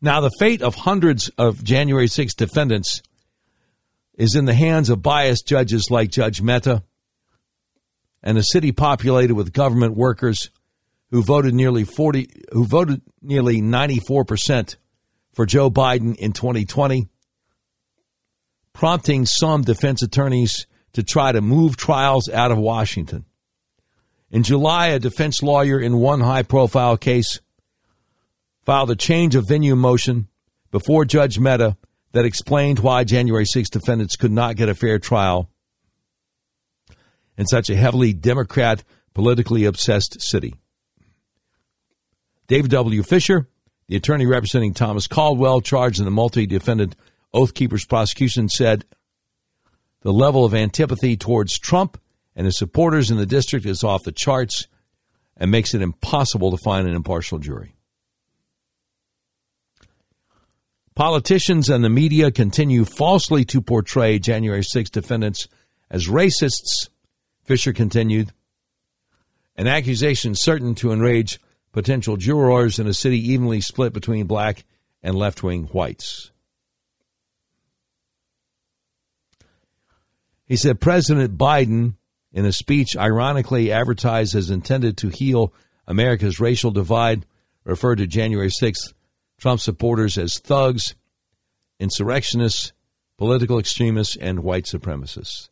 [0.00, 3.02] Now, the fate of hundreds of January 6 defendants
[4.16, 6.82] is in the hands of biased judges like Judge Mehta
[8.22, 10.50] and a city populated with government workers
[11.10, 14.76] who voted nearly 40 who voted nearly 94%
[15.32, 17.08] for Joe Biden in 2020
[18.72, 23.24] prompting some defense attorneys to try to move trials out of Washington.
[24.30, 27.40] In July, a defense lawyer in one high profile case
[28.64, 30.28] filed a change of venue motion
[30.70, 31.76] before Judge Mehta
[32.12, 35.50] that explained why January 6 defendants could not get a fair trial
[37.36, 38.84] in such a heavily Democrat,
[39.14, 40.54] politically obsessed city.
[42.46, 43.02] David W.
[43.02, 43.48] Fischer,
[43.88, 46.96] the attorney representing Thomas Caldwell, charged in the multi defendant
[47.32, 48.84] Oath Keepers prosecution, said
[50.02, 51.98] the level of antipathy towards Trump
[52.36, 54.66] and his supporters in the district is off the charts
[55.36, 57.74] and makes it impossible to find an impartial jury.
[60.94, 65.48] Politicians and the media continue falsely to portray January 6 defendants
[65.90, 66.90] as racists,
[67.44, 68.30] Fischer continued.
[69.56, 71.40] An accusation certain to enrage
[71.72, 74.64] potential jurors in a city evenly split between black
[75.02, 76.30] and left wing whites.
[80.44, 81.94] He said President Biden,
[82.34, 85.54] in a speech ironically advertised as intended to heal
[85.86, 87.24] America's racial divide,
[87.64, 88.92] referred to January 6th
[89.42, 90.94] Trump supporters as thugs,
[91.80, 92.72] insurrectionists,
[93.18, 95.48] political extremists, and white supremacists.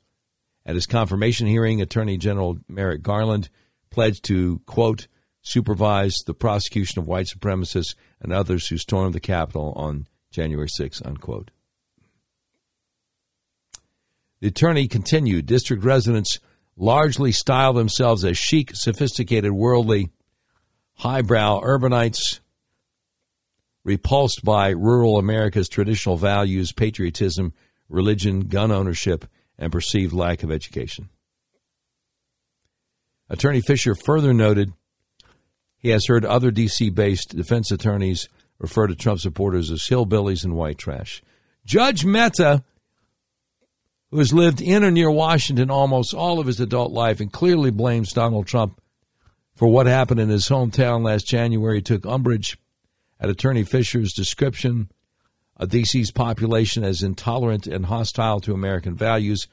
[0.65, 3.51] At his confirmation hearing, Attorney General Merrick Garland
[3.91, 5.09] pledged to, quote,
[5.43, 11.03] supervise the prosecution of white supremacists and others who stormed the Capitol on January 6,
[11.05, 11.51] unquote.
[14.41, 16.39] The attorney continued district residents
[16.77, 20.11] largely style themselves as chic, sophisticated, worldly,
[20.99, 22.39] highbrow urbanites,
[23.85, 27.52] repulsed by rural America's traditional values, patriotism,
[27.89, 29.27] religion, gun ownership,
[29.59, 31.09] and perceived lack of education.
[33.28, 34.73] Attorney Fischer further noted
[35.78, 36.90] he has heard other D.C.
[36.90, 38.28] based defense attorneys
[38.59, 41.23] refer to Trump supporters as hillbillies and white trash.
[41.65, 42.65] Judge Mehta
[44.11, 47.70] who has lived in or near Washington almost all of his adult life and clearly
[47.70, 48.81] blames Donald Trump
[49.55, 52.59] for what happened in his hometown last January, took umbrage
[53.20, 54.90] at Attorney Fischer's description
[55.56, 59.47] of D.C.'s population as intolerant and hostile to American values,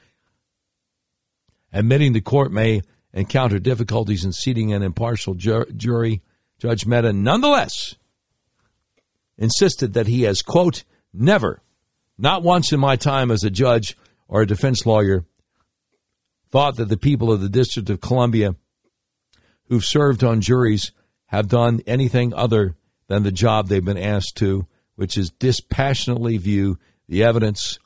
[1.72, 2.80] admitting the court may
[3.12, 6.22] encounter difficulties in seating an impartial jury.
[6.58, 7.94] Judge Mehta nonetheless
[9.36, 10.82] insisted that he has, quote,
[11.12, 11.62] never,
[12.16, 13.96] not once in my time as a judge,
[14.26, 15.24] or a defense lawyer
[16.50, 18.54] thought that the people of the District of Columbia
[19.64, 20.92] who've served on juries
[21.26, 22.74] have done anything other
[23.08, 24.66] than the job they've been asked to,
[24.96, 26.78] which is dispassionately view
[27.08, 27.78] the evidence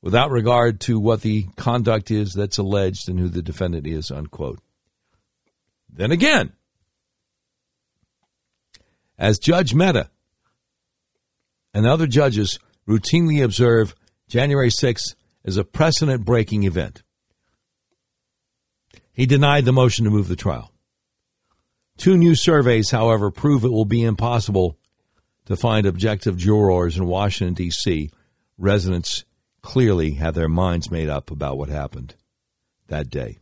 [0.00, 4.60] without regard to what the conduct is that's alleged and who the defendant is, unquote.
[5.92, 6.52] Then again,
[9.18, 10.10] as Judge Mehta
[11.74, 13.94] and other judges routinely observe,
[14.28, 15.14] January 6th
[15.44, 17.02] is a precedent breaking event.
[19.12, 20.72] He denied the motion to move the trial.
[21.98, 24.78] Two new surveys, however, prove it will be impossible
[25.46, 28.10] to find objective jurors in Washington, D.C.
[28.56, 29.24] Residents
[29.62, 32.14] clearly have their minds made up about what happened
[32.86, 33.38] that day.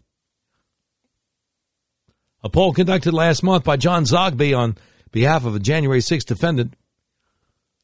[2.43, 4.79] A poll conducted last month by John Zogby on
[5.13, 6.75] behalf of a January 6 defendant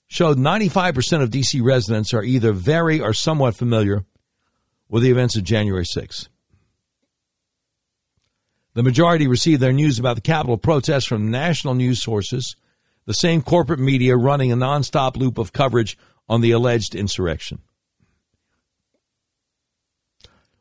[0.07, 1.61] showed 95% of D.C.
[1.61, 4.05] residents are either very or somewhat familiar
[4.89, 6.29] with the events of January 6.
[8.75, 12.57] The majority received their news about the Capitol protests from national news sources,
[13.05, 17.61] the same corporate media running a nonstop loop of coverage on the alleged insurrection.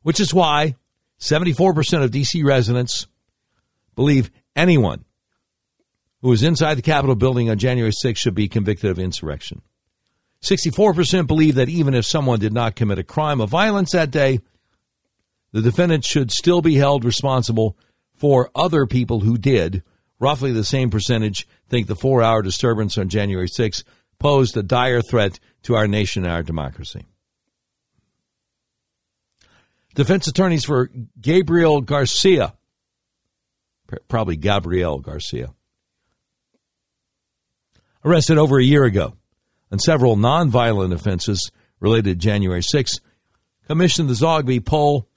[0.01, 0.75] Which is why
[1.19, 2.43] 74% of D.C.
[2.43, 3.07] residents
[3.95, 5.05] believe anyone
[6.21, 9.61] who was inside the Capitol building on January 6 should be convicted of insurrection.
[10.43, 14.39] 64% believe that even if someone did not commit a crime of violence that day,
[15.51, 17.77] the defendant should still be held responsible
[18.21, 19.81] for other people who did.
[20.19, 23.83] Roughly the same percentage think the four hour disturbance on January 6
[24.19, 27.07] posed a dire threat to our nation and our democracy.
[29.95, 32.53] Defense attorneys for Gabriel Garcia,
[34.07, 35.55] probably Gabriel Garcia,
[38.05, 39.15] arrested over a year ago
[39.71, 42.99] on several nonviolent offenses related to January 6,
[43.67, 45.07] commissioned the Zogby poll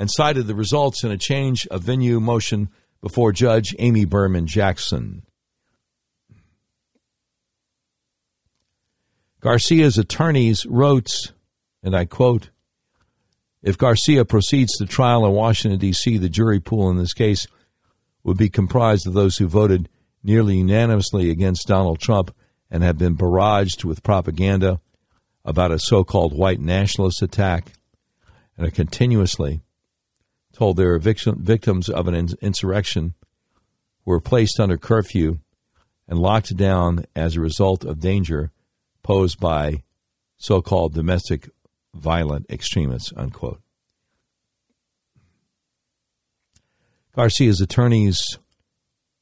[0.00, 2.70] and cited the results in a change of venue motion
[3.02, 5.24] before Judge Amy Berman Jackson.
[9.40, 11.10] Garcia's attorneys wrote,
[11.82, 12.48] and I quote,
[13.62, 17.46] if Garcia proceeds to trial in Washington, D.C., the jury pool in this case
[18.24, 19.90] would be comprised of those who voted
[20.24, 22.34] nearly unanimously against Donald Trump
[22.70, 24.80] and have been barraged with propaganda
[25.44, 27.74] about a so called white nationalist attack
[28.56, 29.60] and are continuously
[30.60, 33.14] told they are victims of an insurrection
[34.04, 35.38] were placed under curfew
[36.06, 38.52] and locked down as a result of danger
[39.02, 39.82] posed by
[40.36, 41.48] so called domestic
[41.94, 43.10] violent extremists.
[43.16, 43.62] Unquote.
[47.16, 48.20] Garcia's attorneys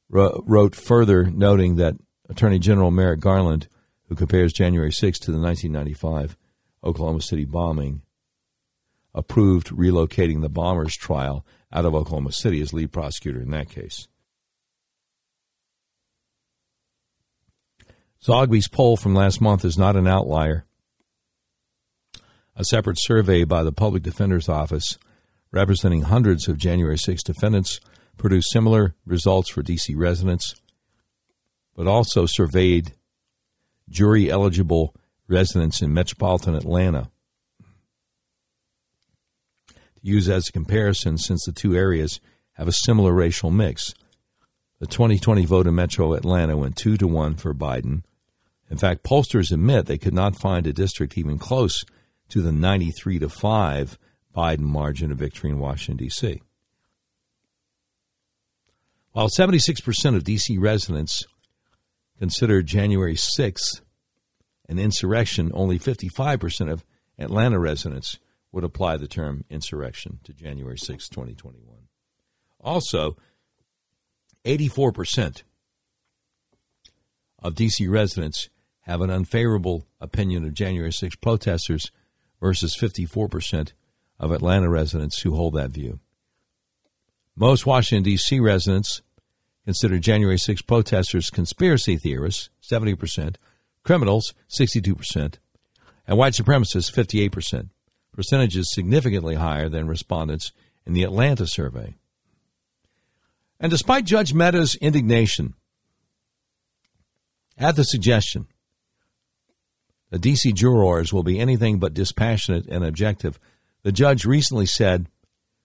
[0.09, 1.95] wrote further, noting that
[2.27, 3.69] Attorney General Merrick Garland,
[4.09, 6.35] who compares January 6 to the 1995
[6.83, 8.01] Oklahoma City bombing,
[9.19, 14.07] approved relocating the bombers' trial out of Oklahoma City as lead prosecutor in that case.
[18.25, 20.65] Zogby's poll from last month is not an outlier.
[22.55, 24.97] A separate survey by the Public Defender's Office,
[25.51, 27.79] representing hundreds of January 6 defendants,
[28.17, 29.95] produced similar results for D.C.
[29.95, 30.55] residents
[31.79, 32.91] but also surveyed
[33.87, 34.93] jury eligible
[35.29, 37.09] residents in metropolitan Atlanta.
[40.01, 42.19] To use as a comparison, since the two areas
[42.53, 43.93] have a similar racial mix,
[44.79, 48.03] the 2020 vote in Metro Atlanta went two to one for Biden.
[48.69, 51.83] In fact, pollsters admit they could not find a district even close
[52.29, 53.97] to the 93 to 5
[54.35, 56.41] Biden margin of victory in Washington, D.C.
[59.11, 60.57] While 76% of D.C.
[60.57, 61.25] residents
[62.19, 63.81] considered January 6th
[64.69, 66.85] an insurrection, only 55% of
[67.17, 68.19] Atlanta residents
[68.51, 71.77] would apply the term insurrection to January 6, 2021.
[72.59, 73.15] Also,
[74.45, 75.43] 84%
[77.41, 77.87] of D.C.
[77.87, 78.49] residents
[78.81, 81.91] have an unfavorable opinion of January 6 protesters
[82.39, 83.73] versus 54%
[84.19, 85.99] of Atlanta residents who hold that view.
[87.35, 88.39] Most Washington, D.C.
[88.39, 89.01] residents
[89.63, 93.35] consider January 6 protesters conspiracy theorists, 70%,
[93.83, 95.35] criminals, 62%,
[96.07, 97.69] and white supremacists, 58%,
[98.13, 100.51] percentages significantly higher than respondents
[100.85, 101.95] in the Atlanta survey.
[103.59, 105.53] And despite Judge Mehta's indignation
[107.57, 108.47] at the suggestion
[110.09, 110.53] that D.C.
[110.53, 113.39] jurors will be anything but dispassionate and objective,
[113.83, 115.07] the judge recently said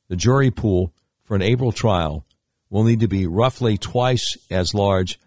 [0.08, 0.92] the jury pool
[1.22, 2.26] for an April trial
[2.68, 5.18] will need to be roughly twice as large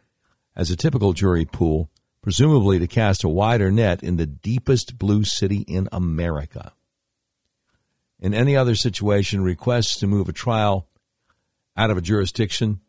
[0.55, 1.89] as a typical jury pool,
[2.21, 6.73] presumably to cast a wider net in the deepest blue city in America.
[8.19, 10.87] In any other situation, requests to move a trial
[11.75, 12.81] out of a jurisdiction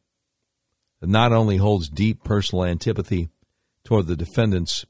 [1.01, 3.29] that not only holds deep personal antipathy
[3.85, 4.87] toward the defendants,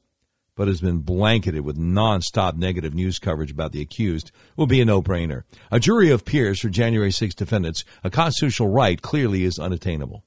[0.55, 4.85] but has been blanketed with nonstop negative news coverage about the accused, will be a
[4.85, 5.43] no brainer.
[5.71, 10.23] A jury of peers for January 6 defendants, a constitutional right, clearly is unattainable.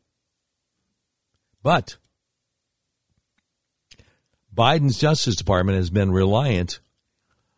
[1.62, 1.96] But
[4.54, 6.80] Biden's Justice Department has been reliant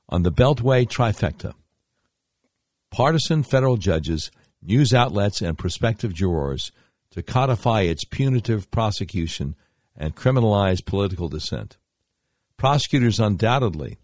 [0.09, 1.55] on the Beltway trifecta
[2.95, 4.31] partisan federal judges,
[4.63, 6.71] news outlets, and prospective jurors
[7.11, 9.57] to codify its punitive prosecution
[9.97, 11.77] and criminalize political dissent.
[12.57, 13.99] Prosecutors undoubtedly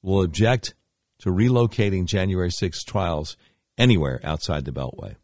[0.00, 0.72] will object
[1.18, 3.36] to relocating January 6 trials
[3.76, 5.16] anywhere outside the Beltway.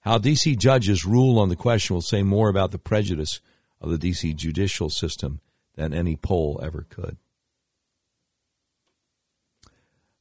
[0.00, 0.56] How D.C.
[0.56, 3.40] judges rule on the question will say more about the prejudice
[3.80, 4.34] of the D.C.
[4.34, 5.40] judicial system
[5.74, 7.16] than any poll ever could.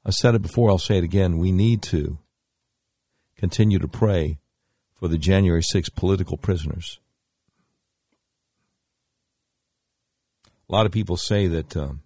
[0.10, 1.38] I said it before, I'll say it again.
[1.38, 2.18] We need to
[3.38, 4.40] continue to pray
[4.96, 7.00] for the January 6 political prisoners.
[10.68, 12.02] A lot of people say that um,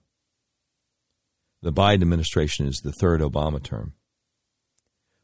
[1.61, 3.93] the Biden administration is the third Obama term.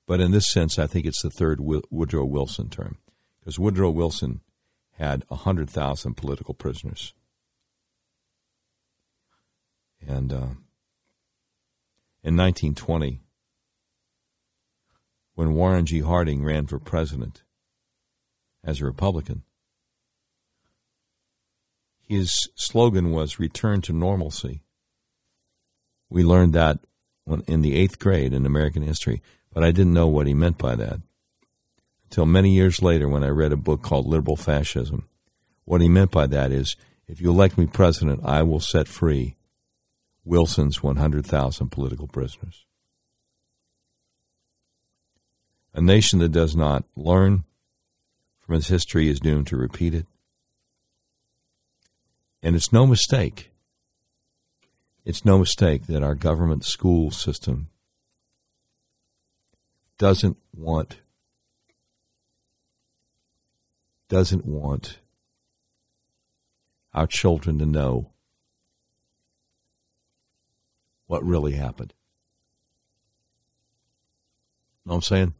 [0.07, 2.95] But in this sense, I think it's the third Woodrow Wilson term
[3.41, 4.39] because Woodrow Wilson
[4.93, 7.14] had 100,000 political prisoners.
[10.07, 10.47] And uh,
[12.23, 13.21] in 1920,
[15.35, 15.99] when Warren G.
[16.01, 17.43] Harding ran for president
[18.63, 19.43] as a Republican,
[22.01, 24.63] his slogan was return to normalcy.
[26.09, 26.79] We learned that
[27.47, 29.21] in the eighth grade in American history,
[29.53, 30.99] but I didn't know what he meant by that
[32.05, 35.07] until many years later when I read a book called Liberal Fascism.
[35.65, 36.75] What he meant by that is
[37.07, 39.35] if you elect me president, I will set free
[40.30, 42.65] Wilson's 100,000 political prisoners.
[45.73, 47.45] A nation that does not learn
[48.39, 50.06] from its history is doomed to repeat it.
[52.43, 53.49] And it's no mistake.
[55.03, 57.69] It's no mistake that our government school system
[59.97, 61.01] doesn't want
[64.10, 64.99] doesn't want
[66.93, 68.11] our children to know
[71.10, 71.91] what really happened.
[74.86, 75.34] Know what I'm saying?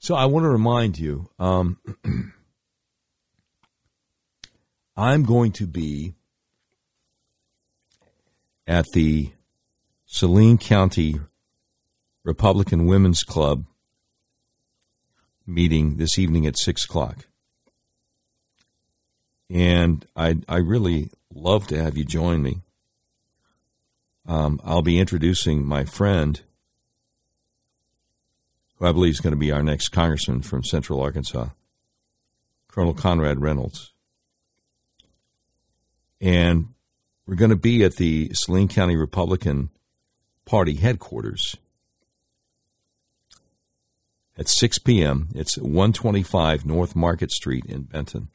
[0.00, 1.78] So I want to remind you um,
[4.96, 6.14] I'm going to be
[8.66, 9.30] at the
[10.06, 11.20] Saline County
[12.24, 13.66] Republican Women's Club
[15.46, 17.28] meeting this evening at 6 o'clock.
[19.48, 22.62] And I, I really love to have you join me.
[24.26, 26.40] Um, I'll be introducing my friend,
[28.76, 31.48] who I believe is going to be our next congressman from Central Arkansas,
[32.68, 33.92] Colonel Conrad Reynolds.
[36.20, 36.68] And
[37.26, 39.70] we're going to be at the Saline County Republican
[40.44, 41.56] Party headquarters
[44.36, 45.28] at 6 p.m.
[45.34, 48.28] It's 125 North Market Street in Benton.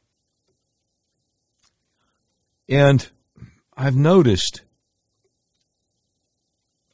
[2.68, 3.08] And
[3.76, 4.62] I've noticed,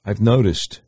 [0.05, 0.81] I've noticed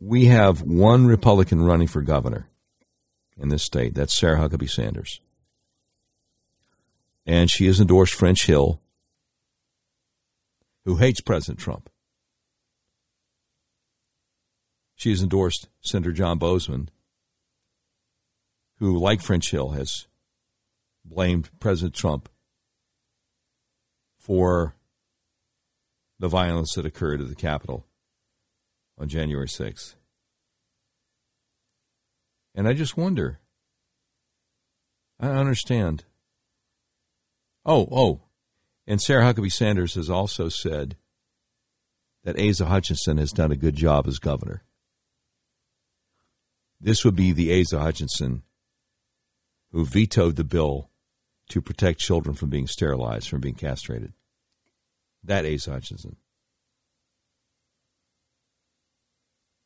[0.00, 2.48] we have one Republican running for governor
[3.38, 3.94] in this state.
[3.94, 5.20] That's Sarah Huckabee Sanders
[7.26, 8.80] and she has endorsed French Hill,
[10.84, 11.88] who hates President Trump.
[14.94, 16.88] She has endorsed Senator John Boozman,
[18.78, 20.06] who, like French Hill, has
[21.04, 22.28] blamed President Trump
[24.24, 24.74] for
[26.18, 27.86] the violence that occurred at the Capitol
[28.98, 29.96] on January 6th.
[32.54, 33.40] And I just wonder.
[35.20, 36.04] I understand.
[37.66, 38.20] Oh, oh.
[38.86, 40.96] And Sarah Huckabee Sanders has also said
[42.22, 44.62] that Asa Hutchinson has done a good job as governor.
[46.80, 48.42] This would be the Asa Hutchinson
[49.70, 50.88] who vetoed the bill
[51.50, 54.12] to protect children from being sterilized, from being castrated.
[55.22, 56.16] That Asa Hutchinson.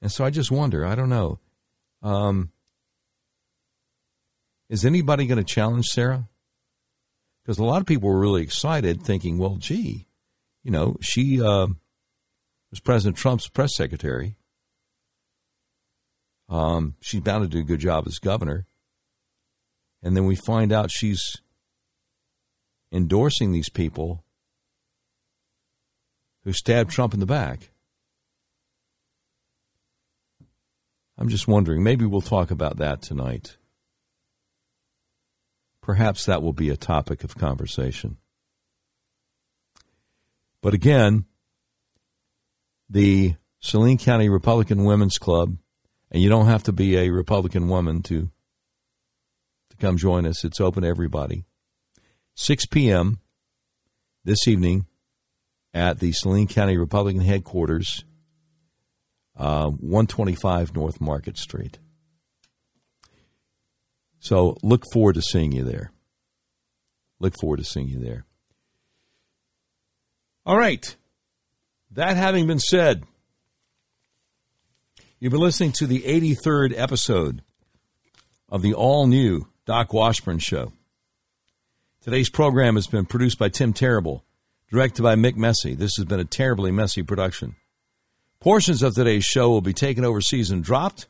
[0.01, 1.41] And so I just wonder, I don't know.
[2.03, 2.53] Um,
[4.69, 6.29] is anybody going to challenge Sarah?
[7.43, 10.07] Because a lot of people were really excited, thinking, well, gee,
[10.63, 11.67] you know, she uh,
[12.71, 14.37] was President Trump's press secretary.
[16.49, 18.67] Um, she's bound to do a good job as governor.
[20.03, 21.39] And then we find out she's
[22.93, 24.25] endorsing these people
[26.45, 27.71] who stabbed Trump in the back.
[31.19, 33.57] I'm just wondering, maybe we'll talk about that tonight.
[35.83, 38.19] Perhaps that will be a topic of conversation.
[40.63, 41.25] But again,
[42.89, 45.57] the Saline County Republican Women's Club,
[46.11, 48.31] and you don't have to be a Republican woman to
[49.71, 50.45] to come join us.
[50.45, 51.45] It's open to everybody.
[52.41, 53.19] 6 p.m.
[54.25, 54.87] this evening
[55.75, 58.05] at the Saline County Republican headquarters,
[59.37, 61.81] uh, 125 North Market Street.
[64.21, 65.91] So look forward to seeing you there.
[67.19, 68.25] Look forward to seeing you there.
[70.47, 70.95] All right.
[71.91, 73.03] That having been said,
[75.19, 77.43] you've been listening to the 83rd episode
[78.49, 80.73] of the all new Doc Washburn Show.
[82.09, 84.25] Today's program has been produced by Tim Terrible,
[84.71, 85.75] directed by Mick Messy.
[85.75, 87.57] This has been a terribly messy production.
[88.41, 91.07] Portions of today's show will be taken overseas and dropped.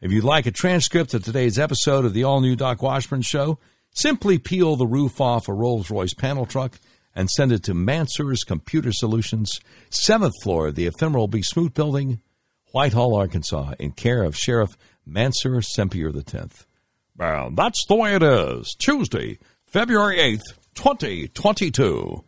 [0.00, 3.60] If you'd like a transcript of today's episode of the all new Doc Washburn Show,
[3.94, 6.80] simply peel the roof off a Rolls Royce panel truck
[7.14, 9.60] and send it to Mansur's Computer Solutions,
[10.08, 11.42] 7th floor of the ephemeral B.
[11.42, 12.20] Smoot Building,
[12.72, 14.76] Whitehall, Arkansas, in care of Sheriff
[15.06, 16.66] Mansur Sempier X.
[17.16, 18.74] Well, that's the way it is.
[18.80, 22.25] Tuesday, February 8th, 2022.